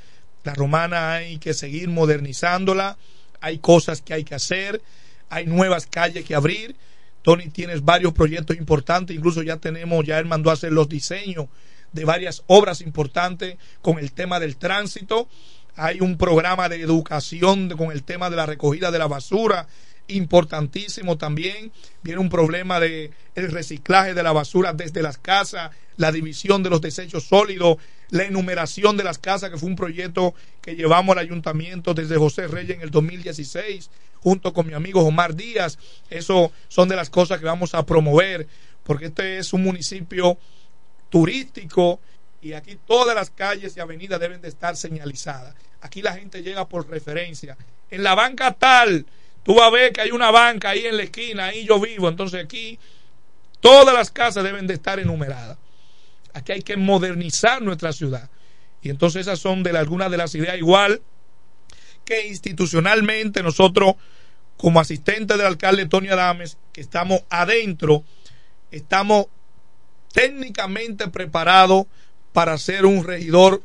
La 0.44 0.54
romana 0.54 1.14
hay 1.14 1.38
que 1.38 1.54
seguir 1.54 1.90
modernizándola, 1.90 2.98
hay 3.40 3.60
cosas 3.60 4.02
que 4.02 4.14
hay 4.14 4.24
que 4.24 4.36
hacer, 4.36 4.82
hay 5.30 5.46
nuevas 5.46 5.86
calles 5.86 6.26
que 6.26 6.36
abrir. 6.36 6.76
Tony, 7.22 7.48
tienes 7.48 7.86
varios 7.86 8.14
proyectos 8.14 8.58
importantes, 8.58 9.16
incluso 9.16 9.42
ya 9.44 9.58
tenemos, 9.58 10.06
ya 10.06 10.20
él 10.20 10.26
mandó 10.26 10.50
a 10.50 10.54
hacer 10.54 10.74
los 10.74 10.90
diseños 10.90 11.48
de 11.94 12.04
varias 12.04 12.44
obras 12.48 12.82
importantes 12.82 13.56
con 13.82 14.00
el 14.00 14.12
tema 14.12 14.40
del 14.40 14.58
tránsito. 14.58 15.30
Hay 15.76 16.02
un 16.02 16.18
programa 16.18 16.68
de 16.68 16.82
educación 16.82 17.70
con 17.70 17.92
el 17.92 18.04
tema 18.04 18.30
de 18.30 18.36
la 18.36 18.46
recogida 18.46 18.92
de 18.92 19.00
la 19.00 19.08
basura 19.08 19.68
importantísimo 20.08 21.18
también. 21.18 21.72
Viene 22.02 22.20
un 22.20 22.30
problema 22.30 22.80
de 22.80 23.12
el 23.36 23.52
reciclaje 23.52 24.14
de 24.14 24.24
la 24.24 24.32
basura 24.32 24.74
desde 24.74 25.02
las 25.02 25.18
casas, 25.18 25.72
la 25.98 26.12
división 26.12 26.64
de 26.64 26.70
los 26.70 26.82
desechos 26.82 27.24
sólidos, 27.24 27.78
la 28.10 28.24
enumeración 28.24 28.98
de 28.98 29.04
las 29.04 29.18
casas, 29.18 29.50
que 29.50 29.58
fue 29.58 29.70
un 29.70 29.76
proyecto 29.76 30.34
que 30.62 30.76
llevamos 30.76 31.14
al 31.14 31.24
ayuntamiento 31.24 31.94
desde 31.94 32.18
José 32.18 32.48
Reyes 32.48 32.78
en 32.78 32.82
el 32.82 32.92
2016, 32.92 33.90
junto 34.20 34.54
con 34.54 34.68
mi 34.68 34.74
amigo 34.74 35.02
Omar 35.02 35.36
Díaz. 35.36 35.80
Eso 36.10 36.52
son 36.68 36.90
de 36.90 36.96
las 36.96 37.10
cosas 37.10 37.40
que 37.40 37.46
vamos 37.46 37.74
a 37.74 37.86
promover, 37.86 38.48
porque 38.84 39.06
este 39.06 39.38
es 39.38 39.54
un 39.54 39.64
municipio 39.64 40.38
turístico 41.10 42.00
y 42.42 42.54
aquí 42.54 42.78
todas 42.86 43.16
las 43.16 43.30
calles 43.30 43.78
y 43.78 43.80
avenidas 43.80 44.20
deben 44.20 44.42
de 44.42 44.50
estar 44.50 44.76
señalizadas. 44.76 45.56
Aquí 45.82 46.02
la 46.02 46.14
gente 46.14 46.44
llega 46.44 46.68
por 46.68 46.90
referencia. 46.90 47.58
En 47.90 48.04
la 48.04 48.16
banca 48.16 48.54
tal, 48.54 49.06
tú 49.44 49.56
vas 49.56 49.68
a 49.68 49.72
ver 49.72 49.94
que 49.94 50.02
hay 50.02 50.12
una 50.12 50.32
banca 50.32 50.70
ahí 50.70 50.86
en 50.86 50.98
la 50.98 51.04
esquina, 51.04 51.46
ahí 51.48 51.66
yo 51.66 51.80
vivo, 51.80 52.10
entonces 52.10 52.44
aquí 52.44 52.80
todas 53.60 53.94
las 53.94 54.12
casas 54.12 54.44
deben 54.44 54.68
de 54.68 54.74
estar 54.74 55.00
enumeradas. 55.00 55.58
Aquí 56.34 56.52
hay 56.52 56.62
que 56.62 56.78
modernizar 56.78 57.62
nuestra 57.62 57.94
ciudad. 57.94 58.30
Y 58.82 58.90
entonces 58.90 59.22
esas 59.22 59.40
son 59.40 59.64
de 59.64 59.78
algunas 59.78 60.12
de 60.12 60.18
las 60.18 60.36
ideas 60.36 60.58
igual 60.58 61.02
que 62.04 62.28
institucionalmente 62.28 63.42
nosotros 63.44 63.96
como 64.58 64.80
asistente 64.80 65.38
del 65.38 65.46
alcalde 65.46 65.86
Tony 65.86 66.10
Adames, 66.10 66.58
que 66.74 66.82
estamos 66.82 67.22
adentro, 67.30 68.04
estamos 68.72 69.28
técnicamente 70.12 71.08
preparados 71.08 71.86
para 72.34 72.58
ser 72.58 72.86
un 72.86 73.04
regidor 73.04 73.64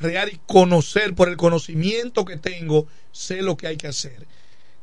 real 0.00 0.30
y 0.32 0.40
conocer 0.46 1.14
por 1.14 1.28
el 1.28 1.36
conocimiento 1.36 2.24
que 2.24 2.36
tengo, 2.36 2.86
sé 3.12 3.42
lo 3.42 3.56
que 3.56 3.66
hay 3.68 3.76
que 3.76 3.88
hacer. 3.88 4.26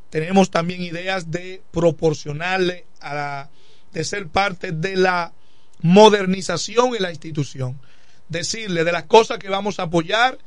Tenemos 0.10 0.50
también 0.50 0.82
ideas 0.82 1.32
de 1.32 1.62
proporcionarle 1.72 2.86
a 3.00 3.14
la, 3.14 3.50
de 3.92 4.04
ser 4.04 4.28
parte 4.28 4.72
de 4.72 4.96
la 4.96 5.34
modernización 5.82 6.96
en 6.96 7.04
la 7.04 7.12
institución. 7.12 7.80
Decirle 8.28 8.84
de 8.84 8.92
las 8.92 9.04
cosas 9.04 9.40
que 9.40 9.50
vamos 9.50 9.80
a 9.80 9.84
apoyar 9.84 10.38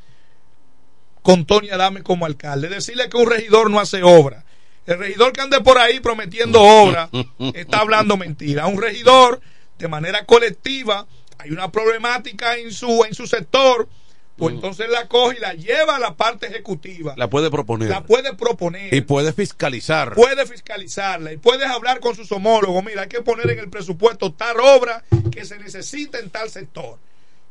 con 1.23 1.47
Tony 1.47 1.71
Adame 1.71 2.03
como 2.03 2.27
alcalde. 2.27 2.69
Decirle 2.69 3.09
que 3.09 3.17
un 3.17 3.31
regidor 3.31 3.71
no 3.71 3.81
hace 3.81 4.03
obra. 4.03 4.45
El 4.87 4.99
regidor 4.99 5.33
que 5.33 5.41
ande 5.41 5.61
por 5.61 5.79
ahí 5.79 6.01
prometiendo 6.01 6.61
obra 6.61 7.09
está 7.55 7.79
hablando 7.81 8.17
mentira. 8.17 8.67
Un 8.67 8.81
regidor, 8.81 9.41
de 9.79 9.89
manera 9.89 10.25
colectiva, 10.25 11.07
hay 11.39 11.51
una 11.51 11.71
problemática 11.71 12.57
en 12.57 12.73
su, 12.73 13.05
en 13.05 13.15
su 13.15 13.27
sector, 13.27 13.89
pues 14.37 14.55
entonces 14.55 14.89
la 14.89 15.09
coge 15.09 15.37
y 15.37 15.41
la 15.41 15.55
lleva 15.55 15.97
a 15.97 15.99
la 15.99 16.17
parte 16.17 16.47
ejecutiva. 16.47 17.15
La 17.17 17.29
puede 17.29 17.51
proponer. 17.51 17.91
La 17.91 18.03
puede 18.03 18.35
proponer 18.35 18.93
y 18.93 19.01
puede 19.03 19.33
fiscalizar. 19.33 20.15
puede 20.15 20.47
fiscalizarla 20.47 21.33
y 21.33 21.37
puedes 21.37 21.69
hablar 21.69 22.01
con 22.01 22.17
sus 22.17 22.33
homólogos. 22.33 22.83
Mira, 22.85 23.03
hay 23.03 23.09
que 23.09 23.23
poner 23.23 23.51
en 23.51 23.59
el 23.59 23.71
presupuesto 23.71 24.33
tal 24.33 24.59
obra 24.61 25.05
que 25.31 25.45
se 25.45 25.59
necesita 25.59 26.19
en 26.19 26.31
tal 26.31 26.51
sector. 26.51 26.99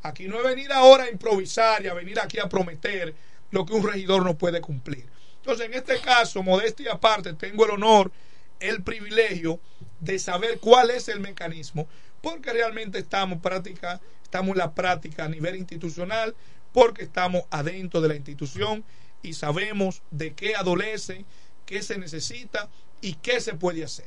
Aquí 0.03 0.27
no 0.27 0.38
es 0.38 0.43
venir 0.43 0.71
ahora 0.71 1.03
a 1.03 1.09
improvisar 1.09 1.86
y 1.86 1.88
a 1.88 1.93
venir 1.93 2.19
aquí 2.19 2.39
a 2.39 2.49
prometer 2.49 3.13
lo 3.51 3.65
que 3.65 3.73
un 3.73 3.88
regidor 3.88 4.25
no 4.25 4.38
puede 4.38 4.61
cumplir. 4.61 5.05
Entonces, 5.38 5.67
en 5.67 5.73
este 5.73 5.99
caso, 5.99 6.41
modestia 6.43 6.93
aparte, 6.93 7.34
tengo 7.34 7.65
el 7.65 7.71
honor, 7.71 8.11
el 8.59 8.82
privilegio 8.84 9.59
de 9.99 10.17
saber 10.19 10.59
cuál 10.59 10.89
es 10.89 11.07
el 11.07 11.19
mecanismo, 11.19 11.88
porque 12.21 12.53
realmente 12.53 12.99
estamos 12.99 13.39
práctica, 13.41 13.99
estamos 14.23 14.51
en 14.51 14.59
la 14.59 14.73
práctica 14.73 15.25
a 15.25 15.29
nivel 15.29 15.55
institucional, 15.55 16.36
porque 16.74 17.03
estamos 17.03 17.43
adentro 17.49 18.01
de 18.01 18.07
la 18.07 18.15
institución 18.15 18.84
y 19.22 19.34
sabemos 19.34 20.01
de 20.11 20.34
qué 20.34 20.55
adolece, 20.55 21.26
qué 21.65 21.82
se 21.82 21.97
necesita 21.97 22.69
y 23.01 23.13
qué 23.15 23.39
se 23.41 23.53
puede 23.53 23.84
hacer, 23.84 24.05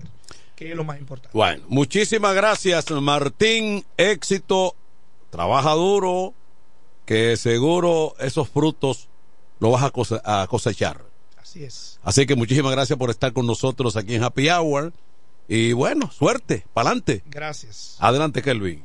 que 0.56 0.70
es 0.70 0.76
lo 0.76 0.84
más 0.84 0.98
importante. 0.98 1.36
Bueno, 1.36 1.64
muchísimas 1.68 2.34
gracias, 2.34 2.90
Martín. 2.90 3.84
Éxito, 3.96 4.74
trabaja 5.30 5.72
duro, 5.72 6.34
que 7.06 7.36
seguro 7.36 8.14
esos 8.18 8.48
frutos 8.48 9.08
los 9.60 9.72
vas 9.72 9.92
a 10.24 10.46
cosechar. 10.46 11.02
Así 11.36 11.64
es. 11.64 12.00
Así 12.02 12.26
que 12.26 12.34
muchísimas 12.34 12.72
gracias 12.72 12.98
por 12.98 13.10
estar 13.10 13.32
con 13.32 13.46
nosotros 13.46 13.96
aquí 13.96 14.14
en 14.14 14.24
Happy 14.24 14.48
Hour. 14.48 14.92
Y 15.46 15.72
bueno, 15.72 16.10
suerte, 16.10 16.66
pa'lante. 16.72 17.22
Gracias. 17.26 17.96
Adelante, 17.98 18.42
Kelvin. 18.42 18.84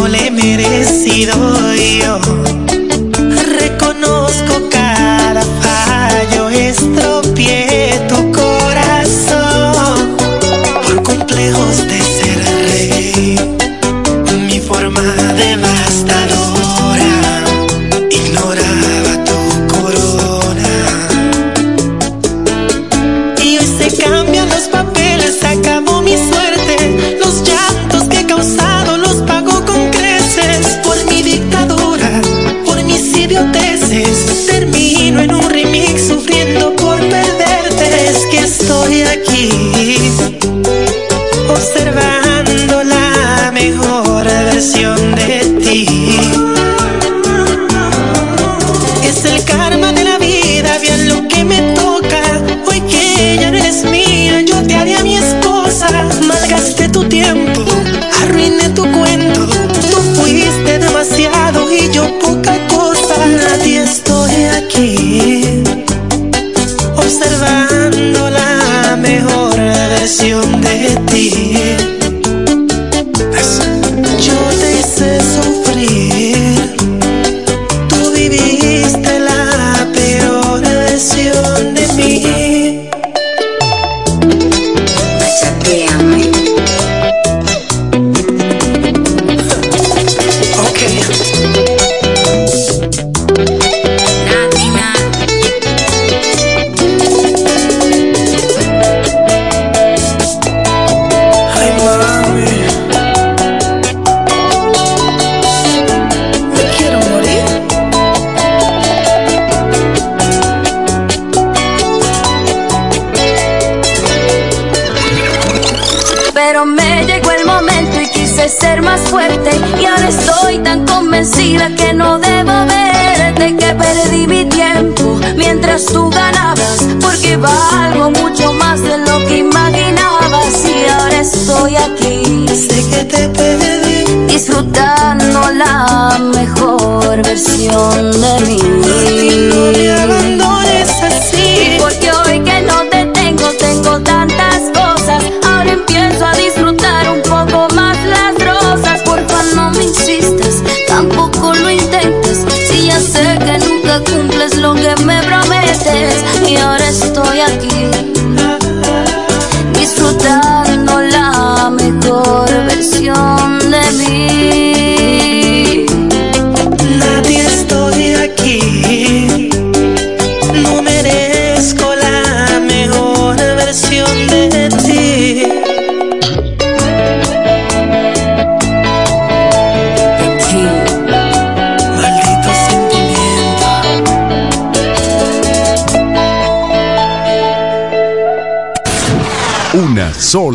no 0.00 0.08
le 0.08 0.28
he 0.28 0.30
merecido 0.30 1.34
yo. 1.74 2.69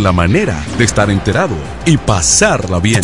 Sola 0.05 0.13
manera 0.13 0.63
de 0.77 0.83
estar 0.83 1.09
enterado 1.09 1.55
y 1.83 1.97
pasarla 1.97 2.77
bien. 2.77 3.01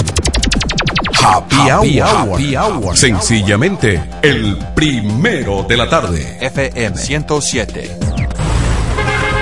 Happy, 1.19 1.55
hour. 1.99 2.33
Happy 2.35 2.55
Hour. 2.55 2.95
Sencillamente, 2.95 4.03
el 4.21 4.55
primero 4.75 5.65
de 5.67 5.77
la 5.77 5.89
tarde. 5.89 6.37
FM 6.39 6.95
107. 6.95 8.00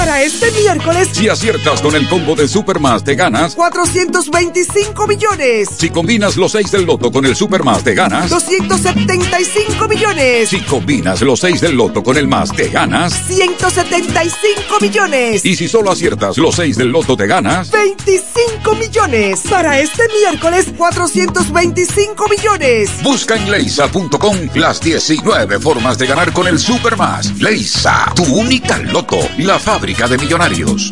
Para 0.00 0.22
este 0.22 0.50
miércoles, 0.52 1.10
si 1.12 1.28
aciertas 1.28 1.82
con 1.82 1.94
el 1.94 2.08
combo 2.08 2.34
de 2.34 2.48
Supermas, 2.48 3.04
te 3.04 3.16
ganas 3.16 3.54
425 3.54 5.06
millones. 5.06 5.68
Si 5.76 5.90
combinas 5.90 6.38
los 6.38 6.52
6 6.52 6.70
del 6.70 6.86
loto 6.86 7.12
con 7.12 7.26
el 7.26 7.36
Supermas, 7.36 7.84
te 7.84 7.94
ganas 7.94 8.30
275 8.30 9.88
millones. 9.88 10.48
Si 10.48 10.60
combinas 10.62 11.20
los 11.20 11.40
6 11.40 11.60
del 11.60 11.76
loto 11.76 12.02
con 12.02 12.16
el 12.16 12.26
más, 12.28 12.50
te 12.50 12.70
ganas 12.70 13.12
175 13.26 14.80
millones. 14.80 15.44
Y 15.44 15.54
si 15.54 15.68
solo 15.68 15.90
aciertas 15.90 16.38
los 16.38 16.54
6 16.54 16.78
del 16.78 16.88
loto, 16.88 17.14
te 17.14 17.26
ganas 17.26 17.70
25 17.70 18.74
millones. 18.76 19.42
Para 19.50 19.80
este 19.80 20.04
miércoles, 20.18 20.64
425 20.78 22.26
millones. 22.26 22.90
Busca 23.02 23.36
en 23.36 23.50
leisa.com 23.50 24.36
las 24.54 24.80
19 24.80 25.60
formas 25.60 25.98
de 25.98 26.06
ganar 26.06 26.32
con 26.32 26.48
el 26.48 26.58
Supermas. 26.58 27.38
Leisa, 27.38 28.10
tu 28.16 28.24
única 28.24 28.78
loto, 28.78 29.18
la 29.36 29.58
fábrica 29.58 29.89
de 29.90 30.18
millonarios. 30.18 30.88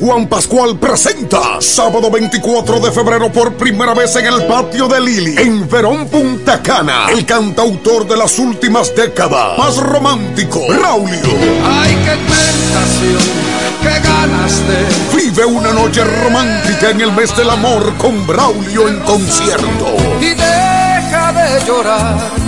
Juan 0.00 0.28
Pascual 0.28 0.78
presenta 0.78 1.60
sábado 1.60 2.08
24 2.08 2.78
de 2.78 2.92
febrero 2.92 3.32
por 3.32 3.54
primera 3.54 3.94
vez 3.94 4.14
en 4.14 4.26
el 4.26 4.44
patio 4.44 4.86
de 4.86 5.00
Lili, 5.00 5.36
en 5.36 5.68
Verón 5.68 6.06
Punta 6.06 6.62
Cana, 6.62 7.06
el 7.10 7.26
cantautor 7.26 8.06
de 8.06 8.16
las 8.16 8.38
últimas 8.38 8.94
décadas, 8.94 9.58
más 9.58 9.76
romántico, 9.78 10.60
Raulio. 10.68 11.18
Ay, 11.64 11.98
qué 12.04 12.16
tentación, 12.32 13.22
qué 13.82 14.08
ganas 14.08 14.68
de. 14.68 15.16
Vive 15.16 15.44
una 15.46 15.72
noche 15.72 16.04
romántica 16.04 16.90
en 16.90 17.00
el 17.00 17.12
mes 17.12 17.36
del 17.36 17.50
amor 17.50 17.92
con 17.98 18.24
Braulio 18.24 18.88
en 18.88 19.00
concierto. 19.00 19.96
Y 20.20 20.28
deja 20.28 21.32
de 21.32 21.66
llorar 21.66 22.43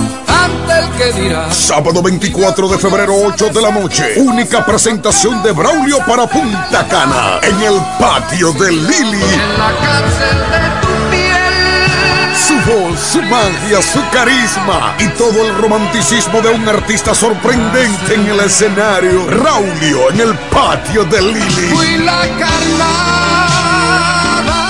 Sábado 1.50 2.00
24 2.02 2.68
de 2.68 2.78
febrero, 2.78 3.12
8 3.14 3.50
de 3.50 3.60
la 3.60 3.70
noche. 3.70 4.14
Única 4.16 4.64
presentación 4.64 5.42
de 5.42 5.52
Braulio 5.52 5.98
para 5.98 6.26
Punta 6.26 6.88
Cana 6.88 7.38
en 7.42 7.60
el 7.60 7.78
patio 7.98 8.52
de 8.54 8.72
Lili. 8.72 9.22
En 9.22 9.58
la 9.58 9.74
cárcel 9.78 10.38
de 10.50 10.80
tu 10.80 11.10
piel. 11.10 12.34
Su 12.34 12.54
voz, 12.70 12.98
su 12.98 13.22
magia, 13.22 13.82
su 13.82 14.00
carisma 14.10 14.96
y 14.98 15.08
todo 15.18 15.46
el 15.46 15.58
romanticismo 15.58 16.40
de 16.40 16.48
un 16.48 16.66
artista 16.66 17.14
sorprendente 17.14 18.14
en 18.14 18.26
el 18.28 18.40
escenario. 18.40 19.26
Raulio 19.28 20.10
en 20.10 20.20
el 20.20 20.34
patio 20.50 21.04
de 21.04 21.20
Lili. 21.20 21.74
Fui 21.74 21.98
la 21.98 22.20
carnada. 22.38 23.25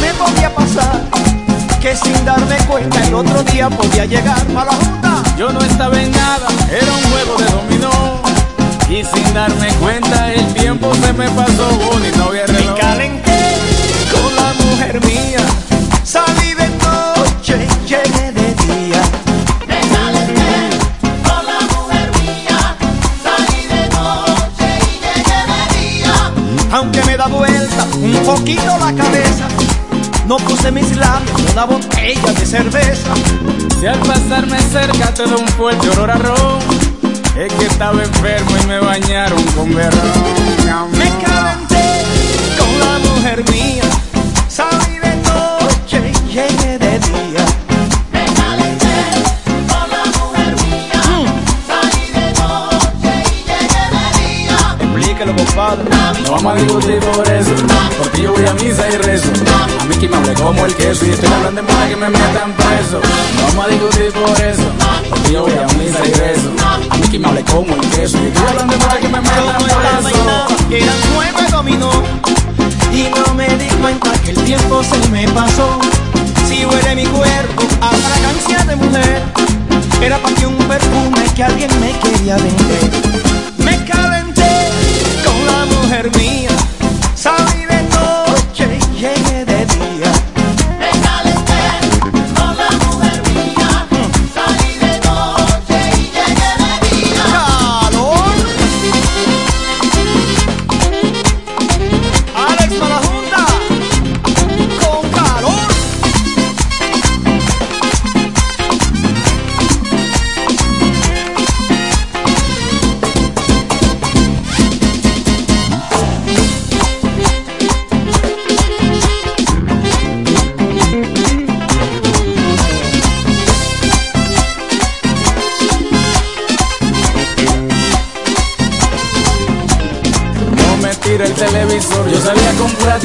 Me 0.00 0.12
podía 0.14 0.54
pasar. 0.54 1.00
Que 1.80 1.96
sin 1.96 2.24
darme 2.24 2.56
cuenta 2.68 3.04
el 3.04 3.14
otro 3.14 3.42
día 3.44 3.70
podía 3.70 4.04
llegar 4.04 4.44
a 4.56 4.64
la 4.64 4.72
junta. 4.72 5.22
Yo 5.36 5.52
no 5.52 5.60
estaba 5.60 6.00
en 6.00 6.10
nada, 6.10 6.48
era 6.70 6.92
un 6.92 7.02
juego 7.10 7.36
de 7.38 7.44
dominó. 7.46 8.22
Y 8.90 9.04
sin 9.04 9.34
darme 9.34 9.68
cuenta 9.74 10.32
el 10.32 10.46
tiempo 10.54 10.92
se 10.94 11.12
me 11.12 11.28
pasó, 11.30 11.68
Bonnie, 11.78 12.10
no 12.16 12.24
había 12.24 12.46
reloj. 12.46 12.74
Me 12.74 12.80
calenté 12.80 13.54
con 14.10 14.34
la 14.34 14.52
mujer 14.54 15.04
mía. 15.04 15.40
Salí 16.02 16.54
de 16.54 16.68
noche 16.68 17.68
y 17.84 17.86
llegué 17.86 18.32
de 18.32 18.54
día. 18.64 19.02
Me 19.68 19.80
calenté 19.94 20.70
con 21.22 21.44
la 21.46 21.60
mujer 21.76 22.10
mía. 22.22 22.76
Salí 23.22 23.66
de 23.68 23.88
noche 23.90 24.68
y 24.80 24.92
llegué 25.04 25.40
de 25.52 25.62
día. 25.78 26.14
Aunque 26.72 27.02
me 27.04 27.16
da 27.16 27.26
vuelta 27.26 27.86
un 27.94 28.22
poquito 28.24 28.78
la 28.78 28.92
cabeza. 28.94 29.46
No 30.28 30.36
puse 30.36 30.70
mis 30.70 30.94
labios 30.94 31.40
en 31.40 31.52
una 31.52 31.64
botella 31.64 32.32
de 32.34 32.44
cerveza. 32.44 33.14
Si 33.80 33.86
al 33.86 33.98
pasarme 34.00 34.58
cerca 34.60 35.14
te 35.14 35.22
da 35.24 35.34
un 35.34 35.48
fuerte 35.48 35.88
olor 35.88 36.10
a 36.10 36.16
ron, 36.16 36.58
es 37.34 37.50
que 37.54 37.64
estaba 37.64 38.02
enfermo 38.02 38.50
y 38.62 38.66
me 38.66 38.78
bañaron 38.78 39.42
con 39.56 39.74
berrón. 39.74 40.12
Me 40.98 41.08
calenté 41.24 42.04
con 42.58 42.78
la 42.78 42.98
mujer 42.98 43.42
mía. 43.50 43.84
No 56.28 56.34
vamos 56.34 56.52
a 56.52 56.56
discutir 56.56 57.00
por 57.00 57.26
eso. 57.26 57.50
Porque 57.96 58.22
yo 58.22 58.32
voy 58.32 58.44
a 58.44 58.52
misa 58.52 58.86
y 58.86 58.96
rezo. 58.98 59.28
A 59.80 59.84
mí 59.84 59.96
que 59.96 60.08
me 60.10 60.16
hable 60.18 60.34
como 60.34 60.66
el 60.66 60.74
queso. 60.74 61.06
Y 61.06 61.10
estoy 61.10 61.32
hablando 61.32 61.62
de 61.62 61.88
que 61.88 61.96
me 61.96 62.10
metan 62.10 62.52
preso. 62.52 63.00
No 63.00 63.42
vamos 63.48 63.64
a 63.64 63.68
discutir 63.68 64.12
por 64.12 64.40
eso. 64.42 64.62
Porque 65.08 65.32
yo 65.32 65.42
voy 65.44 65.52
a 65.52 65.66
misa 65.78 65.98
y 66.04 66.12
rezo. 66.12 66.50
A 66.90 66.96
mí 66.98 67.08
que 67.08 67.18
me 67.18 67.28
hable 67.28 67.42
como 67.44 67.74
el 67.74 67.80
queso. 67.80 68.18
Y 68.22 68.26
estoy 68.26 68.46
hablando 68.46 68.74
de 68.76 69.00
que 69.00 69.08
me 69.08 69.20
metan 69.22 69.56
preso. 69.56 70.18
Eran 70.70 70.96
nueve 71.14 71.46
dominó 71.50 71.90
y 72.92 73.08
no 73.08 73.34
me 73.34 73.48
di 73.56 73.68
cuenta 73.80 74.12
que 74.22 74.32
el 74.32 74.44
tiempo 74.44 74.84
se 74.84 75.08
me 75.08 75.26
pasó. 75.28 75.78
Si 76.46 76.66
huele 76.66 76.94
mi 76.94 77.06
cuerpo 77.06 77.62
a 77.80 77.88
fragancia 77.88 78.64
de 78.66 78.76
mujer, 78.76 79.22
era 80.02 80.18
para 80.18 80.34
que 80.34 80.46
un 80.46 80.58
perfume 80.58 81.24
que 81.34 81.42
alguien 81.42 81.70
me 81.80 81.92
quería 82.00 82.36
vender. 82.36 82.90
Me 83.64 83.78
la 83.94 84.17
mujer 85.88 86.10
mía, 86.18 86.50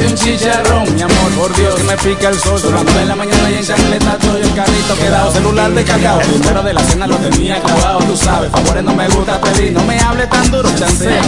un 0.06 0.14
chicharrón, 0.14 0.94
mi 0.94 1.02
amor, 1.02 1.32
por 1.36 1.56
Dios, 1.56 1.74
que 1.74 1.82
me 1.84 1.96
pica 1.96 2.28
el 2.28 2.38
sol. 2.38 2.58
Son 2.60 2.74
las 2.74 2.84
nueve 2.84 3.00
de 3.00 3.06
la 3.06 3.16
mañana 3.16 3.50
y 3.50 3.54
en 3.54 3.64
chancleta 3.64 4.16
estoy 4.20 4.42
el 4.42 4.54
carrito 4.54 4.96
quedado, 4.96 5.32
celular 5.32 5.70
descargado. 5.72 6.20
Primero 6.20 6.62
de 6.62 6.72
la 6.74 6.80
cena 6.82 7.06
lo 7.06 7.16
tenía 7.16 7.60
clavado, 7.60 7.98
tú 8.00 8.16
sabes, 8.16 8.50
favores 8.50 8.84
no 8.84 8.94
me 8.94 9.08
gusta 9.08 9.40
pedir, 9.40 9.72
no 9.72 9.82
me 9.84 9.98
hable 9.98 10.26
tan 10.26 10.50
duro, 10.50 10.68
chancea. 10.76 11.22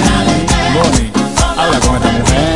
Bonnie, 0.75 1.13
habla 1.57 1.81
con 1.81 1.97
esta 1.97 2.13
mujer. 2.13 2.56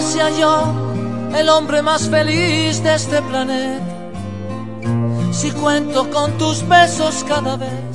Sea 0.00 0.30
yo 0.30 0.62
el 1.36 1.48
hombre 1.48 1.82
más 1.82 2.08
feliz 2.08 2.82
de 2.84 2.94
este 2.94 3.20
planeta. 3.20 3.84
Si 5.32 5.50
cuento 5.50 6.08
con 6.10 6.38
tus 6.38 6.66
besos 6.68 7.24
cada 7.26 7.56
vez 7.56 7.87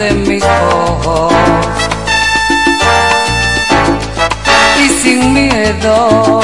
en 0.00 0.28
mis 0.28 0.42
ojos. 0.42 1.32
Y 4.78 4.88
sin 4.88 5.32
miedo 5.32 6.40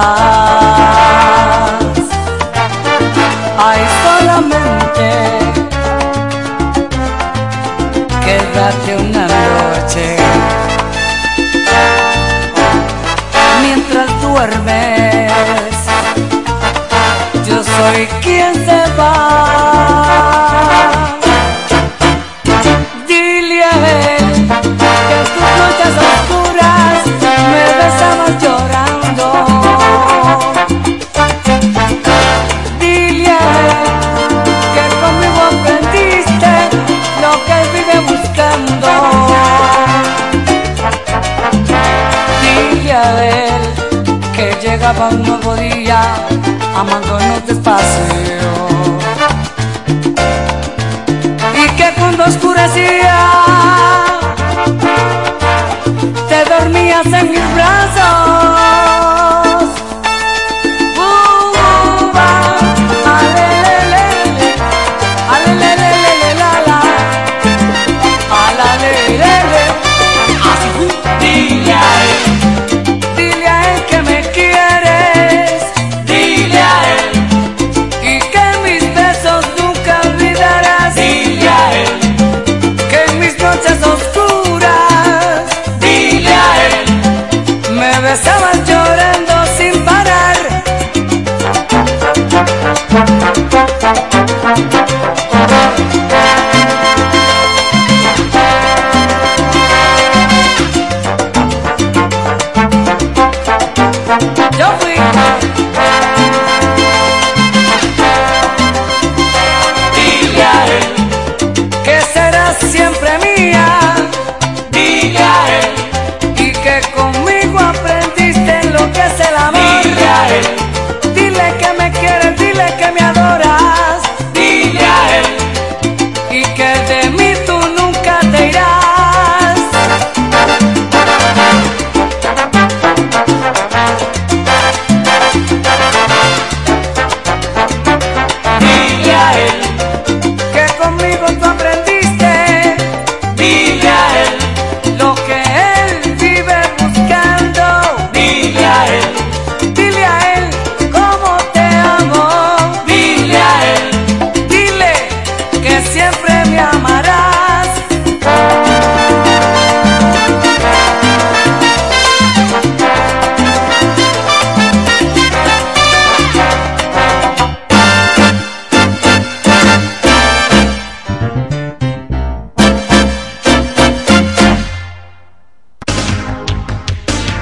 olvidarás. 0.00 1.90
Ay, 3.58 3.80
solamente 4.04 5.06
quédate 8.24 8.96
una 8.96 9.24
noche 9.26 10.06
mientras 13.62 14.08
duermes. 14.22 15.32
Yo 17.46 17.62
soy 17.62 18.08
que 44.92 45.49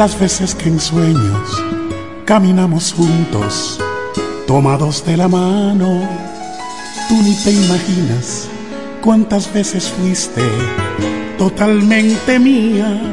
Las 0.00 0.18
veces 0.18 0.54
que 0.54 0.70
en 0.70 0.80
sueños 0.80 1.62
caminamos 2.24 2.94
juntos, 2.94 3.78
tomados 4.46 5.04
de 5.04 5.14
la 5.14 5.28
mano. 5.28 6.08
Tú 7.06 7.16
ni 7.22 7.34
te 7.44 7.52
imaginas 7.52 8.48
cuántas 9.02 9.52
veces 9.52 9.90
fuiste 9.90 10.40
totalmente 11.36 12.38
mía, 12.38 13.12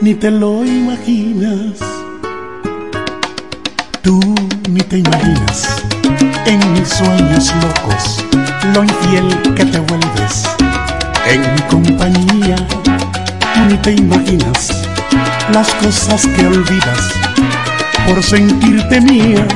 ni 0.00 0.14
te 0.14 0.30
lo 0.30 0.64
imaginas. 0.64 1.76
Tú 4.00 4.18
ni 4.70 4.80
te 4.80 5.00
imaginas 5.00 5.82
en 6.46 6.72
mis 6.72 6.88
sueños 6.88 7.52
locos 7.56 8.24
lo 8.72 8.84
infiel 8.84 9.54
que 9.54 9.66
te 9.66 9.80
vuelves 9.80 10.44
en 11.28 11.42
mi 11.42 11.60
compañía. 11.68 12.56
Tú 13.54 13.60
ni 13.68 13.76
te 13.76 13.92
imaginas 13.92 14.91
las 15.50 15.68
cosas 15.74 16.26
que 16.26 16.46
olvidas 16.46 17.10
por 18.06 18.22
sentirte 18.22 19.00
mía, 19.00 19.46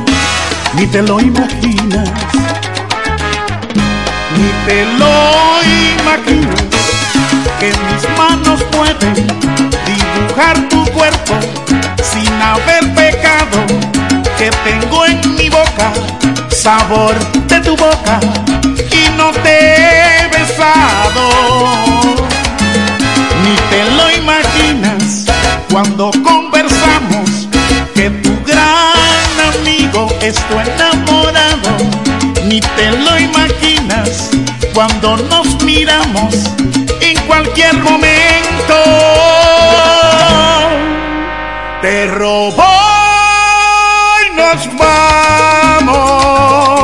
ni 0.74 0.86
te 0.86 1.02
lo 1.02 1.20
imaginas, 1.20 2.08
ni 4.36 4.50
te 4.66 4.84
lo 4.98 5.62
imaginas 6.00 6.64
que 7.60 7.68
mis 7.68 8.18
manos 8.18 8.62
pueden 8.72 9.14
dibujar 9.86 10.68
tu 10.68 10.84
cuerpo 10.92 11.34
sin 12.02 12.30
haber 12.42 12.94
pecado, 12.94 13.64
que 14.38 14.50
tengo 14.64 15.06
en 15.06 15.36
mi 15.36 15.48
boca 15.48 15.92
sabor 16.50 17.14
de 17.46 17.60
tu 17.60 17.76
boca 17.76 18.18
y 18.90 19.16
no 19.16 19.30
te 19.30 19.76
he 19.76 20.28
besado. 20.28 21.28
Ni 23.42 23.54
te 23.70 23.84
lo 23.96 24.10
imaginas 24.10 24.45
cuando 25.76 26.10
conversamos 26.24 27.48
que 27.94 28.08
tu 28.08 28.34
gran 28.46 29.56
amigo 29.58 30.08
es 30.22 30.34
tu 30.48 30.58
enamorado. 30.58 31.68
Ni 32.46 32.62
te 32.62 32.92
lo 32.92 33.18
imaginas 33.18 34.30
cuando 34.72 35.18
nos 35.18 35.62
miramos 35.64 36.34
en 37.02 37.18
cualquier 37.26 37.74
momento. 37.74 38.74
Te 41.82 42.06
robó 42.06 42.64
y 44.24 44.34
nos 44.34 44.78
vamos. 44.78 46.75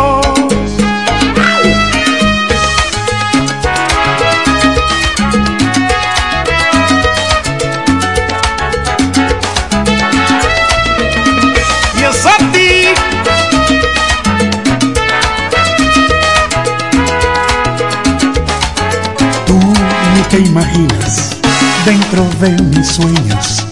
Te 20.33 20.39
imaginas 20.39 21.37
dentro 21.85 22.27
de 22.41 22.53
mis 22.63 22.87
sueños 22.87 23.67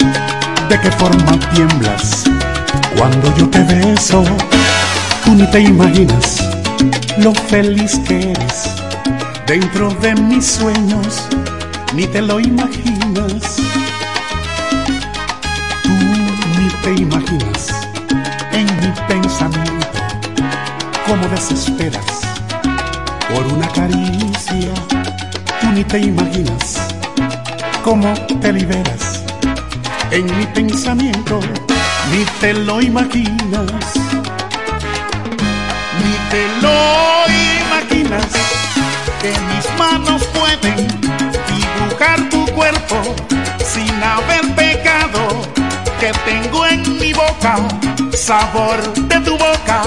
de 0.69 0.79
qué 0.79 0.91
forma 0.93 1.39
tiemblas 1.55 2.25
cuando 2.99 3.35
yo 3.35 3.49
te 3.49 3.61
beso. 3.61 4.23
Tú 5.25 5.35
ni 5.37 5.47
te 5.51 5.61
imaginas 5.61 6.47
lo 7.17 7.33
feliz 7.33 7.99
que 8.07 8.33
eres 8.33 8.75
dentro 9.47 9.89
de 10.03 10.15
mis 10.15 10.45
sueños, 10.45 11.23
ni 11.95 12.07
te 12.07 12.21
lo 12.21 12.39
imaginas. 12.39 13.57
Tú 15.83 15.95
ni 16.59 16.69
te 16.83 17.01
imaginas 17.01 17.71
en 18.53 18.67
mi 18.67 18.93
pensamiento 19.09 19.99
cómo 21.07 21.27
desesperas 21.29 22.21
por 23.33 23.47
una 23.47 23.67
caricia. 23.69 24.90
Ni 25.81 25.85
te 25.85 25.99
imaginas 25.99 26.77
cómo 27.83 28.13
te 28.43 28.53
liberas. 28.53 29.25
En 30.11 30.27
mi 30.37 30.45
pensamiento, 30.45 31.41
ni 32.13 32.23
te 32.39 32.53
lo 32.53 32.83
imaginas, 32.83 33.73
ni 36.01 36.15
te 36.31 36.43
lo 36.61 36.77
imaginas 37.65 38.27
que 39.23 39.33
mis 39.49 39.79
manos 39.79 40.23
pueden 40.25 40.87
dibujar 41.49 42.29
tu 42.29 42.45
cuerpo 42.53 43.01
sin 43.65 44.03
haber 44.03 44.55
pecado, 44.55 45.41
que 45.99 46.13
tengo 46.27 46.67
en 46.67 46.99
mi 46.99 47.15
boca 47.15 47.57
sabor 48.13 48.83
de 49.09 49.19
tu 49.21 49.33
boca 49.33 49.85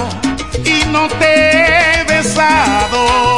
y 0.64 0.90
no 0.90 1.06
te 1.06 2.00
he 2.00 2.04
besado. 2.08 3.33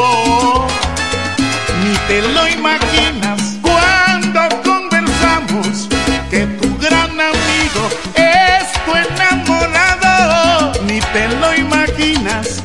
Imaginas 2.77 3.57
cuando 3.63 4.41
conversamos 4.63 5.89
que 6.31 6.47
tu 6.61 6.77
gran 6.77 7.11
amigo 7.11 7.89
es 8.15 8.71
tu 8.85 8.93
enamorado. 8.95 10.73
Ni 10.83 11.01
te 11.01 11.27
lo 11.41 11.55
imaginas 11.55 12.63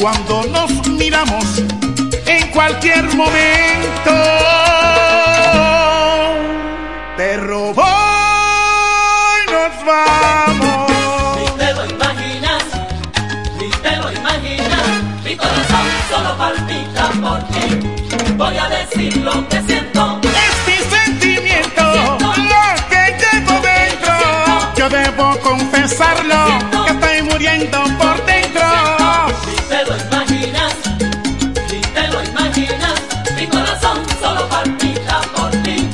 cuando 0.00 0.42
nos 0.46 0.88
miramos 0.88 1.44
en 2.26 2.48
cualquier 2.48 3.04
momento. 3.14 4.12
Te 7.16 7.36
robó 7.36 7.94
y 9.38 9.52
nos 9.52 9.84
vamos. 9.86 10.90
Ni 11.38 11.46
te 11.58 11.72
lo 11.72 11.84
imaginas, 11.86 12.64
ni 13.60 13.70
te 13.70 13.96
lo 13.96 14.12
imaginas. 14.12 14.88
Mi 15.24 15.36
corazón 15.36 15.86
solo 16.10 16.36
palpita 16.36 17.10
por 17.20 17.38
ti. 17.44 17.81
Voy 18.52 18.60
a 18.60 18.68
decir 18.68 19.16
lo 19.16 19.48
que 19.48 19.62
siento. 19.62 20.20
Es 20.24 20.56
mi 20.66 20.76
sentimiento, 20.94 21.82
lo 21.82 22.64
que 22.90 23.16
llevo 23.22 23.58
dentro. 23.62 24.12
Yo 24.76 24.90
debo 24.90 25.38
confesarlo, 25.38 26.60
que 26.84 26.92
estoy 26.92 27.22
muriendo 27.22 27.82
por 27.98 28.26
dentro. 28.26 28.62
Ni 29.46 29.56
te 29.70 29.84
lo 29.86 29.96
imaginas, 29.96 30.74
ni 31.70 31.80
te 31.80 32.08
lo 32.08 32.22
imaginas. 32.22 33.00
Mi 33.36 33.46
corazón 33.46 34.02
solo 34.20 34.46
palpita 34.50 35.22
por 35.34 35.50
ti. 35.62 35.88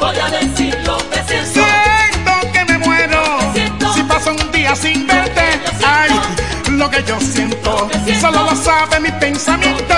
Voy 0.00 0.16
a 0.18 0.28
decir 0.28 0.76
lo 0.84 0.98
que 1.08 1.22
siento. 1.28 1.60
Siento 1.60 2.52
que 2.52 2.64
me 2.64 2.78
muero 2.78 3.22
si 3.94 4.02
paso 4.02 4.32
un 4.32 4.50
día 4.50 4.74
sin 4.74 5.06
verte. 5.06 5.60
Ay, 5.86 6.10
lo 6.68 6.90
que 6.90 7.04
yo 7.04 7.20
siento, 7.20 7.88
solo 8.20 8.42
lo 8.42 8.56
sabe 8.56 8.98
mi 8.98 9.12
pensamiento. 9.12 9.94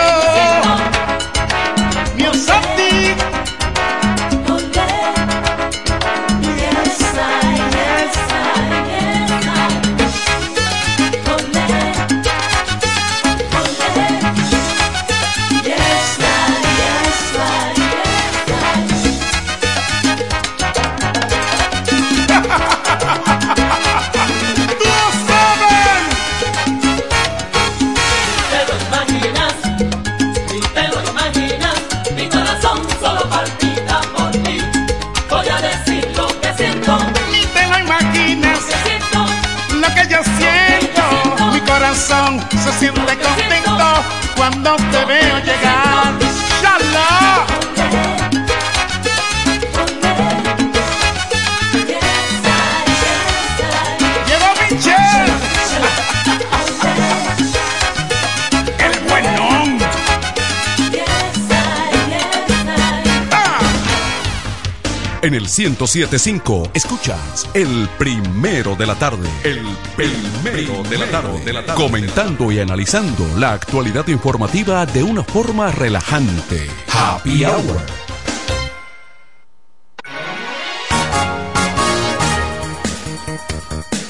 1075 65.56 66.70
escuchas 66.74 67.48
el 67.55 67.89
primero 67.97 68.74
de 68.74 68.86
la 68.86 68.97
tarde. 68.97 69.28
El 69.44 69.64
primero 69.94 70.82
de 70.82 70.98
la 70.98 71.06
tarde. 71.06 71.44
De 71.44 71.52
la 71.52 71.64
tarde. 71.64 71.81
Comentando 71.81 72.51
y 72.51 72.59
analizando 72.59 73.24
la 73.39 73.52
actualidad 73.52 74.09
informativa 74.09 74.85
de 74.85 75.05
una 75.05 75.22
forma 75.22 75.70
relajante. 75.70 76.66
Happy 76.93 77.44
Hour. 77.44 77.81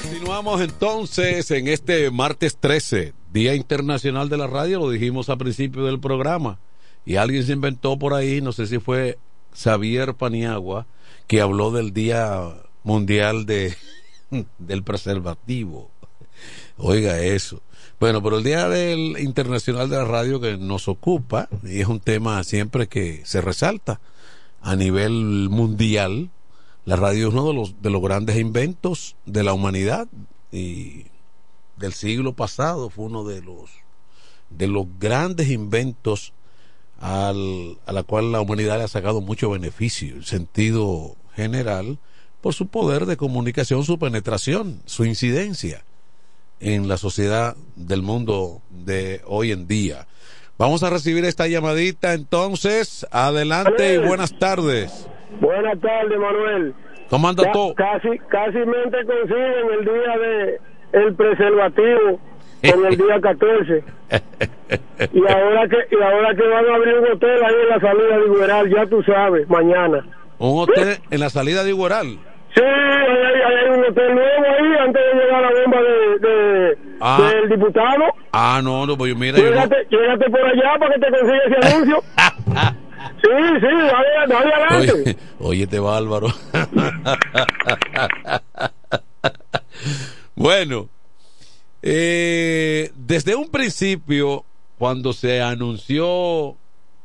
Continuamos 0.02 0.62
entonces 0.62 1.50
en 1.50 1.68
este 1.68 2.10
martes 2.10 2.56
13, 2.56 3.12
Día 3.34 3.54
Internacional 3.54 4.30
de 4.30 4.38
la 4.38 4.46
Radio, 4.46 4.78
lo 4.78 4.88
dijimos 4.88 5.28
al 5.28 5.36
principio 5.36 5.84
del 5.84 6.00
programa, 6.00 6.58
y 7.04 7.16
alguien 7.16 7.44
se 7.44 7.52
inventó 7.52 7.98
por 7.98 8.14
ahí, 8.14 8.40
no 8.40 8.52
sé 8.52 8.66
si 8.66 8.78
fue 8.78 9.18
Xavier 9.54 10.14
Paniagua, 10.14 10.86
que 11.26 11.40
habló 11.40 11.70
del 11.70 11.92
Día 11.92 12.54
Mundial 12.82 13.46
de, 13.46 13.74
del 14.58 14.82
Preservativo. 14.82 15.90
Oiga 16.76 17.20
eso. 17.20 17.62
Bueno, 18.00 18.22
pero 18.22 18.38
el 18.38 18.44
Día 18.44 18.68
del 18.68 19.18
Internacional 19.18 19.88
de 19.88 19.96
la 19.96 20.04
Radio 20.04 20.40
que 20.40 20.56
nos 20.56 20.88
ocupa, 20.88 21.48
y 21.62 21.80
es 21.80 21.86
un 21.86 22.00
tema 22.00 22.42
siempre 22.44 22.88
que 22.88 23.22
se 23.24 23.40
resalta 23.40 24.00
a 24.60 24.76
nivel 24.76 25.48
mundial, 25.50 26.30
la 26.84 26.96
radio 26.96 27.28
es 27.28 27.34
uno 27.34 27.48
de 27.48 27.54
los, 27.54 27.82
de 27.82 27.90
los 27.90 28.02
grandes 28.02 28.36
inventos 28.36 29.16
de 29.24 29.42
la 29.42 29.52
humanidad 29.52 30.08
y 30.52 31.06
del 31.76 31.92
siglo 31.92 32.34
pasado 32.34 32.90
fue 32.90 33.06
uno 33.06 33.24
de 33.24 33.42
los 33.42 33.70
de 34.50 34.68
los 34.68 34.86
grandes 34.98 35.50
inventos 35.50 36.32
al, 37.04 37.76
a 37.84 37.92
la 37.92 38.02
cual 38.02 38.32
la 38.32 38.40
humanidad 38.40 38.78
le 38.78 38.84
ha 38.84 38.88
sacado 38.88 39.20
mucho 39.20 39.50
beneficio, 39.50 40.14
en 40.14 40.22
sentido 40.22 41.16
general, 41.36 41.98
por 42.40 42.54
su 42.54 42.68
poder 42.68 43.04
de 43.04 43.18
comunicación, 43.18 43.84
su 43.84 43.98
penetración, 43.98 44.80
su 44.86 45.04
incidencia 45.04 45.84
en 46.60 46.88
la 46.88 46.96
sociedad 46.96 47.56
del 47.76 48.00
mundo 48.00 48.62
de 48.70 49.20
hoy 49.26 49.52
en 49.52 49.66
día. 49.66 50.06
Vamos 50.56 50.82
a 50.82 50.88
recibir 50.88 51.26
esta 51.26 51.46
llamadita 51.46 52.14
entonces. 52.14 53.06
Adelante 53.10 53.96
y 53.96 53.98
buenas 53.98 54.38
tardes. 54.38 55.06
Buenas 55.40 55.78
tardes, 55.80 56.18
Manuel. 56.18 56.74
¿Cómo 57.10 57.28
anda 57.28 57.52
todo? 57.52 57.74
Casi, 57.74 58.18
casi 58.30 58.58
mente 58.58 58.96
consiguen 59.04 59.72
el 59.78 59.84
día 59.84 60.18
de 60.18 60.60
el 60.92 61.14
preservativo 61.14 62.18
con 62.72 62.86
el 62.86 62.96
día 62.96 63.20
14. 63.20 63.84
Y 65.12 65.18
ahora 65.32 65.68
que 65.68 65.76
y 65.96 66.02
ahora 66.02 66.34
que 66.34 66.48
van 66.48 66.66
a 66.68 66.74
abrir 66.74 66.94
un 66.98 67.06
hotel 67.12 67.44
ahí 67.44 67.54
en 67.62 67.68
la 67.68 67.80
salida 67.80 68.18
de 68.18 68.24
Igueral, 68.26 68.70
ya 68.70 68.86
tú 68.86 69.02
sabes, 69.02 69.48
mañana. 69.48 70.04
Un 70.38 70.62
hotel 70.62 70.98
en 71.10 71.20
la 71.20 71.30
salida 71.30 71.62
de 71.64 71.70
Igueral. 71.70 72.18
Sí, 72.54 72.62
hay, 72.62 72.62
hay- 72.62 73.42
hay 73.42 73.68
un 73.78 73.84
hotel 73.84 74.14
nuevo 74.14 74.44
ahí 74.46 74.76
antes 74.86 75.02
de 75.02 75.14
llegar 75.24 75.42
la 75.42 75.50
bomba 75.60 75.78
de, 75.82 76.18
de- 76.28 76.78
Ah. 77.00 77.30
del 77.34 77.48
diputado. 77.48 78.04
Ah, 78.32 78.60
no, 78.62 78.86
no, 78.86 78.96
pues 78.96 79.12
yo 79.12 79.18
mira, 79.18 79.36
yo 79.38 79.44
Llégate, 79.44 79.86
llégate 79.90 80.30
por 80.30 80.40
allá 80.40 80.78
para 80.78 80.94
que 80.94 81.00
te 81.00 81.10
consiga 81.10 81.42
ese 81.46 81.56
anuncio. 81.74 82.02
sí, 83.22 83.30
sí, 83.60 83.66
dale, 83.66 84.08
dale 84.28 84.52
adelante. 84.54 84.92
Oye, 85.02 85.16
oye, 85.40 85.62
este 85.64 85.80
bárbaro. 85.80 86.28
bueno, 90.36 90.88
eh, 91.86 92.92
desde 92.96 93.34
un 93.34 93.50
principio, 93.50 94.46
cuando 94.78 95.12
se 95.12 95.42
anunció 95.42 96.56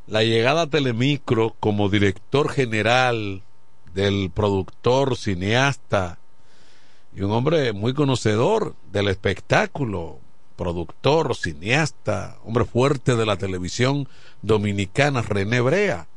la 0.08 0.24
llegada 0.24 0.62
a 0.62 0.70
Telemicro 0.70 1.54
como 1.60 1.90
director 1.90 2.50
general 2.50 3.44
del 3.94 4.32
productor, 4.34 5.18
cineasta 5.18 6.18
y 7.14 7.24
un 7.24 7.32
hombre 7.32 7.74
muy 7.74 7.94
conocedor 7.94 8.74
del 8.90 9.10
espectáculo, 9.10 10.20
productor, 10.56 11.36
cineasta, 11.36 12.38
hombre 12.46 12.64
fuerte 12.64 13.18
de 13.18 13.26
la 13.26 13.36
televisión 13.36 14.08
dominicana, 14.42 15.22
René 15.22 15.60
Brea. 15.60 16.08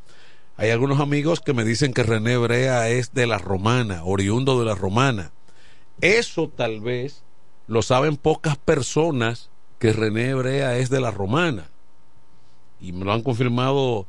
Hay 0.56 0.70
algunos 0.70 1.00
amigos 1.00 1.40
que 1.40 1.52
me 1.52 1.64
dicen 1.64 1.92
que 1.92 2.04
René 2.04 2.36
Brea 2.36 2.90
es 2.90 3.12
de 3.12 3.26
la 3.26 3.38
romana, 3.38 4.04
oriundo 4.04 4.60
de 4.60 4.66
la 4.66 4.76
romana. 4.76 5.32
Eso 6.00 6.48
tal 6.48 6.80
vez 6.80 7.24
lo 7.72 7.82
saben 7.82 8.16
pocas 8.16 8.56
personas 8.58 9.50
que 9.78 9.92
René 9.92 10.34
Brea 10.34 10.76
es 10.78 10.90
de 10.90 11.00
la 11.00 11.10
romana. 11.10 11.70
Y 12.80 12.92
me 12.92 13.04
lo 13.04 13.12
han 13.12 13.22
confirmado 13.22 14.06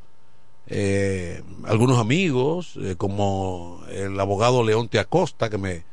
eh, 0.66 1.42
algunos 1.64 1.98
amigos, 1.98 2.74
eh, 2.80 2.94
como 2.96 3.82
el 3.90 4.18
abogado 4.20 4.62
Leonte 4.62 4.98
Acosta, 4.98 5.48
que 5.50 5.58
me, 5.58 5.84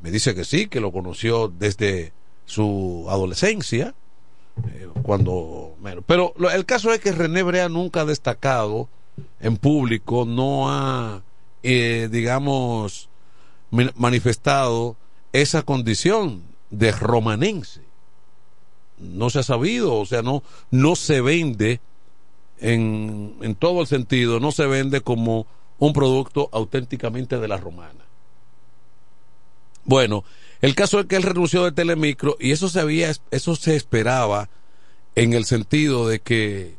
me 0.00 0.10
dice 0.10 0.34
que 0.34 0.44
sí, 0.44 0.66
que 0.68 0.80
lo 0.80 0.92
conoció 0.92 1.48
desde 1.48 2.12
su 2.44 3.06
adolescencia. 3.08 3.94
eh, 4.66 4.86
cuando 5.02 5.74
pero 6.06 6.34
lo- 6.36 6.50
el 6.50 6.66
caso 6.66 6.92
es 6.92 7.00
que 7.00 7.12
René 7.12 7.42
Brea 7.42 7.68
nunca 7.70 8.02
ha 8.02 8.04
destacado 8.04 8.88
en 9.40 9.56
público, 9.56 10.24
no 10.26 10.70
ha, 10.70 11.22
eh, 11.62 12.08
digamos, 12.10 13.08
manifestado 13.96 14.96
esa 15.32 15.62
condición 15.62 16.42
de 16.72 16.90
romanense. 16.90 17.82
No 18.98 19.30
se 19.30 19.38
ha 19.40 19.42
sabido, 19.44 19.94
o 19.94 20.06
sea, 20.06 20.22
no, 20.22 20.42
no 20.70 20.96
se 20.96 21.20
vende 21.20 21.80
en, 22.58 23.36
en 23.40 23.54
todo 23.54 23.82
el 23.82 23.86
sentido, 23.86 24.40
no 24.40 24.50
se 24.50 24.66
vende 24.66 25.02
como 25.02 25.46
un 25.78 25.92
producto 25.92 26.48
auténticamente 26.52 27.38
de 27.38 27.48
la 27.48 27.56
romana. 27.56 28.04
Bueno, 29.84 30.24
el 30.60 30.74
caso 30.74 31.00
es 31.00 31.06
que 31.06 31.16
él 31.16 31.24
renunció 31.24 31.64
de 31.64 31.72
Telemicro 31.72 32.36
y 32.40 32.52
eso 32.52 32.68
se 32.68 32.80
había, 32.80 33.12
eso 33.30 33.56
se 33.56 33.76
esperaba 33.76 34.48
en 35.14 35.32
el 35.32 35.44
sentido 35.44 36.08
de 36.08 36.20
que 36.20 36.76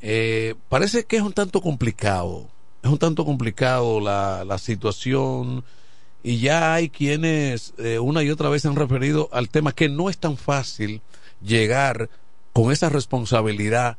eh, 0.00 0.54
parece 0.68 1.04
que 1.04 1.16
es 1.16 1.22
un 1.22 1.32
tanto 1.32 1.60
complicado, 1.60 2.46
es 2.82 2.90
un 2.90 2.98
tanto 2.98 3.24
complicado 3.24 3.98
la, 4.00 4.44
la 4.44 4.58
situación 4.58 5.64
y 6.28 6.40
ya 6.40 6.74
hay 6.74 6.90
quienes 6.90 7.72
eh, 7.78 7.98
una 7.98 8.22
y 8.22 8.28
otra 8.28 8.50
vez 8.50 8.60
se 8.60 8.68
han 8.68 8.76
referido 8.76 9.30
al 9.32 9.48
tema 9.48 9.72
que 9.72 9.88
no 9.88 10.10
es 10.10 10.18
tan 10.18 10.36
fácil 10.36 11.00
llegar 11.40 12.10
con 12.52 12.70
esa 12.70 12.90
responsabilidad 12.90 13.96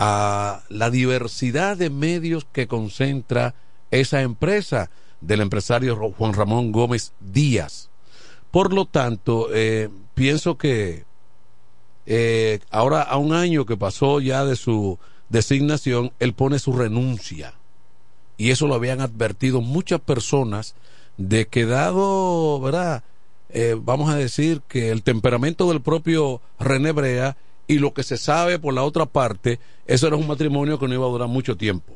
a 0.00 0.64
la 0.68 0.90
diversidad 0.90 1.76
de 1.76 1.88
medios 1.88 2.44
que 2.52 2.66
concentra 2.66 3.54
esa 3.92 4.22
empresa 4.22 4.90
del 5.20 5.42
empresario 5.42 5.94
Juan 6.18 6.32
Ramón 6.32 6.72
Gómez 6.72 7.12
Díaz. 7.20 7.88
Por 8.50 8.74
lo 8.74 8.86
tanto, 8.86 9.46
eh, 9.54 9.90
pienso 10.14 10.58
que 10.58 11.04
eh, 12.04 12.58
ahora 12.72 13.02
a 13.02 13.16
un 13.16 13.32
año 13.32 13.64
que 13.64 13.76
pasó 13.76 14.18
ya 14.18 14.44
de 14.44 14.56
su 14.56 14.98
designación, 15.28 16.10
él 16.18 16.34
pone 16.34 16.58
su 16.58 16.72
renuncia. 16.72 17.54
Y 18.38 18.50
eso 18.50 18.66
lo 18.66 18.74
habían 18.74 19.00
advertido 19.00 19.60
muchas 19.60 20.00
personas 20.00 20.74
de 21.20 21.48
que 21.48 21.66
dado, 21.66 22.58
¿verdad? 22.60 23.04
Eh, 23.50 23.76
vamos 23.78 24.10
a 24.10 24.16
decir 24.16 24.62
que 24.66 24.90
el 24.90 25.02
temperamento 25.02 25.68
del 25.68 25.82
propio 25.82 26.40
René 26.58 26.92
Brea 26.92 27.36
y 27.66 27.78
lo 27.78 27.92
que 27.92 28.02
se 28.02 28.16
sabe 28.16 28.58
por 28.58 28.72
la 28.72 28.84
otra 28.84 29.04
parte, 29.04 29.60
eso 29.86 30.06
era 30.06 30.16
un 30.16 30.26
matrimonio 30.26 30.78
que 30.78 30.88
no 30.88 30.94
iba 30.94 31.06
a 31.06 31.10
durar 31.10 31.28
mucho 31.28 31.58
tiempo. 31.58 31.92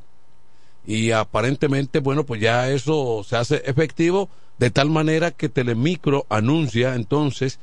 Y 0.86 1.12
aparentemente, 1.12 2.00
bueno, 2.00 2.24
pues 2.24 2.42
ya 2.42 2.68
eso 2.68 3.24
se 3.26 3.36
hace 3.36 3.62
efectivo 3.64 4.28
de 4.58 4.70
tal 4.70 4.90
manera 4.90 5.30
que 5.30 5.48
Telemicro 5.48 6.26
anuncia 6.28 6.94
entonces, 6.94 7.60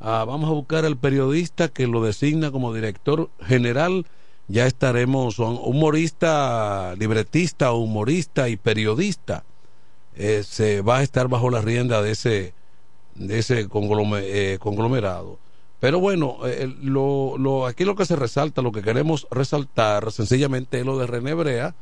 ah, 0.00 0.24
vamos 0.26 0.50
a 0.50 0.54
buscar 0.54 0.84
al 0.84 0.96
periodista 0.96 1.68
que 1.68 1.86
lo 1.86 2.02
designa 2.02 2.50
como 2.50 2.74
director 2.74 3.30
general, 3.40 4.04
ya 4.48 4.66
estaremos, 4.66 5.38
humorista, 5.38 6.96
libretista, 6.98 7.72
humorista 7.72 8.48
y 8.48 8.56
periodista, 8.56 9.44
eh, 10.16 10.42
se 10.44 10.80
va 10.82 10.98
a 10.98 11.02
estar 11.02 11.28
bajo 11.28 11.50
la 11.50 11.60
rienda 11.60 12.02
de 12.02 12.12
ese, 12.12 12.54
de 13.14 13.38
ese 13.38 13.60
eh, 13.60 14.58
conglomerado. 14.58 15.38
Pero 15.80 16.00
bueno, 16.00 16.38
eh, 16.46 16.72
lo, 16.82 17.36
lo, 17.36 17.66
aquí 17.66 17.84
lo 17.84 17.94
que 17.94 18.06
se 18.06 18.16
resalta, 18.16 18.62
lo 18.62 18.72
que 18.72 18.82
queremos 18.82 19.26
resaltar 19.30 20.10
sencillamente 20.12 20.80
es 20.80 20.86
lo 20.86 20.98
de 20.98 21.06
René 21.06 21.34
Brea, 21.34 21.74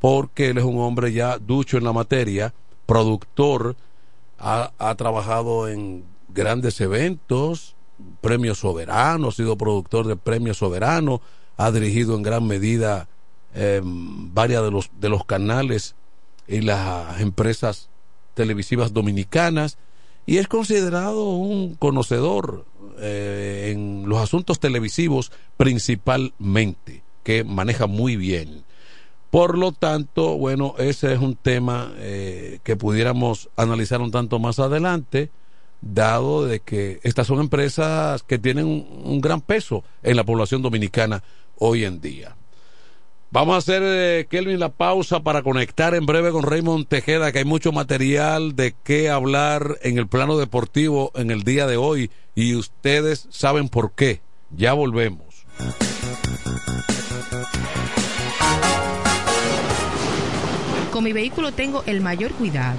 porque 0.00 0.50
él 0.50 0.58
es 0.58 0.64
un 0.64 0.78
hombre 0.78 1.12
ya 1.12 1.38
ducho 1.38 1.76
en 1.76 1.84
la 1.84 1.92
materia, 1.92 2.54
productor, 2.86 3.76
ha, 4.38 4.72
ha 4.78 4.94
trabajado 4.94 5.68
en 5.68 6.04
grandes 6.28 6.80
eventos, 6.80 7.74
Premio 8.20 8.54
Soberano, 8.54 9.28
ha 9.28 9.32
sido 9.32 9.58
productor 9.58 10.06
de 10.06 10.16
Premio 10.16 10.54
Soberano, 10.54 11.20
ha 11.56 11.72
dirigido 11.72 12.14
en 12.14 12.22
gran 12.22 12.46
medida 12.46 13.08
eh, 13.54 13.80
varias 13.82 14.62
de 14.62 14.70
los, 14.70 14.90
de 15.00 15.08
los 15.08 15.24
canales 15.24 15.96
y 16.48 16.62
las 16.62 17.20
empresas 17.20 17.90
televisivas 18.34 18.92
dominicanas 18.92 19.78
y 20.26 20.38
es 20.38 20.48
considerado 20.48 21.30
un 21.30 21.74
conocedor 21.74 22.66
eh, 22.98 23.70
en 23.72 24.08
los 24.08 24.18
asuntos 24.18 24.60
televisivos 24.60 25.32
principalmente, 25.56 27.02
que 27.22 27.44
maneja 27.44 27.86
muy 27.86 28.16
bien. 28.16 28.64
Por 29.30 29.58
lo 29.58 29.72
tanto, 29.72 30.38
bueno, 30.38 30.74
ese 30.78 31.12
es 31.12 31.20
un 31.20 31.36
tema 31.36 31.92
eh, 31.96 32.60
que 32.62 32.76
pudiéramos 32.76 33.50
analizar 33.56 34.00
un 34.00 34.10
tanto 34.10 34.38
más 34.38 34.58
adelante, 34.58 35.30
dado 35.80 36.46
de 36.46 36.60
que 36.60 37.00
estas 37.02 37.26
son 37.26 37.40
empresas 37.40 38.22
que 38.22 38.38
tienen 38.38 38.66
un 38.66 39.20
gran 39.20 39.40
peso 39.40 39.84
en 40.02 40.16
la 40.16 40.24
población 40.24 40.62
dominicana 40.62 41.22
hoy 41.58 41.84
en 41.84 42.00
día. 42.00 42.37
Vamos 43.30 43.54
a 43.54 43.58
hacer, 43.58 43.82
eh, 43.84 44.26
Kelvin, 44.30 44.58
la 44.58 44.70
pausa 44.70 45.20
para 45.20 45.42
conectar 45.42 45.94
en 45.94 46.06
breve 46.06 46.30
con 46.30 46.44
Raymond 46.44 46.86
Tejeda, 46.86 47.30
que 47.30 47.40
hay 47.40 47.44
mucho 47.44 47.72
material 47.72 48.56
de 48.56 48.74
qué 48.82 49.10
hablar 49.10 49.76
en 49.82 49.98
el 49.98 50.08
plano 50.08 50.38
deportivo 50.38 51.12
en 51.14 51.30
el 51.30 51.42
día 51.42 51.66
de 51.66 51.76
hoy 51.76 52.10
y 52.34 52.54
ustedes 52.54 53.28
saben 53.30 53.68
por 53.68 53.92
qué. 53.92 54.22
Ya 54.50 54.72
volvemos. 54.72 55.44
Con 60.90 61.04
mi 61.04 61.12
vehículo 61.12 61.52
tengo 61.52 61.82
el 61.84 62.00
mayor 62.00 62.32
cuidado. 62.32 62.78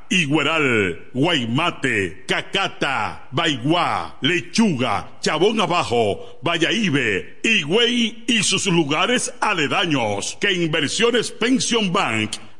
Igueral, 0.11 1.09
Guaymate, 1.13 2.25
Cacata, 2.27 3.29
Baigua, 3.31 4.17
Lechuga, 4.21 5.07
Chabón 5.21 5.61
Abajo, 5.61 6.37
Vallaíbe, 6.43 7.39
Higüey 7.43 8.25
y 8.27 8.43
sus 8.43 8.67
lugares 8.67 9.33
aledaños 9.39 10.37
que 10.41 10.51
Inversiones 10.51 11.31
Pension 11.31 11.93
Bank 11.93 12.31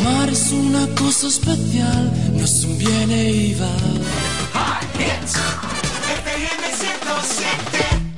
Amar 0.00 0.28
es 0.30 0.52
una 0.52 0.86
cosa 0.94 1.28
especial, 1.28 2.12
no 2.36 2.44
es 2.44 2.64
un 2.64 2.78
viene 2.78 3.30
y 3.30 3.54
va. 3.54 3.94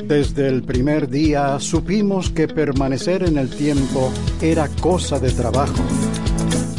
Desde 0.07 0.47
el 0.47 0.63
primer 0.63 1.09
día 1.09 1.59
supimos 1.59 2.31
que 2.31 2.47
permanecer 2.47 3.25
en 3.25 3.39
el 3.39 3.51
tiempo 3.51 4.13
era 4.41 4.69
cosa 4.81 5.19
de 5.19 5.33
trabajo. 5.33 5.83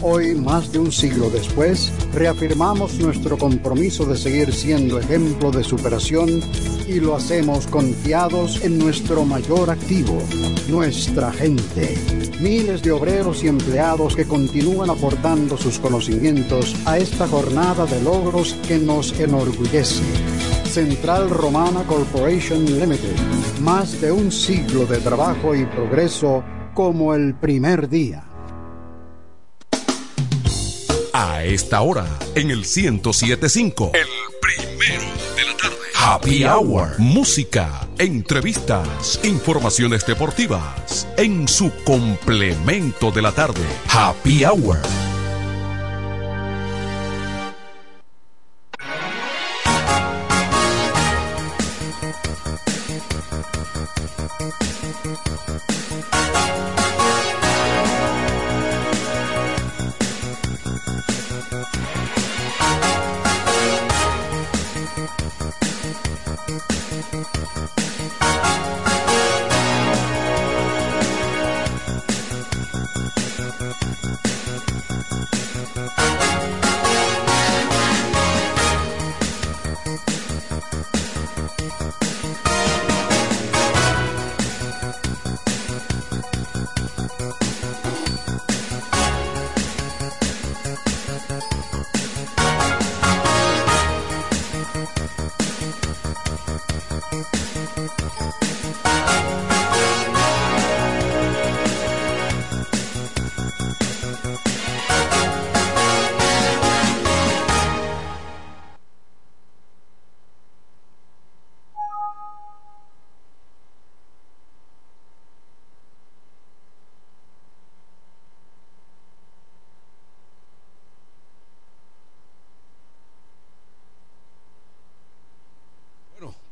Hoy, 0.01 0.33
más 0.35 0.71
de 0.71 0.79
un 0.79 0.93
siglo 0.93 1.29
después, 1.29 1.91
reafirmamos 2.13 2.93
nuestro 2.99 3.37
compromiso 3.37 4.05
de 4.05 4.15
seguir 4.15 4.53
siendo 4.53 4.97
ejemplo 4.97 5.51
de 5.51 5.63
superación 5.65 6.41
y 6.87 6.99
lo 6.99 7.15
hacemos 7.15 7.67
confiados 7.67 8.63
en 8.63 8.79
nuestro 8.79 9.25
mayor 9.25 9.69
activo, 9.69 10.17
nuestra 10.69 11.31
gente. 11.31 11.95
Miles 12.39 12.81
de 12.81 12.91
obreros 12.91 13.43
y 13.43 13.47
empleados 13.47 14.15
que 14.15 14.25
continúan 14.25 14.89
aportando 14.89 15.57
sus 15.57 15.79
conocimientos 15.79 16.75
a 16.85 16.97
esta 16.97 17.27
jornada 17.27 17.85
de 17.85 18.01
logros 18.01 18.53
que 18.67 18.77
nos 18.77 19.19
enorgullece. 19.19 20.03
Central 20.65 21.29
Romana 21.29 21.83
Corporation 21.83 22.63
Limited. 22.65 23.15
Más 23.61 23.99
de 23.99 24.11
un 24.11 24.31
siglo 24.31 24.85
de 24.85 24.97
trabajo 24.97 25.55
y 25.55 25.65
progreso 25.65 26.43
como 26.73 27.13
el 27.13 27.35
primer 27.35 27.89
día. 27.89 28.23
A 31.13 31.43
esta 31.43 31.81
hora, 31.81 32.05
en 32.35 32.51
el 32.51 32.59
1075. 32.59 33.91
El 33.95 34.07
primero. 34.39 35.06
Happy 36.09 36.45
Hour. 36.45 36.97
Música, 36.99 37.85
entrevistas, 37.97 39.19
informaciones 39.23 40.05
deportivas. 40.05 41.05
En 41.17 41.49
su 41.49 41.69
complemento 41.83 43.11
de 43.11 43.21
la 43.21 43.33
tarde. 43.33 43.65
Happy 43.89 44.45
Hour. 44.45 44.77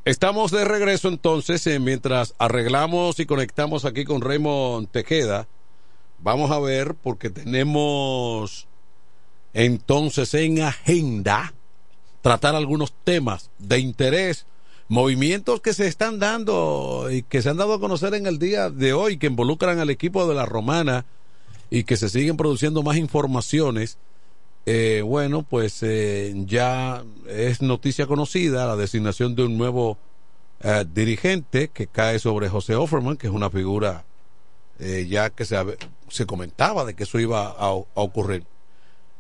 Estamos 0.06 0.52
de 0.52 0.64
regreso 0.66 1.08
entonces, 1.08 1.66
eh, 1.66 1.80
mientras 1.80 2.36
arreglamos 2.38 3.20
y 3.20 3.26
conectamos 3.26 3.86
aquí 3.86 4.06
con 4.06 4.22
Raymond 4.22 4.88
Tejeda. 4.90 5.48
Vamos 6.20 6.52
a 6.52 6.60
ver, 6.60 6.94
porque 6.94 7.32
tenemos 7.32 8.68
entonces 9.56 10.32
en 10.36 10.62
agenda 10.62 11.56
tratar 12.22 12.54
algunos 12.54 12.94
temas 13.04 13.50
de 13.58 13.80
interés, 13.80 14.46
movimientos 14.90 15.60
que 15.62 15.74
se 15.74 15.88
están 15.88 16.20
dando 16.20 17.08
y 17.10 17.24
que 17.24 17.42
se 17.42 17.50
han 17.50 17.58
dado 17.58 17.74
a 17.74 17.80
conocer 17.80 18.14
en 18.14 18.28
el 18.28 18.38
día 18.38 18.70
de 18.70 18.94
hoy, 18.94 19.18
que 19.18 19.26
involucran 19.26 19.80
al 19.80 19.90
equipo 19.90 20.28
de 20.28 20.36
la 20.36 20.46
Romana 20.46 21.06
y 21.72 21.84
que 21.84 21.98
se 21.98 22.10
siguen 22.10 22.38
produciendo 22.38 22.84
más 22.84 22.98
informaciones. 22.98 23.98
Eh, 24.66 25.04
bueno, 25.06 25.44
pues 25.44 25.84
eh, 25.84 26.34
ya 26.46 27.04
es 27.28 27.62
noticia 27.62 28.08
conocida 28.08 28.66
la 28.66 28.76
designación 28.76 29.36
de 29.36 29.44
un 29.44 29.58
nuevo 29.58 29.98
eh, 30.62 30.86
dirigente 30.92 31.68
que 31.68 31.86
cae 31.88 32.18
sobre 32.18 32.50
José 32.50 32.76
Offerman, 32.76 33.18
que 33.18 33.28
es 33.28 33.34
una 33.34 33.52
figura 33.52 34.06
eh, 34.80 35.06
ya 35.08 35.30
que 35.30 35.46
se, 35.46 35.56
se 36.10 36.26
comentaba 36.26 36.84
de 36.84 36.96
que 36.96 37.04
eso 37.04 37.20
iba 37.20 37.48
a, 37.48 37.68
a 37.68 37.70
ocurrir. 37.94 38.44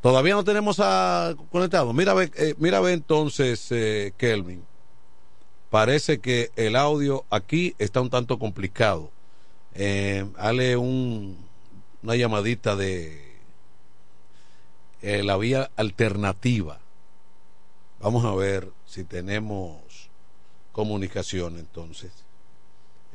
Todavía 0.02 0.34
no 0.34 0.44
tenemos 0.44 0.80
a, 0.80 1.36
conectado. 1.52 1.94
Mira, 1.94 2.14
eh, 2.24 2.56
mira 2.58 2.80
ve 2.80 2.94
entonces, 2.94 3.68
eh, 3.72 4.14
Kelvin. 4.18 4.64
Parece 5.70 6.20
que 6.20 6.52
el 6.56 6.76
audio 6.76 7.26
aquí 7.30 7.76
está 7.80 8.02
un 8.02 8.10
tanto 8.10 8.40
complicado. 8.40 9.12
Hale 10.38 10.78
un, 10.78 11.38
una 12.02 12.16
llamadita 12.16 12.76
de 12.76 13.25
eh, 15.02 15.24
la 15.24 15.38
vía 15.38 15.72
alternativa. 15.76 16.80
Vamos 18.00 18.26
a 18.26 18.34
ver 18.36 18.72
si 18.86 19.04
tenemos 19.04 20.10
comunicación 20.72 21.58
entonces, 21.58 22.12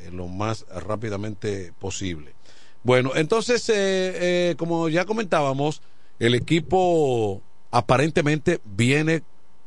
eh, 0.00 0.10
lo 0.10 0.28
más 0.28 0.66
rápidamente 0.68 1.72
posible. 1.78 2.34
Bueno, 2.82 3.12
entonces, 3.14 3.68
eh, 3.68 4.54
como 4.56 4.88
ya 4.88 5.04
comentábamos, 5.04 5.82
el 6.18 6.34
equipo 6.34 7.42
aparentemente 7.70 8.60
viene 8.64 9.22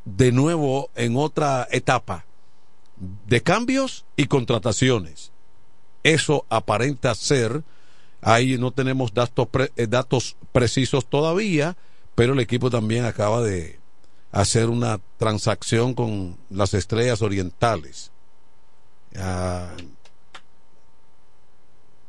de 0.06 0.32
nuevo 0.32 0.90
en 0.96 1.16
otra 1.16 1.68
etapa 1.72 2.26
de 3.28 3.42
cambios 3.42 4.06
y 4.16 4.26
contrataciones. 4.26 5.32
Eso 6.04 6.46
aparenta 6.50 7.14
ser, 7.16 7.64
ahí 8.22 8.58
no 8.58 8.72
tenemos 8.72 9.14
datos, 9.14 9.48
datos 9.90 10.36
precisos 10.52 11.06
todavía, 11.06 11.78
pero 12.16 12.34
el 12.34 12.40
equipo 12.40 12.70
también 12.70 13.06
acaba 13.06 13.42
de 13.42 13.80
hacer 14.32 14.70
una 14.70 15.00
transacción 15.18 15.94
con 15.94 16.38
las 16.50 16.74
estrellas 16.74 17.22
orientales. 17.22 18.12
Ah, 19.16 19.70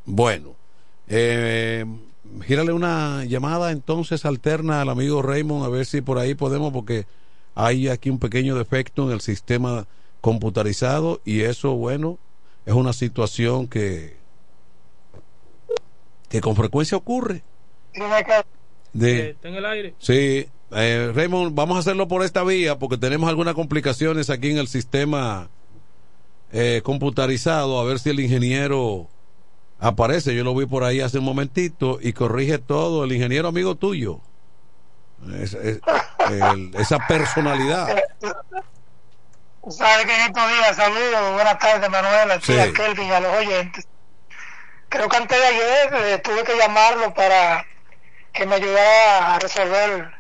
bueno, 0.07 0.55
eh, 1.09 1.85
gírale 2.47 2.73
una 2.73 3.25
llamada 3.25 3.71
entonces 3.73 4.25
alterna 4.25 4.81
al 4.81 4.89
amigo 4.89 5.23
Raymond 5.23 5.65
a 5.65 5.69
ver 5.69 5.87
si 5.87 6.01
por 6.01 6.19
ahí 6.19 6.35
podemos, 6.35 6.73
porque 6.73 7.07
hay 7.55 7.89
aquí 7.89 8.11
un 8.11 8.19
pequeño 8.19 8.57
defecto 8.57 9.05
en 9.05 9.13
el 9.13 9.21
sistema 9.21 9.87
computarizado 10.21 11.21
y 11.25 11.43
eso, 11.43 11.75
bueno, 11.75 12.19
es 12.67 12.75
una 12.75 12.93
situación 12.93 13.69
que, 13.69 14.17
que 16.29 16.41
con 16.41 16.57
frecuencia 16.57 16.97
ocurre. 16.97 17.43
De, 18.95 19.31
Está 19.31 19.49
en 19.49 19.55
el 19.57 19.67
aire. 19.67 19.95
Sí, 19.99 20.49
eh, 20.71 21.13
Raymond, 21.15 21.55
vamos 21.55 21.77
a 21.77 21.81
hacerlo 21.81 22.09
por 22.09 22.25
esta 22.25 22.43
vía 22.45 22.79
porque 22.79 22.97
tenemos 22.97 23.29
algunas 23.29 23.55
complicaciones 23.55 24.31
aquí 24.31 24.51
en 24.51 24.59
el 24.59 24.69
sistema 24.69 25.51
eh, 26.53 26.81
computarizado. 26.85 27.79
A 27.81 27.85
ver 27.85 27.99
si 27.99 28.11
el 28.11 28.21
ingeniero 28.21 29.09
aparece. 29.81 30.35
Yo 30.35 30.45
lo 30.45 30.55
vi 30.55 30.65
por 30.67 30.85
ahí 30.85 31.01
hace 31.01 31.19
un 31.19 31.25
momentito 31.25 31.99
y 32.01 32.13
corrige 32.13 32.59
todo. 32.59 33.05
El 33.05 33.13
ingeniero 33.13 33.49
amigo 33.49 33.75
tuyo. 33.75 34.21
Es- 35.41 35.55
es- 35.55 35.81
el- 36.31 36.73
esa 36.77 36.99
personalidad. 37.07 37.89
Sabe 39.71 40.05
que 40.05 40.15
en 40.15 40.21
estos 40.27 40.49
días, 40.49 40.77
saludos, 40.77 41.33
buenas 41.35 41.59
tardes 41.59 41.91
Manuel, 41.91 42.31
aquí 42.31 42.53
Sí. 42.53 42.59
a 42.59 42.73
Kelvin, 42.73 43.11
a 43.11 43.21
los 43.21 43.35
oyentes. 43.39 43.89
Creo 44.91 45.09
que 45.09 45.17
antes 45.17 45.39
de 45.39 45.45
ayer 45.47 45.95
eh, 46.15 46.19
tuve 46.19 46.45
que 46.45 46.57
llamarlo 46.59 47.13
para 47.15 47.65
que 48.35 48.45
me 48.47 48.57
ayudara 48.57 49.35
a 49.35 49.39
resolver 49.39 50.11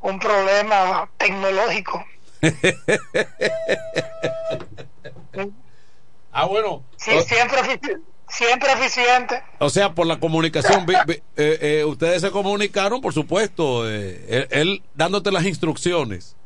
un 0.00 0.18
problema 0.20 1.10
tecnológico. 1.18 2.04
ah, 6.32 6.44
bueno. 6.46 6.84
Sí, 6.96 7.10
siempre, 7.22 7.58
efici- 7.62 8.00
siempre 8.28 8.72
eficiente. 8.72 9.42
O 9.58 9.68
sea, 9.70 9.92
por 9.92 10.06
la 10.06 10.18
comunicación. 10.20 10.86
eh, 10.88 11.22
eh, 11.36 11.84
ustedes 11.84 12.20
se 12.22 12.30
comunicaron, 12.30 13.00
por 13.00 13.12
supuesto. 13.12 13.88
eh, 13.90 14.24
él, 14.28 14.48
él 14.50 14.82
dándote 14.94 15.30
las 15.32 15.44
instrucciones. 15.44 16.36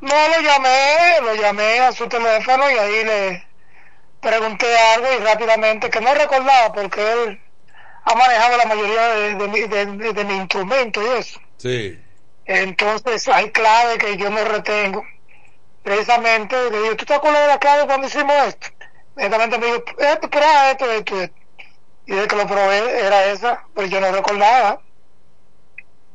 No, 0.00 0.14
lo 0.28 0.40
llamé, 0.40 1.20
lo 1.22 1.34
llamé 1.34 1.80
a 1.80 1.92
su 1.92 2.06
teléfono 2.08 2.70
y 2.70 2.74
ahí 2.78 3.04
le 3.04 3.46
pregunté 4.20 4.66
algo 4.94 5.06
y 5.12 5.24
rápidamente, 5.24 5.90
que 5.90 6.00
no 6.00 6.14
recordaba 6.14 6.72
porque 6.72 7.12
él 7.12 7.40
ha 8.10 8.14
manejado 8.14 8.56
la 8.56 8.64
mayoría 8.64 9.08
de, 9.08 9.34
de, 9.34 9.48
mi- 9.48 10.12
de, 10.12 10.24
mi 10.24 10.34
instrumento 10.36 11.02
y 11.02 11.18
eso. 11.18 11.40
Sí. 11.58 11.98
Entonces 12.44 13.28
hay 13.28 13.50
clave 13.50 13.98
que 13.98 14.16
yo 14.16 14.30
no 14.30 14.42
retengo. 14.44 15.04
Precisamente 15.82 16.70
le 16.70 16.82
digo, 16.82 16.96
¿tú 16.96 17.04
te 17.04 17.14
acuerdas 17.14 17.42
de 17.42 17.48
la 17.48 17.58
clave 17.58 17.86
cuando 17.86 18.06
hicimos 18.06 18.34
esto? 18.46 18.66
Inmediatamente 19.16 19.58
me 19.58 19.66
dijo, 19.66 19.84
esto, 19.98 20.28
era 20.32 20.70
esto, 20.70 20.90
esto, 20.90 21.20
esto. 21.22 21.34
Y 22.06 22.14
de 22.14 22.26
que 22.26 22.36
lo 22.36 22.46
probé 22.46 23.00
era 23.06 23.26
esa, 23.26 23.62
pero 23.74 23.86
yo 23.86 24.00
no 24.00 24.10
recordaba. 24.12 24.80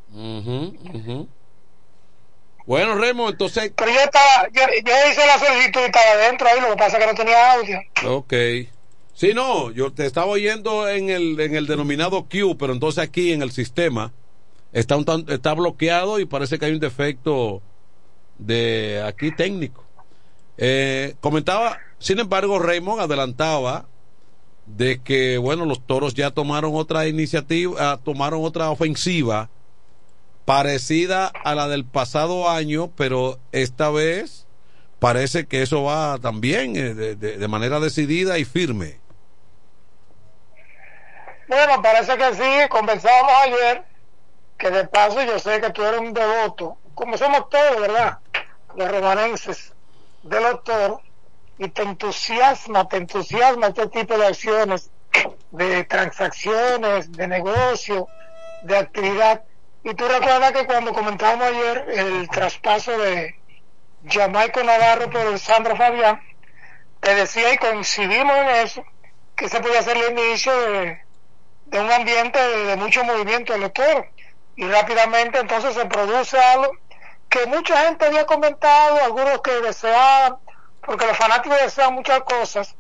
Ujú, 0.10 0.74
ujú. 0.94 1.30
Bueno, 2.66 2.96
Remo, 2.96 3.30
entonces. 3.30 3.74
Pero 3.76 3.92
yo 3.92 4.00
estaba, 4.00 4.48
yo, 4.52 4.62
yo 4.86 4.94
hice 5.12 5.26
la 5.28 5.38
solicitud 5.38 5.82
y 5.82 5.86
estaba 5.86 6.16
dentro 6.16 6.48
ahí, 6.48 6.62
lo 6.62 6.70
que 6.70 6.78
pasa 6.78 6.98
es 6.98 7.04
que 7.06 7.12
no 7.12 7.16
tenía 7.18 7.52
audio. 7.54 7.80
Ok. 8.06 8.34
Sí, 9.14 9.34
no, 9.34 9.70
yo 9.72 9.94
te 9.94 10.08
estaba 10.08 10.28
oyendo 10.28 10.90
en 10.90 11.10
el, 11.10 11.40
en 11.40 11.56
el 11.56 11.68
denominado 11.68 12.24
Q, 12.24 12.58
pero 12.58 12.74
entonces 12.74 13.04
aquí 13.04 13.32
en 13.32 13.44
el 13.44 13.52
sistema 13.52 14.12
está, 14.72 14.98
un 14.98 15.06
está 15.30 15.54
bloqueado 15.54 16.20
y 16.20 16.26
parece 16.26 16.58
que 16.58 16.66
hay 16.66 16.72
un 16.74 16.80
defecto 16.80 17.62
de 18.40 19.04
aquí 19.06 19.32
técnico. 19.32 19.86
Eh, 20.58 21.16
comentaba, 21.22 21.78
sin 22.00 22.20
embargo, 22.20 22.58
Raymond 22.58 23.02
adelantaba 23.02 23.86
de 24.66 25.00
que, 25.02 25.38
bueno, 25.38 25.66
los 25.66 25.86
toros 25.86 26.16
ya 26.16 26.32
tomaron 26.32 26.72
otra 26.74 27.08
iniciativa, 27.08 27.76
ah, 27.92 28.00
tomaron 28.04 28.44
otra 28.44 28.72
ofensiva 28.72 29.50
parecida 30.46 31.28
a 31.28 31.54
la 31.54 31.68
del 31.68 31.86
pasado 31.86 32.50
año, 32.50 32.92
pero 32.98 33.40
esta 33.52 33.92
vez 33.92 34.48
parece 35.00 35.46
que 35.46 35.62
eso 35.62 35.84
va 35.84 36.18
también 36.18 36.76
eh, 36.76 36.94
de 36.94 37.48
manera 37.48 37.80
decidida 37.80 38.40
y 38.40 38.46
firme. 38.46 39.03
Bueno, 41.54 41.84
parece 41.84 42.18
que 42.18 42.34
sí, 42.34 42.68
conversábamos 42.68 43.32
ayer, 43.44 43.86
que 44.58 44.72
de 44.72 44.88
paso 44.88 45.22
yo 45.22 45.38
sé 45.38 45.62
que 45.62 45.70
tú 45.70 45.84
eres 45.84 46.00
un 46.00 46.12
devoto, 46.12 46.80
como 46.96 47.16
somos 47.16 47.48
todos, 47.48 47.80
¿verdad? 47.80 48.18
Los 48.76 48.92
romanenses 48.92 49.72
de 50.24 50.42
los 50.42 50.64
toros, 50.64 51.00
y 51.60 51.70
te 51.70 51.84
entusiasma, 51.84 52.88
te 52.88 52.98
entusiasma 52.98 53.68
este 53.68 53.88
tipo 53.90 54.18
de 54.18 54.26
acciones, 54.26 54.90
de 55.52 55.84
transacciones, 55.84 57.12
de 57.12 57.28
negocio, 57.28 58.10
de 58.62 58.76
actividad. 58.76 59.44
Y 59.84 59.94
tú 59.94 60.08
recuerdas 60.08 60.54
que 60.54 60.66
cuando 60.66 60.92
comentábamos 60.92 61.50
ayer 61.50 61.86
el 61.90 62.30
traspaso 62.30 62.98
de 62.98 63.36
Jamaico 64.04 64.64
Navarro 64.64 65.08
por 65.12 65.22
el 65.22 65.38
Sandro 65.38 65.76
Fabián, 65.76 66.20
te 67.00 67.14
decía 67.14 67.54
y 67.54 67.58
coincidimos 67.58 68.36
en 68.38 68.50
eso, 68.66 68.84
que 69.36 69.50
se 69.50 69.60
podía 69.60 69.84
ser 69.84 69.98
el 69.98 70.18
inicio 70.18 70.52
de, 70.58 71.04
de 71.74 71.80
un 71.80 71.92
ambiente 71.92 72.40
de, 72.40 72.76
mucho 72.76 73.04
movimiento 73.04 73.56
electoral. 73.56 74.06
Y 74.56 74.68
rápidamente 74.68 75.40
entonces 75.40 75.74
se 75.74 75.86
produce 75.88 76.40
algo 76.40 76.72
que 77.28 77.48
mucha 77.48 77.88
gente 77.88 78.06
había 78.06 78.28
comentado, 78.28 79.04
algunos 79.04 79.42
que 79.42 79.60
deseaban, 79.62 80.38
porque 80.86 81.08
los 81.08 81.18
fanáticos 81.18 81.60
desean 81.60 81.96
muchas 81.96 82.22
cosas, 82.22 82.76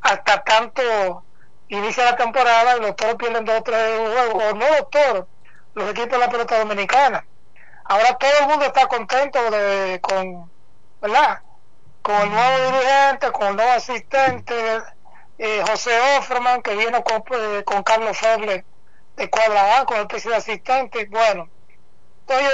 hasta 0.00 0.42
tanto 0.42 1.24
inicia 1.68 2.04
la 2.04 2.16
temporada 2.16 2.76
y 2.76 2.80
los 2.80 2.96
toros 2.96 3.14
pierden 3.14 3.44
dos 3.44 3.60
o 3.60 3.62
tres 3.62 4.00
juegos, 4.00 4.42
o 4.42 4.54
no 4.56 4.68
los 4.68 4.90
toros, 4.90 5.26
los 5.74 5.90
equipos 5.90 6.10
de 6.10 6.18
la 6.18 6.28
pelota 6.28 6.58
dominicana. 6.58 7.24
Ahora 7.84 8.18
todo 8.18 8.30
el 8.40 8.48
mundo 8.48 8.64
está 8.64 8.88
contento 8.88 9.38
de, 9.52 10.00
con, 10.00 10.50
¿verdad? 11.00 11.42
Con 12.02 12.16
el 12.16 12.30
nuevo 12.30 12.72
dirigente, 12.72 13.30
con 13.30 13.46
el 13.46 13.56
nuevo 13.56 13.70
asistente, 13.70 14.82
eh, 15.38 15.62
José 15.68 15.98
Offerman, 16.18 16.62
que 16.62 16.74
viene 16.76 17.02
con, 17.02 17.22
eh, 17.32 17.64
con 17.64 17.82
Carlos 17.82 18.18
Feble 18.18 18.64
de 19.16 19.30
Cuadra 19.30 19.80
A, 19.80 19.84
con 19.84 19.96
el 19.96 20.02
especie 20.02 20.30
de 20.30 20.36
asistente. 20.36 21.06
Bueno, 21.06 21.48
oye, 22.26 22.48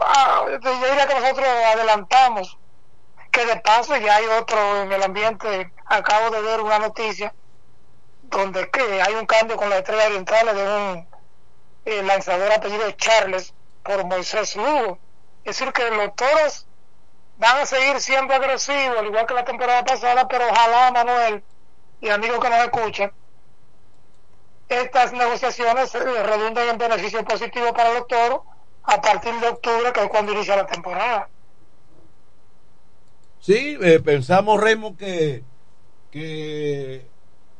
ah, 0.00 0.46
yo 0.60 0.74
diría 0.74 1.06
que 1.06 1.14
nosotros 1.14 1.46
adelantamos 1.46 2.58
que 3.30 3.44
de 3.44 3.56
paso 3.56 3.96
ya 3.96 4.16
hay 4.16 4.26
otro 4.26 4.82
en 4.82 4.92
el 4.92 5.02
ambiente. 5.02 5.72
Acabo 5.86 6.30
de 6.30 6.42
ver 6.42 6.60
una 6.60 6.78
noticia 6.78 7.34
donde 8.22 8.70
que 8.70 9.02
hay 9.02 9.14
un 9.14 9.26
cambio 9.26 9.56
con 9.56 9.70
la 9.70 9.78
estrella 9.78 10.06
oriental 10.06 10.54
de 10.54 10.62
un 10.62 11.08
eh, 11.84 12.02
lanzador 12.02 12.52
apellido 12.52 12.90
Charles 12.92 13.54
por 13.82 14.04
Moisés 14.04 14.56
Lugo. 14.56 14.98
Es 15.44 15.58
decir, 15.58 15.72
que 15.72 15.90
los 15.90 16.14
toros 16.14 16.66
van 17.38 17.58
a 17.58 17.66
seguir 17.66 18.00
siendo 18.00 18.34
agresivos, 18.34 18.98
al 18.98 19.06
igual 19.06 19.26
que 19.26 19.34
la 19.34 19.44
temporada 19.44 19.84
pasada, 19.84 20.28
pero 20.28 20.46
ojalá, 20.50 20.90
Manuel 20.92 21.42
y 22.00 22.08
amigos 22.08 22.38
que 22.40 22.50
nos 22.50 22.58
escuchan, 22.60 23.12
estas 24.68 25.12
negociaciones 25.12 25.94
eh, 25.94 26.22
redunden 26.22 26.68
en 26.68 26.78
beneficio 26.78 27.24
positivo 27.24 27.72
para 27.72 27.94
los 27.94 28.06
toros 28.06 28.40
a 28.84 29.00
partir 29.00 29.34
de 29.40 29.48
octubre, 29.48 29.92
que 29.92 30.02
es 30.02 30.08
cuando 30.08 30.32
inicia 30.32 30.56
la 30.56 30.66
temporada. 30.66 31.28
Sí, 33.40 33.76
eh, 33.80 34.00
pensamos, 34.00 34.60
Remo, 34.60 34.96
que, 34.96 35.42
que 36.10 37.06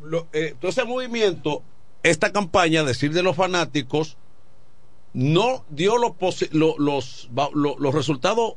lo- 0.02 0.26
eh, 0.32 0.54
todo 0.58 0.70
ese 0.70 0.84
movimiento, 0.84 1.62
esta 2.02 2.32
campaña, 2.32 2.82
decir 2.84 3.12
de 3.12 3.22
los 3.22 3.36
fanáticos, 3.36 4.16
no 5.14 5.64
dio 5.68 5.96
los, 5.98 7.28
va- 7.36 7.50
lo- 7.54 7.76
los 7.78 7.94
resultados 7.94 8.54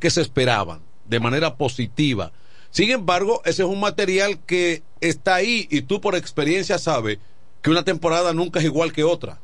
que 0.00 0.10
se 0.10 0.20
esperaban 0.20 0.82
de 1.06 1.20
manera 1.20 1.56
positiva. 1.56 2.32
Sin 2.76 2.90
embargo, 2.90 3.40
ese 3.46 3.62
es 3.62 3.68
un 3.70 3.80
material 3.80 4.38
que 4.44 4.82
está 5.00 5.36
ahí 5.36 5.66
y 5.70 5.80
tú 5.80 5.98
por 5.98 6.14
experiencia 6.14 6.78
sabes 6.78 7.18
que 7.62 7.70
una 7.70 7.84
temporada 7.84 8.34
nunca 8.34 8.58
es 8.58 8.66
igual 8.66 8.92
que 8.92 9.02
otra. 9.02 9.38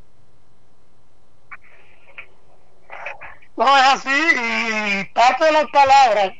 No 3.57 3.75
es 3.79 3.85
así 3.85 4.11
y 4.11 5.05
parte 5.15 5.47
de 5.47 5.53
las 5.53 5.65
palabras 5.73 6.33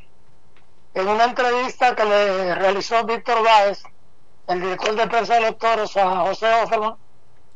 en 0.93 1.07
una 1.07 1.23
entrevista 1.23 1.95
que 1.95 2.05
le 2.05 2.53
realizó 2.53 3.03
Víctor 3.05 3.43
Báez, 3.43 3.81
el 4.49 4.61
director 4.61 4.95
de 4.95 5.07
prensa 5.07 5.33
de 5.33 5.41
los 5.41 5.57
toros 5.57 5.97
a 5.97 6.27
José 6.27 6.45
Offerman, 6.61 6.93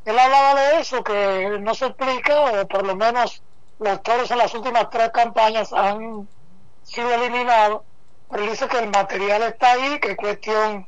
él 0.05 0.17
hablaba 0.17 0.59
de 0.59 0.79
eso, 0.79 1.03
que 1.03 1.59
no 1.61 1.75
se 1.75 1.85
explica, 1.85 2.41
o 2.41 2.67
por 2.67 2.87
lo 2.87 2.95
menos 2.95 3.43
los 3.77 4.01
toros 4.01 4.31
en 4.31 4.39
las 4.39 4.51
últimas 4.55 4.89
tres 4.89 5.11
campañas 5.13 5.71
han 5.73 6.27
sido 6.81 7.13
eliminados, 7.13 7.83
pero 8.29 8.43
él 8.43 8.49
dice 8.49 8.67
que 8.67 8.79
el 8.79 8.89
material 8.89 9.43
está 9.43 9.71
ahí, 9.71 9.99
que 9.99 10.11
es 10.11 10.17
cuestión 10.17 10.87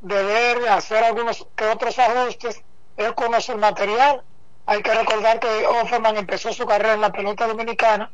de 0.00 0.22
ver, 0.22 0.68
hacer 0.68 1.04
algunos 1.04 1.46
que 1.54 1.66
otros 1.66 1.98
ajustes, 1.98 2.62
él 2.96 3.14
conoce 3.14 3.52
el 3.52 3.58
material. 3.58 4.22
Hay 4.66 4.82
que 4.82 4.94
recordar 4.94 5.40
que 5.40 5.66
Offerman 5.66 6.16
empezó 6.16 6.52
su 6.52 6.66
carrera 6.66 6.94
en 6.94 7.00
la 7.00 7.12
pelota 7.12 7.46
dominicana 7.46 8.10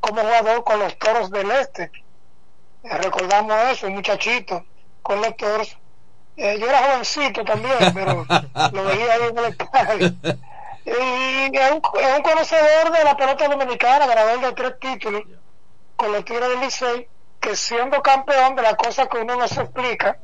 como 0.00 0.22
jugador 0.22 0.64
con 0.64 0.78
los 0.78 0.98
toros 0.98 1.30
del 1.30 1.50
este. 1.50 1.90
Eh, 2.82 2.98
recordamos 2.98 3.54
eso, 3.70 3.86
un 3.86 3.94
muchachito 3.94 4.64
con 5.02 5.20
los 5.20 5.36
toros. 5.36 5.76
Eh, 6.36 6.58
yo 6.58 6.68
era 6.68 6.82
jovencito 6.84 7.44
también, 7.44 7.76
pero 7.94 8.26
lo 8.72 8.84
veía 8.84 9.14
ahí 9.14 9.22
en 9.30 9.38
el 9.38 9.44
estadio. 9.44 10.14
Y 10.84 11.56
es 11.56 11.70
un, 11.70 11.82
es 12.00 12.16
un 12.16 12.22
conocedor 12.22 12.92
de 12.92 13.04
la 13.04 13.16
pelota 13.16 13.48
dominicana, 13.48 14.06
ganador 14.06 14.40
de 14.40 14.52
tres 14.52 14.78
títulos 14.80 15.22
con 15.96 16.12
los 16.12 16.24
Tigres 16.24 16.48
del 16.48 16.60
Licey, 16.60 17.08
que 17.40 17.56
siendo 17.56 18.02
campeón 18.02 18.54
de 18.54 18.62
la 18.62 18.76
cosa 18.76 19.06
que 19.06 19.18
uno 19.18 19.36
no 19.36 19.48
se 19.48 19.62
explica, 19.62 20.18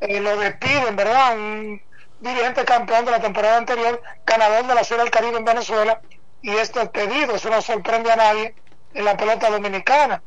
eh, 0.00 0.20
lo 0.20 0.36
despiden, 0.36 0.94
¿verdad? 0.94 1.36
Un 1.36 1.82
dirigente 2.20 2.64
campeón 2.64 3.04
de 3.04 3.10
la 3.10 3.20
temporada 3.20 3.56
anterior, 3.56 4.00
ganador 4.24 4.66
de 4.66 4.74
la 4.74 4.84
Serie 4.84 5.04
del 5.04 5.12
Caribe 5.12 5.38
en 5.38 5.44
Venezuela, 5.44 6.00
y 6.42 6.50
es 6.50 6.72
despedido, 6.72 7.34
eso 7.34 7.50
no 7.50 7.62
sorprende 7.62 8.12
a 8.12 8.16
nadie 8.16 8.54
en 8.94 9.04
la 9.04 9.16
pelota 9.16 9.50
dominicana. 9.50 10.22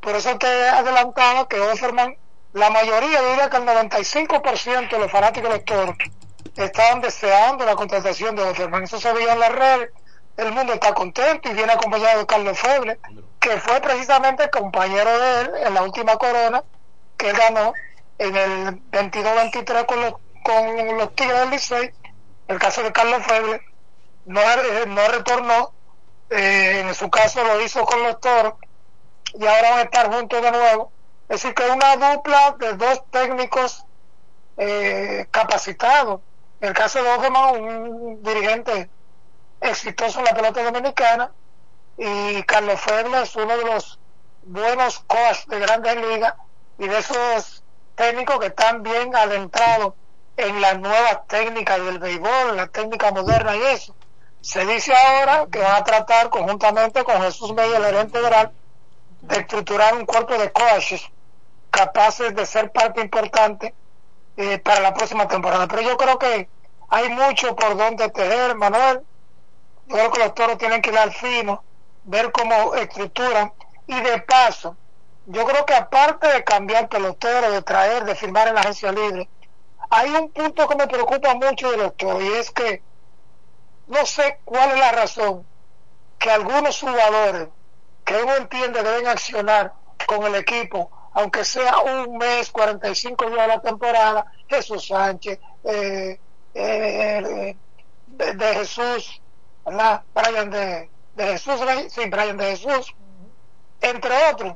Por 0.00 0.14
eso 0.14 0.38
te 0.38 0.46
adelantaba 0.46 1.48
que 1.48 1.60
Offerman, 1.60 2.16
la 2.52 2.70
mayoría, 2.70 3.20
yo 3.20 3.30
diría 3.30 3.50
que 3.50 3.56
el 3.56 3.64
95% 3.64 4.90
de 4.90 4.98
los 4.98 5.10
fanáticos 5.10 5.50
de 5.50 5.86
los 5.86 5.96
estaban 6.56 7.00
deseando 7.00 7.64
la 7.64 7.74
contratación 7.74 8.34
de 8.34 8.42
Offerman. 8.42 8.84
Eso 8.84 9.00
se 9.00 9.12
veía 9.12 9.32
en 9.32 9.40
las 9.40 9.52
redes, 9.52 9.90
el 10.36 10.52
mundo 10.52 10.72
está 10.72 10.94
contento 10.94 11.50
y 11.50 11.54
viene 11.54 11.72
acompañado 11.72 12.20
de 12.20 12.26
Carlos 12.26 12.58
Feble, 12.58 12.98
que 13.40 13.58
fue 13.58 13.80
precisamente 13.80 14.44
el 14.44 14.50
compañero 14.50 15.18
de 15.18 15.40
él 15.40 15.50
en 15.66 15.74
la 15.74 15.82
última 15.82 16.16
corona 16.16 16.62
que 17.16 17.30
él 17.30 17.36
ganó 17.36 17.72
en 18.18 18.36
el 18.36 18.90
22-23 18.90 19.86
con 19.86 20.00
los, 20.00 20.14
con 20.42 20.98
los 20.98 21.14
Tigres 21.14 21.40
del 21.40 21.50
Licey. 21.50 21.92
El 22.48 22.58
caso 22.58 22.82
de 22.82 22.92
Carlos 22.92 23.22
Feble 23.24 23.60
no, 24.26 24.40
no 24.86 25.08
retornó, 25.08 25.72
eh, 26.30 26.84
en 26.86 26.94
su 26.94 27.10
caso 27.10 27.42
lo 27.44 27.60
hizo 27.60 27.84
con 27.84 28.02
los 28.02 28.20
toros 28.20 28.54
y 29.34 29.46
ahora 29.46 29.70
van 29.70 29.78
a 29.80 29.82
estar 29.82 30.12
juntos 30.12 30.42
de 30.42 30.50
nuevo. 30.50 30.92
Es 31.28 31.42
decir, 31.42 31.54
que 31.54 31.70
una 31.70 31.96
dupla 31.96 32.56
de 32.58 32.74
dos 32.74 33.02
técnicos 33.10 33.84
eh, 34.56 35.26
capacitados. 35.30 36.20
El 36.60 36.72
caso 36.72 37.02
de 37.02 37.10
Ogeman, 37.10 37.62
un 37.62 38.22
dirigente 38.22 38.90
exitoso 39.60 40.18
en 40.18 40.24
la 40.24 40.34
pelota 40.34 40.62
dominicana, 40.62 41.30
y 41.98 42.42
Carlos 42.44 42.80
Feble 42.80 43.22
es 43.22 43.34
uno 43.34 43.56
de 43.56 43.64
los 43.64 43.98
buenos 44.44 45.00
coaches 45.00 45.46
de 45.48 45.58
grandes 45.58 45.96
ligas 45.96 46.34
y 46.78 46.86
de 46.86 46.98
esos 46.98 47.64
técnicos 47.96 48.38
que 48.38 48.46
están 48.46 48.84
bien 48.84 49.14
adentrados 49.16 49.94
en 50.36 50.60
las 50.60 50.78
nuevas 50.78 51.26
técnicas 51.26 51.84
del 51.84 51.98
béisbol, 51.98 52.56
la 52.56 52.68
técnica 52.68 53.10
moderna 53.10 53.56
y 53.56 53.62
eso. 53.62 53.96
Se 54.40 54.64
dice 54.64 54.94
ahora 54.94 55.46
que 55.50 55.58
van 55.58 55.74
a 55.74 55.84
tratar 55.84 56.30
conjuntamente 56.30 57.02
con 57.02 57.20
Jesús 57.20 57.52
Meyer, 57.52 57.74
el 57.74 57.84
gerente 57.84 58.18
general, 58.18 58.52
de 59.22 59.38
estructurar 59.38 59.96
un 59.96 60.06
cuerpo 60.06 60.38
de 60.38 60.52
coaches 60.52 61.02
capaces 61.70 62.32
de 62.34 62.46
ser 62.46 62.70
parte 62.70 63.00
importante 63.00 63.74
eh, 64.36 64.58
para 64.58 64.80
la 64.80 64.94
próxima 64.94 65.26
temporada. 65.26 65.66
Pero 65.66 65.82
yo 65.82 65.96
creo 65.96 66.16
que 66.16 66.48
hay 66.88 67.08
mucho 67.08 67.56
por 67.56 67.76
donde 67.76 68.08
tejer, 68.10 68.54
Manuel. 68.54 69.02
Yo 69.88 69.96
creo 69.96 70.10
que 70.12 70.18
los 70.20 70.34
toros 70.34 70.58
tienen 70.58 70.80
que 70.80 70.92
dar 70.92 71.10
fino, 71.12 71.64
ver 72.08 72.32
cómo 72.32 72.74
estructuran 72.74 73.52
y 73.86 74.00
de 74.00 74.18
paso, 74.22 74.76
yo 75.26 75.44
creo 75.44 75.66
que 75.66 75.74
aparte 75.74 76.26
de 76.26 76.42
cambiar 76.42 76.88
pelotero, 76.88 77.50
de 77.50 77.60
traer, 77.60 78.04
de 78.04 78.14
firmar 78.14 78.48
en 78.48 78.54
la 78.54 78.62
agencia 78.62 78.90
libre, 78.92 79.28
hay 79.90 80.10
un 80.10 80.30
punto 80.30 80.66
que 80.66 80.76
me 80.76 80.86
preocupa 80.86 81.34
mucho 81.34 81.70
de 81.70 81.92
y 82.24 82.32
es 82.32 82.50
que 82.50 82.82
no 83.88 84.06
sé 84.06 84.40
cuál 84.44 84.70
es 84.70 84.78
la 84.78 84.92
razón 84.92 85.46
que 86.18 86.30
algunos 86.30 86.80
jugadores 86.80 87.48
que 88.04 88.22
uno 88.22 88.36
entiende 88.36 88.82
deben 88.82 89.06
accionar 89.06 89.74
con 90.06 90.24
el 90.24 90.34
equipo, 90.36 90.90
aunque 91.12 91.44
sea 91.44 91.78
un 91.80 92.16
mes, 92.16 92.50
45 92.50 93.26
días 93.26 93.40
de 93.42 93.48
la 93.48 93.60
temporada, 93.60 94.24
Jesús 94.48 94.86
Sánchez, 94.86 95.38
eh, 95.64 96.18
eh, 96.54 97.56
de, 98.06 98.34
de, 98.34 98.54
Jesús, 98.54 99.20
¿verdad? 99.64 100.02
Brian 100.14 100.50
de, 100.50 100.90
de 101.18 101.26
Jesús, 101.32 101.60
sí, 101.90 102.08
Brian 102.08 102.36
de 102.36 102.56
Jesús, 102.56 102.94
entre 103.80 104.30
otros, 104.30 104.54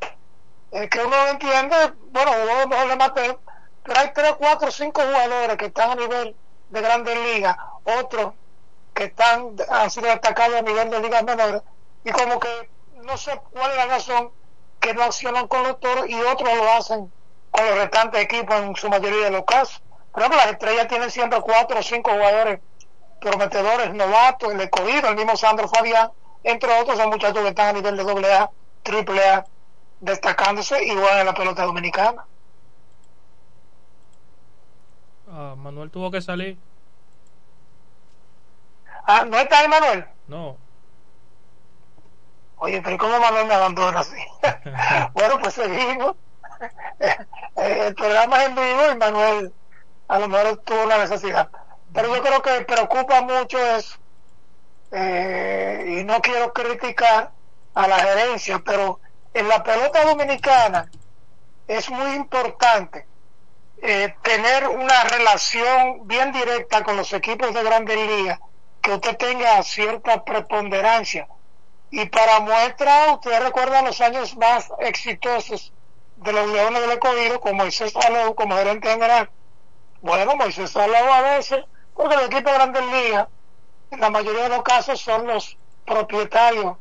eh, 0.70 0.88
que 0.88 1.04
uno 1.04 1.16
entiende, 1.28 1.76
bueno, 2.10 2.30
uno 2.44 2.66
mejor 2.68 2.88
de 2.88 2.96
Mateo, 2.96 3.40
pero 3.82 4.00
hay 4.00 4.12
3, 4.14 4.34
4, 4.38 4.70
5 4.70 5.00
jugadores 5.02 5.56
que 5.56 5.66
están 5.66 5.90
a 5.90 5.94
nivel 5.96 6.36
de 6.70 6.80
grandes 6.80 7.18
ligas, 7.18 7.56
otros 7.84 8.34
que 8.94 9.04
están 9.04 9.56
han 9.68 9.90
sido 9.90 10.06
destacados 10.06 10.56
a 10.56 10.62
nivel 10.62 10.88
de 10.88 11.00
ligas 11.00 11.24
menores, 11.24 11.62
y 12.04 12.12
como 12.12 12.38
que 12.38 12.70
no 13.02 13.16
sé 13.16 13.40
cuál 13.52 13.70
es 13.72 13.76
la 13.76 13.86
razón 13.86 14.30
que 14.78 14.94
no 14.94 15.02
accionan 15.02 15.48
con 15.48 15.64
los 15.64 15.80
toros 15.80 16.08
y 16.08 16.20
otros 16.20 16.56
lo 16.56 16.72
hacen 16.72 17.12
con 17.50 17.66
los 17.66 17.74
restantes 17.74 18.20
equipos 18.22 18.54
en 18.56 18.76
su 18.76 18.88
mayoría 18.88 19.24
de 19.24 19.30
los 19.30 19.44
casos. 19.44 19.82
Por 20.12 20.22
ejemplo, 20.22 20.38
las 20.38 20.52
estrellas 20.52 20.88
tienen 20.88 21.10
siempre 21.10 21.40
cuatro 21.40 21.78
o 21.78 21.82
cinco 21.82 22.12
jugadores 22.12 22.60
prometedores, 23.20 23.94
novatos, 23.94 24.52
el 24.52 24.60
escogido, 24.60 25.08
el 25.08 25.16
mismo 25.16 25.36
Sandro 25.36 25.68
Fabián, 25.68 26.10
entre 26.42 26.80
otros 26.80 26.98
son 26.98 27.10
muchachos 27.10 27.42
que 27.42 27.48
están 27.48 27.68
a 27.68 27.72
nivel 27.72 27.96
de 27.96 28.04
doble 28.04 28.32
A, 28.32 28.50
triple 28.82 29.22
A, 29.24 29.44
destacándose 30.00 30.84
igual 30.84 31.18
en 31.20 31.26
la 31.26 31.34
pelota 31.34 31.64
dominicana. 31.64 32.26
Ah, 35.26 35.54
Manuel 35.56 35.90
tuvo 35.90 36.10
que 36.10 36.20
salir. 36.20 36.58
Ah, 39.06 39.24
¿no 39.24 39.38
está 39.38 39.60
ahí 39.60 39.68
Manuel? 39.68 40.06
No. 40.26 40.58
Oye, 42.56 42.80
pero 42.82 42.96
¿cómo 42.98 43.18
Manuel 43.18 43.46
me 43.46 43.54
abandona 43.54 44.00
así? 44.00 44.16
bueno, 45.14 45.38
pues 45.40 45.54
seguimos. 45.54 46.16
el 47.56 47.94
programa 47.94 48.42
es 48.42 48.48
en 48.48 48.54
vivo 48.54 48.92
y 48.92 48.96
Manuel 48.96 49.54
a 50.08 50.18
lo 50.18 50.28
mejor 50.28 50.58
tuvo 50.64 50.84
una 50.84 50.98
necesidad. 50.98 51.50
Pero 51.92 52.14
yo 52.14 52.22
creo 52.22 52.42
que 52.42 52.64
preocupa 52.64 53.22
mucho 53.22 53.58
eso. 53.58 53.96
Eh, 54.92 55.96
y 56.00 56.04
no 56.04 56.20
quiero 56.20 56.52
criticar 56.52 57.32
a 57.74 57.88
la 57.88 57.98
gerencia, 57.98 58.60
pero 58.64 59.00
en 59.32 59.48
la 59.48 59.62
pelota 59.62 60.04
dominicana 60.04 60.90
es 61.66 61.88
muy 61.90 62.12
importante 62.14 63.06
eh, 63.80 64.14
tener 64.22 64.68
una 64.68 65.04
relación 65.04 66.06
bien 66.06 66.30
directa 66.30 66.84
con 66.84 66.96
los 66.96 67.12
equipos 67.12 67.54
de 67.54 67.62
grandes 67.62 67.96
ligas, 67.96 68.38
que 68.82 68.92
usted 68.92 69.16
tenga 69.16 69.62
cierta 69.62 70.22
preponderancia. 70.24 71.26
Y 71.90 72.06
para 72.06 72.40
muestra, 72.40 73.14
ustedes 73.14 73.42
recuerdan 73.42 73.84
los 73.86 74.00
años 74.00 74.36
más 74.36 74.70
exitosos 74.78 75.72
de 76.16 76.32
los 76.32 76.48
Leones 76.50 76.80
del 76.80 76.92
Escogido, 76.92 77.40
con 77.40 77.56
Moisés 77.56 77.92
Salou 77.92 78.34
como 78.34 78.56
gerente 78.56 78.88
general. 78.88 79.30
Bueno, 80.00 80.36
Moisés 80.36 80.70
Salou 80.70 81.12
a 81.12 81.20
veces, 81.22 81.64
porque 81.94 82.16
los 82.16 82.26
equipos 82.26 82.52
de 82.52 82.58
grandes 82.58 82.84
ligas, 82.86 83.28
en 83.92 84.00
la 84.00 84.10
mayoría 84.10 84.44
de 84.44 84.48
los 84.48 84.62
casos, 84.62 85.00
son 85.00 85.26
los 85.26 85.58
propietarios 85.86 86.76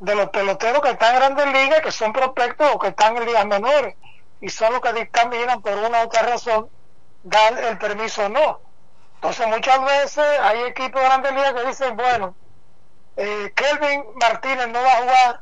de 0.00 0.14
los 0.14 0.28
peloteros 0.30 0.82
que 0.82 0.90
están 0.90 1.14
en 1.14 1.20
grandes 1.20 1.46
ligas, 1.46 1.80
que 1.80 1.92
son 1.92 2.12
prospectos 2.12 2.68
o 2.74 2.78
que 2.78 2.88
están 2.88 3.16
en 3.16 3.24
ligas 3.24 3.46
menores, 3.46 3.94
y 4.40 4.48
son 4.48 4.72
los 4.72 4.82
que 4.82 4.92
dictaminan 4.92 5.62
por 5.62 5.72
una 5.74 6.02
u 6.02 6.06
otra 6.06 6.22
razón 6.22 6.68
dar 7.22 7.56
el 7.58 7.78
permiso 7.78 8.26
o 8.26 8.28
no. 8.28 8.60
Entonces 9.14 9.46
muchas 9.46 9.82
veces 9.84 10.24
hay 10.40 10.62
equipos 10.64 11.00
de 11.00 11.06
grandes 11.06 11.32
ligas 11.32 11.52
que 11.54 11.66
dicen, 11.66 11.96
bueno, 11.96 12.34
eh, 13.16 13.52
Kelvin 13.54 14.04
Martínez 14.16 14.68
no 14.68 14.82
va 14.82 14.92
a 14.92 14.96
jugar 14.96 15.40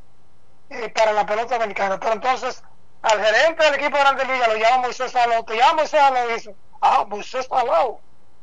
eh, 0.71 0.89
para 0.91 1.13
la 1.13 1.27
pelota 1.27 1.57
americana, 1.57 1.99
pero 1.99 2.13
entonces 2.13 2.63
al 3.03 3.23
gerente 3.23 3.65
del 3.65 3.75
equipo 3.75 3.97
de 3.97 4.03
grandes 4.03 4.29
ligas 4.29 4.49
lo 4.49 4.57
llama 4.57 4.79
Moisés 4.79 5.17
Aló, 5.17 5.43
te 5.45 5.57
llama 5.57 5.75
Moisés 5.75 6.01
Aló 6.01 6.31
y 6.31 6.35
dice, 6.35 6.55
ah, 6.83 7.05
Moisés 7.09 7.49
Aló, 7.51 7.99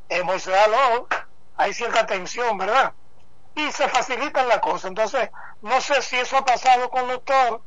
eh, 0.09 0.23
Moisés 0.23 0.55
Aló, 0.55 1.07
hay 1.61 1.73
cierta 1.75 2.07
tensión, 2.07 2.57
¿verdad? 2.57 2.93
Y 3.55 3.71
se 3.71 3.88
facilitan 3.88 4.47
la 4.47 4.59
cosa. 4.59 4.88
Entonces, 4.88 5.29
no 5.61 5.79
sé 5.79 6.01
si 6.01 6.17
eso 6.17 6.38
ha 6.38 6.43
pasado 6.43 6.89
con 6.89 7.07
toros, 7.23 7.61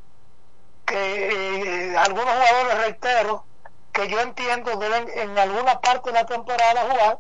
que 0.84 1.92
eh, 1.92 1.96
algunos 1.96 2.34
jugadores, 2.34 2.78
reitero, 2.78 3.46
que 3.92 4.08
yo 4.08 4.20
entiendo 4.20 4.76
deben 4.76 5.08
en 5.14 5.38
alguna 5.38 5.80
parte 5.80 6.10
de 6.10 6.14
la 6.14 6.26
temporada 6.26 6.90
jugar 6.90 7.18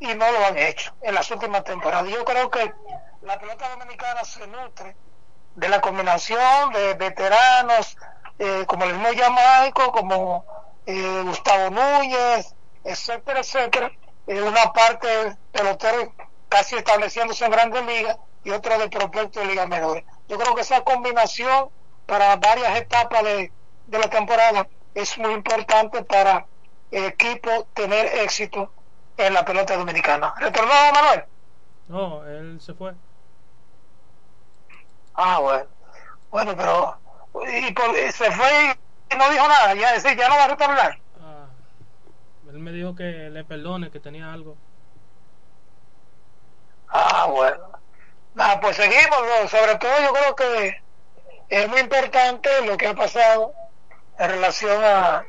y 0.00 0.12
no 0.14 0.30
lo 0.32 0.46
han 0.46 0.58
hecho 0.58 0.92
en 1.02 1.14
las 1.14 1.30
últimas 1.30 1.62
temporadas. 1.62 2.10
Yo 2.10 2.24
creo 2.24 2.50
que 2.50 2.72
la 3.22 3.38
pelota 3.38 3.68
dominicana 3.68 4.24
se 4.24 4.44
nutre 4.48 4.96
de 5.54 5.68
la 5.68 5.80
combinación 5.80 6.72
de 6.72 6.94
veteranos 6.94 7.96
eh, 8.40 8.64
como 8.66 8.84
el 8.84 8.94
mismo 8.94 9.08
Jamaico, 9.16 9.92
como 9.92 10.44
eh, 10.84 11.22
Gustavo 11.24 11.70
Núñez, 11.70 12.56
etcétera, 12.82 13.40
etcétera, 13.40 13.92
una 14.26 14.72
parte 14.72 15.36
pelotero 15.50 16.14
casi 16.48 16.76
estableciéndose 16.76 17.44
en 17.44 17.50
grandes 17.50 17.84
ligas 17.86 18.16
y 18.44 18.50
otra 18.50 18.78
de 18.78 18.88
prospecto 18.88 19.40
de 19.40 19.46
ligas 19.46 19.68
menores. 19.68 20.04
Yo 20.28 20.38
creo 20.38 20.54
que 20.54 20.62
esa 20.62 20.82
combinación 20.82 21.70
para 22.06 22.36
varias 22.36 22.76
etapas 22.76 23.22
de, 23.24 23.52
de 23.86 23.98
la 23.98 24.08
temporada 24.08 24.68
es 24.94 25.18
muy 25.18 25.32
importante 25.32 26.04
para 26.04 26.46
el 26.90 27.04
equipo 27.04 27.68
tener 27.74 28.06
éxito 28.18 28.72
en 29.16 29.34
la 29.34 29.44
pelota 29.44 29.76
dominicana. 29.76 30.34
¿Retornó 30.38 30.72
Manuel? 30.92 31.24
No, 31.88 32.26
él 32.26 32.60
se 32.60 32.74
fue. 32.74 32.94
Ah, 35.14 35.38
bueno. 35.40 35.68
Bueno, 36.30 36.56
pero 36.56 36.98
y 37.48 37.72
por, 37.72 37.94
se 38.12 38.30
fue 38.30 38.76
y 39.10 39.16
no 39.16 39.30
dijo 39.30 39.48
nada, 39.48 39.74
ya, 39.74 39.92
decir, 39.92 40.16
ya 40.16 40.28
no 40.28 40.36
va 40.36 40.44
a 40.44 40.48
retornar. 40.48 41.01
Ah, 42.52 42.56
él 42.56 42.58
me 42.58 42.72
dijo 42.72 42.94
que 42.94 43.30
le 43.30 43.44
perdone, 43.44 43.90
que 43.90 43.98
tenía 43.98 44.32
algo. 44.32 44.56
Ah, 46.88 47.26
bueno. 47.30 48.60
pues 48.60 48.76
seguimos, 48.76 49.50
sobre 49.50 49.76
todo 49.76 49.90
yo 50.02 50.12
creo 50.12 50.36
que 50.36 50.82
es 51.48 51.68
muy 51.68 51.80
importante 51.80 52.50
lo 52.66 52.76
que 52.76 52.88
ha 52.88 52.94
pasado 52.94 53.54
en 54.18 54.30
relación 54.30 54.84
a, 54.84 55.24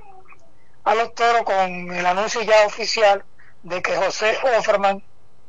a 0.84 0.96
los 0.96 1.14
toros 1.14 1.44
con 1.44 1.94
el 1.94 2.06
anuncio 2.06 2.42
ya 2.42 2.66
oficial 2.66 3.24
de 3.62 3.82
que 3.82 3.96
José 3.96 4.38
Offerman 4.58 5.02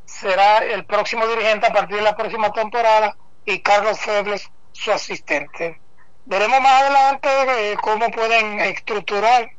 será 0.05 0.59
el 0.59 0.85
próximo 0.87 1.27
dirigente 1.27 1.67
a 1.67 1.73
partir 1.73 1.97
de 1.97 2.03
la 2.03 2.17
próxima 2.17 2.53
temporada 2.53 3.17
y 3.45 3.61
Carlos 3.61 3.99
Febles 3.99 4.49
su 4.73 4.93
asistente. 4.93 5.81
Veremos 6.25 6.61
más 6.61 6.83
adelante 6.83 7.29
eh, 7.73 7.77
cómo 7.83 8.11
pueden 8.11 8.61
estructurar 8.61 9.51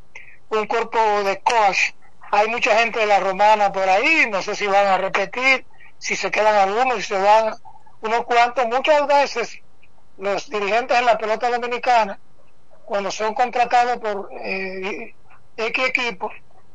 un 0.50 0.68
cuerpo 0.68 1.00
de 1.24 1.42
coach. 1.42 1.94
Hay 2.32 2.48
mucha 2.48 2.78
gente 2.80 3.00
de 3.00 3.06
la 3.06 3.20
romana 3.20 3.72
por 3.72 3.88
ahí, 3.88 4.28
no 4.30 4.42
sé 4.42 4.56
si 4.56 4.68
van 4.68 4.88
a 4.88 4.98
repetir, 4.98 5.66
si 5.98 6.16
se 6.16 6.32
quedan 6.32 6.56
algunos, 6.56 6.98
si 6.98 7.04
se 7.04 7.20
van 7.20 7.56
unos 8.02 8.26
cuantos. 8.26 8.66
Muchas 8.68 9.08
veces 9.08 9.60
los 10.18 10.50
dirigentes 10.50 10.98
en 10.98 11.06
la 11.06 11.18
pelota 11.18 11.50
dominicana, 11.50 12.20
cuando 12.86 13.12
son 13.12 13.34
contratados 13.34 13.98
por 13.98 14.30
eh, 14.42 15.16
X 15.58 15.86
equipos, 15.88 16.32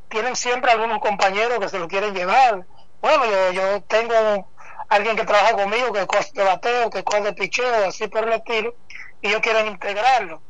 tienen 0.08 0.34
siempre 0.34 0.72
algunos 0.72 0.98
compañeros 1.00 1.58
que 1.58 1.68
se 1.68 1.78
lo 1.78 1.88
quieren 1.88 2.14
llevar. 2.14 2.66
Bueno, 3.00 3.24
yo, 3.26 3.52
yo 3.52 3.82
tengo 3.82 4.50
alguien 4.88 5.16
que 5.16 5.24
trabaja 5.24 5.52
conmigo 5.52 5.92
que 5.92 6.06
es 6.18 6.32
de 6.32 6.44
bateo, 6.44 6.90
que 6.90 6.98
es 6.98 7.24
de 7.24 7.32
picheo, 7.32 7.88
así 7.88 8.08
por 8.08 8.26
el 8.26 8.34
estilo, 8.34 8.74
y 9.20 9.28
ellos 9.28 9.40
quieren 9.40 9.68
integrarlo. 9.68 10.42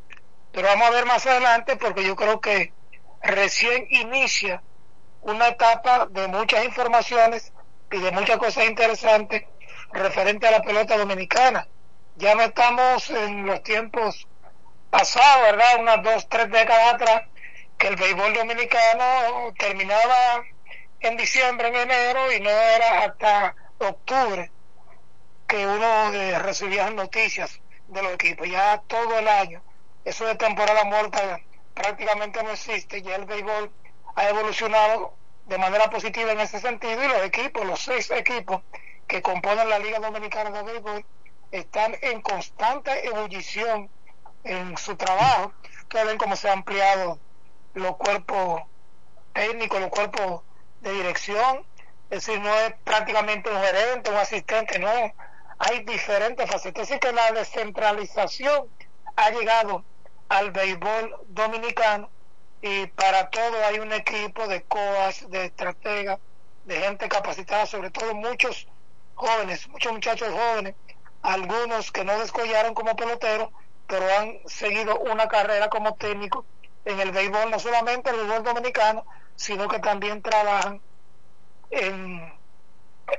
Pero 0.52 0.68
vamos 0.68 0.88
a 0.88 0.90
ver 0.90 1.06
más 1.06 1.26
adelante 1.26 1.76
porque 1.76 2.04
yo 2.04 2.16
creo 2.16 2.40
que 2.40 2.72
recién 3.22 3.86
inicia 3.90 4.62
una 5.22 5.48
etapa 5.48 6.06
de 6.06 6.28
muchas 6.28 6.64
informaciones 6.64 7.52
y 7.90 7.98
de 7.98 8.10
muchas 8.12 8.38
cosas 8.38 8.66
interesantes 8.66 9.42
referente 9.92 10.46
a 10.46 10.52
la 10.52 10.62
pelota 10.62 10.96
dominicana. 10.96 11.66
Ya 12.16 12.34
no 12.34 12.42
estamos 12.42 13.10
en 13.10 13.46
los 13.46 13.62
tiempos 13.62 14.26
pasados, 14.90 15.42
¿verdad? 15.42 15.80
Unas 15.80 16.02
dos, 16.02 16.28
tres 16.28 16.50
décadas 16.50 16.94
atrás, 16.94 17.22
que 17.78 17.88
el 17.88 17.96
béisbol 17.96 18.34
dominicano 18.34 19.52
terminaba 19.58 20.42
en 21.00 21.16
diciembre, 21.16 21.68
en 21.68 21.76
enero, 21.76 22.32
y 22.32 22.40
no 22.40 22.50
era 22.50 23.04
hasta 23.04 23.54
octubre 23.78 24.50
que 25.46 25.66
uno 25.66 26.12
eh, 26.12 26.38
recibía 26.38 26.90
noticias 26.90 27.60
de 27.88 28.02
los 28.02 28.12
equipos. 28.12 28.48
Ya 28.48 28.82
todo 28.86 29.18
el 29.18 29.26
año, 29.26 29.62
eso 30.04 30.26
de 30.26 30.34
temporada 30.36 30.84
muerta 30.84 31.40
prácticamente 31.74 32.42
no 32.42 32.50
existe, 32.50 33.02
ya 33.02 33.16
el 33.16 33.24
béisbol 33.24 33.72
ha 34.14 34.28
evolucionado 34.28 35.14
de 35.46 35.58
manera 35.58 35.90
positiva 35.90 36.32
en 36.32 36.40
ese 36.40 36.60
sentido 36.60 37.02
y 37.02 37.08
los 37.08 37.22
equipos, 37.24 37.66
los 37.66 37.80
seis 37.80 38.10
equipos 38.10 38.62
que 39.06 39.22
componen 39.22 39.68
la 39.68 39.78
Liga 39.78 39.98
Dominicana 39.98 40.50
de 40.50 40.62
Béisbol 40.62 41.04
están 41.50 41.96
en 42.02 42.20
constante 42.22 43.06
ebullición 43.06 43.90
en 44.44 44.76
su 44.76 44.96
trabajo. 44.96 45.52
que 45.88 46.04
ven 46.04 46.18
cómo 46.18 46.36
se 46.36 46.48
han 46.48 46.58
ampliado 46.58 47.18
los 47.74 47.96
cuerpos 47.96 48.62
técnicos, 49.32 49.80
los 49.80 49.90
cuerpos 49.90 50.42
de 50.82 50.92
dirección. 50.92 51.66
Es 52.10 52.24
decir, 52.26 52.40
no 52.40 52.54
es 52.54 52.74
prácticamente 52.84 53.50
un 53.50 53.60
gerente, 53.60 54.10
un 54.10 54.16
asistente, 54.16 54.78
no. 54.78 55.12
Hay 55.58 55.84
diferentes 55.84 56.48
facetas. 56.48 56.82
Es 56.84 56.88
decir, 56.88 57.00
que 57.00 57.12
la 57.12 57.32
descentralización 57.32 58.68
ha 59.16 59.30
llegado 59.30 59.84
al 60.28 60.52
béisbol 60.52 61.16
dominicano 61.26 62.08
y 62.60 62.86
para 62.88 63.30
todo 63.30 63.64
hay 63.64 63.78
un 63.78 63.92
equipo 63.92 64.46
de 64.46 64.64
coas, 64.66 65.28
de 65.30 65.46
estrategas, 65.46 66.18
de 66.64 66.80
gente 66.80 67.08
capacitada, 67.08 67.66
sobre 67.66 67.90
todo 67.90 68.14
muchos 68.14 68.66
jóvenes, 69.14 69.68
muchos 69.68 69.92
muchachos 69.92 70.28
jóvenes, 70.30 70.76
algunos 71.22 71.90
que 71.90 72.04
no 72.04 72.18
descollaron 72.18 72.74
como 72.74 72.96
peloteros, 72.96 73.48
pero 73.86 74.06
han 74.18 74.38
seguido 74.46 74.98
una 75.00 75.28
carrera 75.28 75.68
como 75.68 75.94
técnico 75.96 76.46
en 76.84 77.00
el 77.00 77.12
béisbol, 77.12 77.50
no 77.50 77.58
solamente 77.58 78.10
el 78.10 78.16
béisbol 78.16 78.42
dominicano, 78.44 79.04
sino 79.36 79.68
que 79.68 79.78
también 79.80 80.22
trabajan 80.22 80.82
en, 81.70 82.20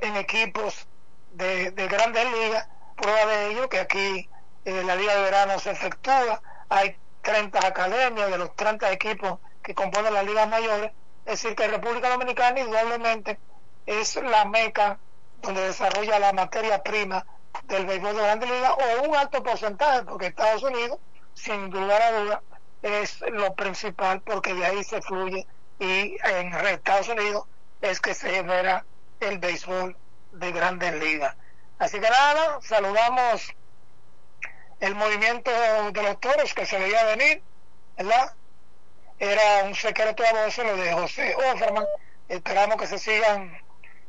en 0.02 0.16
equipos 0.16 0.88
de, 1.30 1.70
de 1.72 1.88
grandes 1.88 2.24
ligas. 2.32 2.68
Prueba 2.96 3.26
de 3.26 3.50
ello 3.52 3.68
que 3.68 3.80
aquí 3.80 4.30
en 4.64 4.86
la 4.86 4.96
Liga 4.96 5.14
de 5.16 5.22
Verano 5.22 5.58
se 5.58 5.70
efectúa, 5.72 6.42
hay 6.68 7.01
30 7.22 7.66
academias 7.66 8.30
de 8.30 8.38
los 8.38 8.54
30 8.54 8.92
equipos 8.92 9.38
que 9.62 9.74
componen 9.74 10.12
las 10.12 10.26
ligas 10.26 10.48
mayores, 10.48 10.92
es 11.24 11.42
decir, 11.42 11.54
que 11.54 11.68
República 11.68 12.10
Dominicana 12.10 12.60
indudablemente 12.60 13.38
es 13.86 14.16
la 14.16 14.44
meca 14.44 14.98
donde 15.40 15.62
desarrolla 15.62 16.18
la 16.18 16.32
materia 16.32 16.82
prima 16.82 17.24
del 17.64 17.86
béisbol 17.86 18.16
de 18.16 18.22
grandes 18.22 18.50
ligas 18.50 18.72
o 18.72 19.08
un 19.08 19.16
alto 19.16 19.42
porcentaje, 19.42 20.02
porque 20.04 20.26
Estados 20.26 20.62
Unidos, 20.62 20.98
sin 21.34 21.70
lugar 21.70 22.02
a 22.02 22.20
duda, 22.20 22.42
es 22.82 23.20
lo 23.30 23.54
principal 23.54 24.20
porque 24.22 24.54
de 24.54 24.64
ahí 24.64 24.82
se 24.84 25.00
fluye 25.00 25.46
y 25.78 26.16
en 26.24 26.52
Estados 26.66 27.08
Unidos 27.08 27.44
es 27.80 28.00
que 28.00 28.14
se 28.14 28.30
genera 28.30 28.84
el 29.20 29.38
béisbol 29.38 29.96
de 30.32 30.52
grandes 30.52 30.94
ligas. 30.94 31.36
Así 31.78 32.00
que 32.00 32.08
nada, 32.08 32.60
saludamos 32.62 33.54
el 34.82 34.96
movimiento 34.96 35.50
de 35.92 36.02
los 36.02 36.20
toros 36.20 36.52
que 36.54 36.66
se 36.66 36.76
veía 36.76 37.04
venir, 37.04 37.40
¿verdad? 37.96 38.34
Era 39.20 39.62
un 39.64 39.76
secreto 39.76 40.24
a 40.26 40.44
voces 40.44 40.66
lo 40.66 40.76
de 40.76 40.92
José 40.92 41.36
Offerman. 41.36 41.86
Esperamos 42.28 42.76
que 42.78 42.88
se 42.88 42.98
sigan 42.98 43.56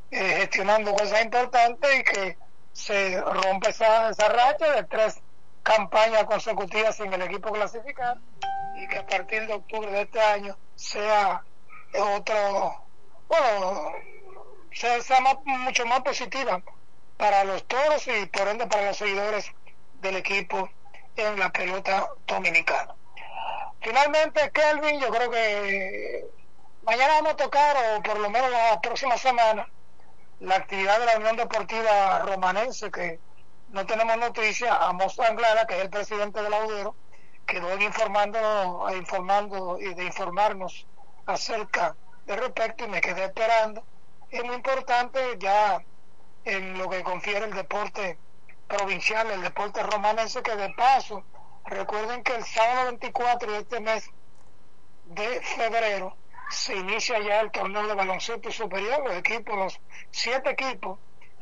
eh, 0.10 0.38
gestionando 0.40 0.96
cosas 0.96 1.24
importantes 1.24 2.00
y 2.00 2.04
que 2.04 2.38
se 2.72 3.22
rompa 3.22 3.70
esa, 3.70 4.10
esa 4.10 4.28
racha 4.30 4.72
de 4.72 4.84
tres 4.86 5.22
campañas 5.62 6.24
consecutivas 6.24 6.96
sin 6.96 7.14
el 7.14 7.22
equipo 7.22 7.52
clasificar 7.52 8.18
y 8.76 8.88
que 8.88 8.98
a 8.98 9.06
partir 9.06 9.46
de 9.46 9.54
octubre 9.54 9.92
de 9.92 10.02
este 10.02 10.20
año 10.20 10.58
sea 10.76 11.44
otro, 11.94 12.84
bueno, 13.28 13.92
sea, 14.72 15.00
sea 15.04 15.20
más, 15.20 15.36
mucho 15.46 15.86
más 15.86 16.02
positiva 16.02 16.64
para 17.18 17.44
los 17.44 17.64
toros 17.68 18.08
y 18.08 18.26
por 18.26 18.48
ende 18.48 18.66
para 18.66 18.88
los 18.88 18.98
seguidores 18.98 19.54
del 20.04 20.18
equipo 20.18 20.70
en 21.16 21.40
la 21.40 21.50
pelota 21.52 22.10
dominicana. 22.28 22.94
Finalmente, 23.82 24.52
Kelvin, 24.52 25.00
yo 25.00 25.10
creo 25.10 25.32
que 25.32 26.26
mañana 26.84 27.14
vamos 27.16 27.34
a 27.34 27.38
tocar, 27.38 27.76
o 27.96 28.04
por 28.04 28.20
lo 28.20 28.30
menos 28.30 28.52
la 28.52 28.80
próxima 28.82 29.18
semana, 29.18 29.68
la 30.40 30.56
actividad 30.56 31.00
de 31.00 31.06
la 31.06 31.18
Unión 31.18 31.38
Deportiva 31.38 32.20
Romanense, 32.20 32.92
que 32.92 33.20
no 33.70 33.86
tenemos 33.86 34.18
noticia, 34.18 34.76
Amos 34.76 35.20
Anglada, 35.20 35.66
que 35.66 35.78
es 35.78 35.82
el 35.84 35.90
presidente 35.90 36.42
del 36.42 36.54
Audero, 36.54 36.96
quedó 37.46 37.76
informando, 37.82 38.88
informando 38.96 39.78
y 39.80 39.94
de 39.94 40.04
informarnos 40.06 40.86
acerca 41.26 41.96
de 42.26 42.36
respecto 42.36 42.86
y 42.86 42.88
me 42.90 43.02
quedé 43.02 43.26
esperando. 43.26 43.84
Es 44.30 44.44
muy 44.44 44.56
importante 44.56 45.20
ya 45.40 45.82
en 46.46 46.78
lo 46.78 46.90
que 46.90 47.04
confiere 47.04 47.46
el 47.46 47.54
deporte 47.54 48.18
provincial, 48.68 49.30
el 49.32 49.42
deporte 49.42 49.84
romanense, 49.84 50.42
que 50.42 50.56
de 50.56 50.70
paso, 50.74 51.24
recuerden 51.66 52.24
que 52.24 52.36
el 52.36 52.44
sábado 52.44 52.86
24 52.88 53.52
de 53.52 53.60
este 53.60 53.80
mes 53.80 54.10
de 55.06 55.42
febrero 55.42 56.16
se 56.50 56.76
inicia 56.76 57.20
ya 57.20 57.42
el 57.42 57.52
torneo 57.52 57.88
de 57.88 57.96
baloncesto 57.96 58.52
superior, 58.52 59.04
los 59.04 59.16
equipos, 59.16 59.56
los 59.56 59.80
siete 60.12 60.52
equipos 60.52 61.00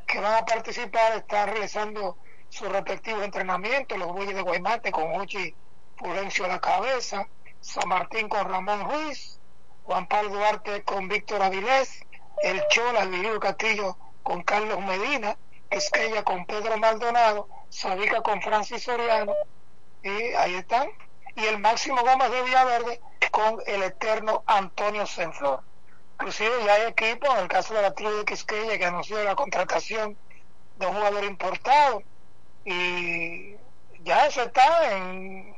que 0.07 0.19
van 0.19 0.35
a 0.35 0.45
participar 0.45 1.17
están 1.17 1.49
realizando 1.49 2.17
sus 2.49 2.69
respectivos 2.69 3.23
entrenamientos, 3.23 3.97
los 3.97 4.11
Bulles 4.11 4.35
de 4.35 4.41
Guaymate 4.41 4.91
con 4.91 5.19
Ochi 5.19 5.55
Furencio 5.95 6.45
a 6.45 6.49
la 6.49 6.59
cabeza, 6.59 7.27
San 7.61 7.87
Martín 7.87 8.27
con 8.27 8.49
Ramón 8.49 8.89
Ruiz, 8.89 9.39
Juan 9.83 10.07
Pablo 10.07 10.31
Duarte 10.31 10.83
con 10.83 11.07
Víctor 11.07 11.41
Avilés, 11.41 12.05
el 12.43 12.61
Chola, 12.69 13.03
el 13.03 13.39
Castillo 13.39 13.97
con 14.23 14.43
Carlos 14.43 14.79
Medina, 14.81 15.37
Esquella 15.71 16.23
con 16.23 16.45
Pedro 16.45 16.77
Maldonado, 16.77 17.47
Sabica 17.69 18.21
con 18.21 18.41
Francis 18.41 18.83
Soriano, 18.83 19.33
y 20.03 20.09
ahí 20.09 20.55
están, 20.55 20.89
y 21.35 21.45
el 21.45 21.59
Máximo 21.59 22.01
Gómez 22.01 22.29
de 22.29 22.43
Villaverde 22.43 23.01
con 23.31 23.57
el 23.65 23.83
eterno 23.83 24.43
Antonio 24.45 25.07
Senflor. 25.07 25.61
Inclusive 26.15 26.51
ya 26.65 26.73
hay 26.73 26.81
equipo, 26.83 27.25
en 27.33 27.39
el 27.39 27.47
caso 27.47 27.73
de 27.73 27.81
la 27.81 27.93
tribu 27.93 28.11
de 28.11 28.25
Quisqueya, 28.25 28.77
que 28.77 28.85
anunció 28.85 29.23
la 29.23 29.35
contratación 29.35 30.17
de 30.75 30.85
un 30.85 30.93
jugador 30.93 31.23
importado, 31.23 32.03
y 32.65 33.55
ya 34.01 34.27
eso 34.27 34.43
está 34.43 34.91
en 34.91 35.55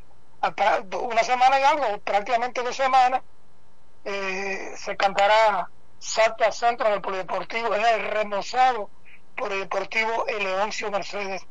una 1.02 1.24
semana 1.24 1.60
y 1.60 1.64
algo, 1.64 2.00
prácticamente 2.02 2.62
dos 2.62 2.76
semanas, 2.76 3.22
eh, 4.06 4.74
se 4.78 4.96
cantará 4.96 5.70
salto 5.98 6.44
al 6.44 6.54
centro 6.54 6.90
del 6.90 7.02
polideportivo, 7.02 7.74
en 7.74 7.86
el 7.86 8.12
remozado 8.12 8.90
polideportivo 9.36 10.28
Eleoncio 10.28 10.92
Mercedes 10.92 11.46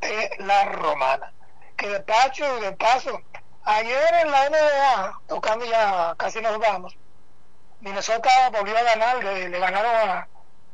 de 0.00 0.30
la 0.38 0.64
Romana. 0.66 1.32
Que 1.76 1.88
de 1.88 2.00
pacho 2.00 2.44
y 2.58 2.60
de 2.60 2.72
paso, 2.72 3.20
ayer 3.64 4.14
en 4.22 4.30
la 4.30 4.48
NBA, 4.50 5.20
tocando 5.28 5.64
ya 5.64 6.14
casi 6.18 6.40
nos 6.40 6.58
vamos, 6.58 6.96
Minnesota 7.80 8.50
volvió 8.50 8.76
a 8.76 8.82
ganar, 8.82 9.24
le, 9.24 9.48
le 9.48 9.58
ganaron 9.58 10.10
a, 10.10 10.28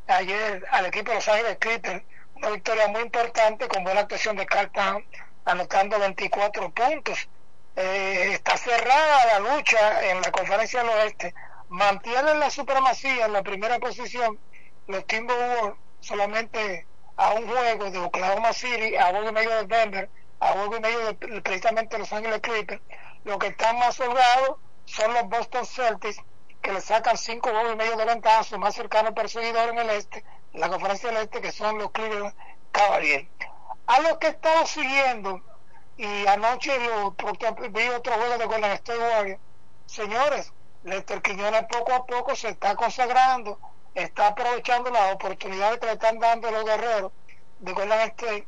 ayer 0.09 0.65
al 0.71 0.87
equipo 0.87 1.11
de 1.11 1.17
Los 1.17 1.29
Ángeles 1.29 1.59
Clippers 1.59 2.03
una 2.35 2.51
victoria 2.51 2.89
muy 2.89 3.03
importante 3.03 3.69
con 3.69 3.85
buena 3.85 4.01
actuación 4.01 4.37
de 4.37 4.47
Carl 4.47 4.71
Town, 4.71 5.05
anotando 5.45 5.99
24 5.99 6.71
puntos. 6.71 7.29
Eh, 7.77 8.33
está 8.33 8.57
cerrada 8.57 9.41
la 9.41 9.55
lucha 9.55 10.11
en 10.11 10.21
la 10.21 10.31
conferencia 10.31 10.81
del 10.81 10.91
oeste. 10.91 11.35
Mantienen 11.69 12.41
la 12.41 12.51
supremacía 12.51 13.27
en 13.27 13.33
la 13.33 13.43
primera 13.43 13.79
posición 13.79 14.39
los 14.87 15.07
Timberwolves 15.07 15.77
solamente 16.07 16.87
a 17.17 17.33
un 17.33 17.49
juego 17.49 17.91
de 17.91 17.99
Oklahoma 17.99 18.53
City, 18.53 18.95
a 18.97 19.07
juego 19.07 19.29
y 19.29 19.33
medio 19.33 19.51
de 19.51 19.67
Denver, 19.67 20.11
a 20.39 20.53
juego 20.53 20.77
y 20.77 20.81
medio 20.81 21.01
de 21.01 21.43
precisamente 21.43 21.99
Los 21.99 22.13
Ángeles 22.13 22.41
Clippers. 22.41 22.81
Los 23.25 23.39
que 23.39 23.49
están 23.49 23.79
más 23.79 23.99
holgados 23.99 24.59
son 24.85 25.13
los 25.15 25.29
Boston 25.29 25.67
Celtics, 25.67 26.19
que 26.63 26.73
le 26.73 26.81
sacan 26.81 27.17
cinco 27.17 27.51
juegos 27.51 27.73
y 27.73 27.77
medio 27.77 27.97
de 27.97 28.05
ventaja, 28.05 28.45
su 28.45 28.59
más 28.59 28.75
cercano 28.75 29.15
perseguidor 29.15 29.71
en 29.71 29.79
el 29.79 29.91
este, 29.91 30.25
en 30.53 30.61
la 30.61 30.69
conferencia 30.69 31.11
del 31.11 31.23
este, 31.25 31.41
que 31.41 31.51
son 31.51 31.79
los 31.79 31.91
Cleveland 31.91 32.35
Cavaliers. 32.71 33.27
A 33.89 34.01
los 34.01 34.19
que 34.19 34.29
he 34.29 34.31
estado 34.31 34.65
siguiendo, 34.67 35.41
y 35.97 36.27
anoche 36.27 36.79
lo, 36.79 37.15
porque 37.15 37.51
vi 37.71 37.89
otro 37.89 38.13
juego 38.15 38.39
de 38.39 38.47
Golden 38.47 38.73
State 38.73 38.99
Warriors, 38.99 39.41
señores, 39.87 40.53
Lester 40.85 41.21
Quiñones 41.21 41.65
poco 41.69 41.93
a 41.95 42.07
poco 42.07 42.37
se 42.37 42.51
está 42.51 42.77
consagrando, 42.77 43.59
está 43.97 44.29
aprovechando 44.29 44.91
las 44.91 45.15
oportunidades 45.15 45.79
que 45.81 45.87
le 45.87 45.93
están 45.93 46.19
dando 46.19 46.51
los 46.51 46.65
guerreros 46.65 47.13
de 47.61 47.73
Golden 47.73 48.01
State. 48.01 48.47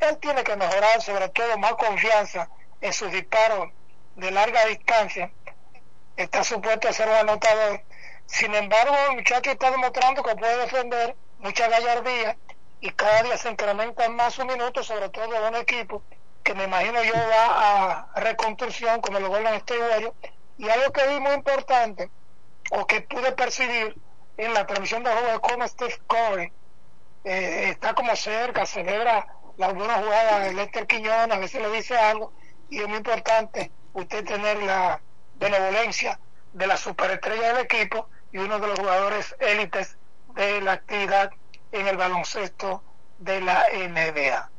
Él 0.00 0.18
tiene 0.18 0.42
que 0.42 0.56
mejorar, 0.56 1.00
sobre 1.02 1.28
todo, 1.28 1.58
más 1.58 1.74
confianza 1.74 2.48
en 2.80 2.92
sus 2.92 3.12
disparos 3.12 3.68
de 4.16 4.30
larga 4.30 4.64
distancia. 4.66 5.30
Está 6.16 6.42
supuesto 6.42 6.88
a 6.88 6.92
ser 6.94 7.08
un 7.08 7.14
anotador. 7.14 7.82
Sin 8.24 8.54
embargo, 8.54 8.96
el 9.10 9.16
muchacho 9.16 9.50
está 9.50 9.70
demostrando 9.70 10.22
que 10.22 10.34
puede 10.34 10.56
defender 10.56 11.14
mucha 11.38 11.68
gallardía 11.68 12.36
y 12.80 12.90
cada 12.90 13.22
día 13.22 13.36
se 13.36 13.50
incrementan 13.50 14.16
más 14.16 14.34
sus 14.34 14.46
minutos, 14.46 14.86
sobre 14.86 15.10
todo 15.10 15.34
en 15.34 15.54
un 15.54 15.56
equipo 15.56 16.02
que 16.42 16.54
me 16.54 16.64
imagino 16.64 17.02
yo 17.02 17.12
va 17.12 18.08
a 18.14 18.20
reconstrucción 18.20 19.00
como 19.00 19.18
lo 19.20 19.28
Golden 19.28 19.54
State 19.54 19.80
Warriors. 19.80 20.14
Y 20.56 20.70
algo 20.70 20.90
que 20.92 21.06
vi 21.08 21.20
muy 21.20 21.32
importante, 21.32 22.10
o 22.70 22.86
que 22.86 23.02
pude 23.02 23.32
percibir 23.32 23.94
en 24.36 24.54
la 24.54 24.66
transmisión 24.66 25.02
de 25.02 25.10
juego, 25.10 25.28
es 25.28 25.38
como 25.40 25.68
Steve 25.68 26.00
Curry 26.06 26.52
está 27.26 27.94
como 27.94 28.14
cerca, 28.14 28.66
celebra 28.66 29.26
las 29.56 29.74
buenas 29.74 29.98
jugadas 29.98 30.44
de 30.44 30.54
Lester 30.54 30.86
Quiñones, 30.86 31.36
a 31.36 31.40
veces 31.40 31.60
le 31.60 31.70
dice 31.70 31.96
algo, 31.96 32.32
y 32.70 32.80
es 32.80 32.88
muy 32.88 32.98
importante 32.98 33.70
usted 33.94 34.24
tener 34.24 34.62
la 34.62 35.00
benevolencia 35.34 36.20
de 36.52 36.66
la 36.66 36.76
superestrella 36.76 37.54
del 37.54 37.64
equipo 37.64 38.08
y 38.32 38.38
uno 38.38 38.58
de 38.58 38.68
los 38.68 38.78
jugadores 38.78 39.34
élites 39.40 39.96
de 40.34 40.60
la 40.60 40.72
actividad 40.72 41.30
en 41.72 41.86
el 41.86 41.96
baloncesto 41.96 42.82
de 43.18 43.40
la 43.40 43.66
NBA. 43.72 44.50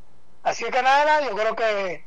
Así 0.42 0.64
que 0.64 0.82
nada, 0.82 1.22
yo 1.22 1.34
creo 1.34 1.56
que 1.56 2.04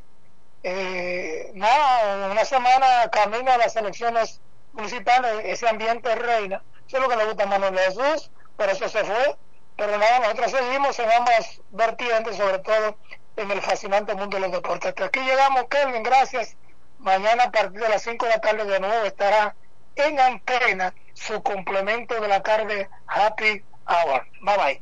eh, 0.64 1.52
nada, 1.56 2.32
una 2.32 2.46
semana 2.46 3.10
camino 3.12 3.52
a 3.52 3.58
las 3.58 3.76
elecciones 3.76 4.42
municipales, 4.74 5.42
ese 5.46 5.68
ambiente 5.68 6.14
reina. 6.16 6.64
Eso 6.92 6.98
es 6.98 7.04
lo 7.04 7.10
que 7.10 7.16
le 7.16 7.26
gusta 7.26 7.44
a 7.44 7.48
Manuel 7.48 7.80
Jesús, 7.80 8.30
por 8.58 8.68
eso 8.68 8.90
se 8.90 9.06
fue. 9.06 9.38
Pero 9.78 9.98
nada, 9.98 10.20
nosotros 10.20 10.52
seguimos 10.52 11.00
en 11.00 11.10
ambas 11.10 11.62
vertientes, 11.70 12.36
sobre 12.36 12.60
todo 12.60 12.98
en 13.38 13.50
el 13.50 13.62
fascinante 13.62 14.14
mundo 14.14 14.36
de 14.36 14.42
los 14.42 14.52
deportes. 14.52 14.90
Hasta 14.90 15.06
aquí 15.06 15.22
llegamos, 15.22 15.68
Kelvin, 15.70 16.04
gracias. 16.04 16.58
Mañana 17.00 17.46
a 17.46 17.52
partir 17.52 17.80
de 17.80 17.88
las 17.88 18.02
5 18.02 18.26
de 18.26 18.32
la 18.32 18.42
tarde 18.42 18.66
de 18.66 18.82
nuevo 18.82 19.06
estará 19.06 19.56
en 19.96 20.20
antena 20.20 20.94
su 21.14 21.42
complemento 21.42 22.20
de 22.20 22.28
la 22.28 22.44
tarde 22.44 22.90
Happy 23.08 23.64
Hour. 23.88 24.26
Bye 24.42 24.58
bye. 24.58 24.82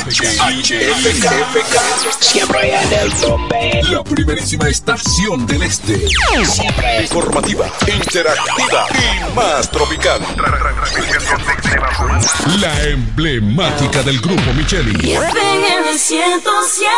HFK, 0.00 1.30
siempre 2.20 2.74
en 2.74 2.92
el 2.92 3.12
tope. 3.14 3.82
La 3.90 4.02
primerísima 4.02 4.68
estación 4.68 5.46
del 5.46 5.62
este. 5.62 6.08
Siempre 6.44 7.02
informativa, 7.02 7.66
interactiva 7.86 8.86
y 8.90 9.34
más 9.34 9.70
tropical. 9.70 10.20
La 12.60 12.82
emblemática 12.84 14.02
del 14.02 14.20
grupo 14.20 14.52
Micheli. 14.54 15.12
en 15.12 15.88
el 15.88 15.98
107. 15.98 16.90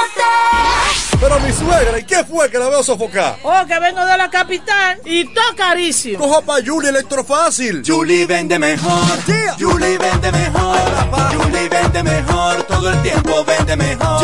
Pero 1.20 1.40
mi 1.40 1.52
suegra, 1.52 1.98
¿y 1.98 2.05
qué 2.05 2.24
fue 2.24 2.51
que 2.51 2.59
la 2.59 2.68
veo 2.68 2.82
sofocar? 2.82 3.39
Oh, 3.43 3.64
que 3.66 3.78
vengo 3.78 4.05
de 4.05 4.18
la 4.18 4.31
capital 4.31 5.01
y 5.05 5.27
carísimo. 5.56 6.18
Coja 6.18 6.40
pa' 6.43 6.59
Julie 6.64 6.90
Electrofácil. 6.90 7.82
Julie 7.86 8.27
vende 8.27 8.59
mejor. 8.59 9.01
Julie 9.59 9.98
vende 9.98 10.32
mejor. 10.32 10.78
Julie 11.35 11.68
vende 11.68 12.02
mejor. 12.02 12.62
Todo 12.64 12.85
el 12.90 13.02
tiempo 13.02 13.44
vende 13.44 13.76
mejor. 13.76 14.22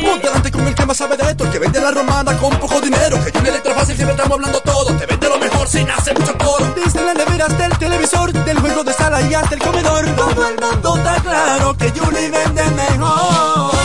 Ponte 0.00 0.26
delante 0.26 0.50
con 0.50 0.66
el 0.66 0.74
que 0.74 0.86
más 0.86 0.96
sabe 0.96 1.16
de 1.16 1.30
esto, 1.30 1.44
el 1.44 1.50
que 1.50 1.58
vende 1.58 1.80
la 1.80 1.90
romana 1.90 2.36
con 2.38 2.56
poco 2.58 2.80
dinero. 2.80 3.22
Que 3.24 3.30
Julie 3.32 3.50
Electrofácil 3.50 3.96
siempre 3.96 4.14
estamos 4.16 4.36
hablando 4.36 4.60
todo. 4.60 4.96
Te 4.96 5.06
vende 5.06 5.28
lo 5.28 5.38
mejor 5.38 5.68
sin 5.68 5.90
hacer 5.90 6.18
mucho 6.18 6.36
coro. 6.38 6.72
Desde 6.74 7.02
las 7.02 7.14
neveras 7.14 7.56
del 7.58 7.76
televisor, 7.78 8.32
del 8.32 8.58
juego 8.60 8.84
de 8.84 8.92
sala 8.92 9.22
y 9.22 9.34
hasta 9.34 9.54
el 9.54 9.60
comedor. 9.60 10.06
Todo 10.16 10.48
el 10.48 10.60
mundo 10.60 10.96
está 10.96 11.14
claro 11.16 11.76
que 11.76 11.90
Julie 11.90 12.30
vende 12.30 12.64
mejor. 12.70 13.79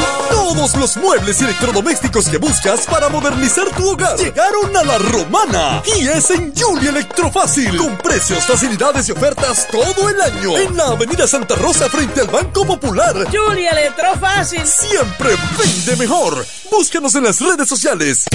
Todos 0.56 0.76
los 0.78 0.98
muebles 0.98 1.42
y 1.42 1.44
electrodomésticos 1.44 2.30
que 2.30 2.38
buscas 2.38 2.86
para 2.86 3.10
modernizar 3.10 3.70
tu 3.76 3.90
hogar 3.90 4.18
llegaron 4.18 4.76
a 4.78 4.84
la 4.84 4.98
romana 5.00 5.84
y 5.98 6.08
es 6.08 6.32
en 6.32 6.54
Julie 6.56 6.90
Electrofácil 6.90 7.76
con 7.76 7.98
precios, 7.98 8.46
facilidades 8.46 9.10
y 9.10 9.12
ofertas 9.12 9.68
todo 9.70 10.10
el 10.10 10.22
año 10.22 10.58
en 10.58 10.78
la 10.78 10.86
Avenida 10.86 11.28
Santa 11.28 11.56
Rosa 11.56 11.90
frente 11.90 12.22
al 12.22 12.28
Banco 12.28 12.66
Popular. 12.66 13.28
Julie 13.30 13.68
Electrofácil 13.68 14.66
siempre 14.66 15.32
vende 15.60 15.98
mejor. 15.98 16.46
Búscanos 16.72 17.14
en 17.16 17.26
las 17.26 17.42
redes 17.42 17.68
sociales. 17.68 18.26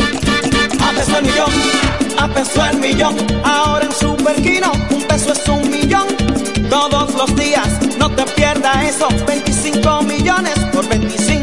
A 0.78 0.92
peso 0.92 1.16
el 1.16 1.24
millón, 1.24 1.52
a 2.18 2.28
peso 2.28 2.66
el 2.66 2.78
millón. 2.80 3.16
Ahora 3.44 3.86
en 3.86 3.92
Superquino, 3.92 4.72
un 4.90 5.02
peso 5.04 5.32
es 5.32 5.48
un 5.48 5.70
millón. 5.70 6.06
Todos 6.68 7.14
los 7.14 7.34
días, 7.34 7.66
no 7.98 8.10
te 8.14 8.24
pierdas 8.34 8.94
eso. 8.94 9.08
25 9.26 10.02
millones 10.02 10.58
por 10.72 10.86
25 10.86 11.29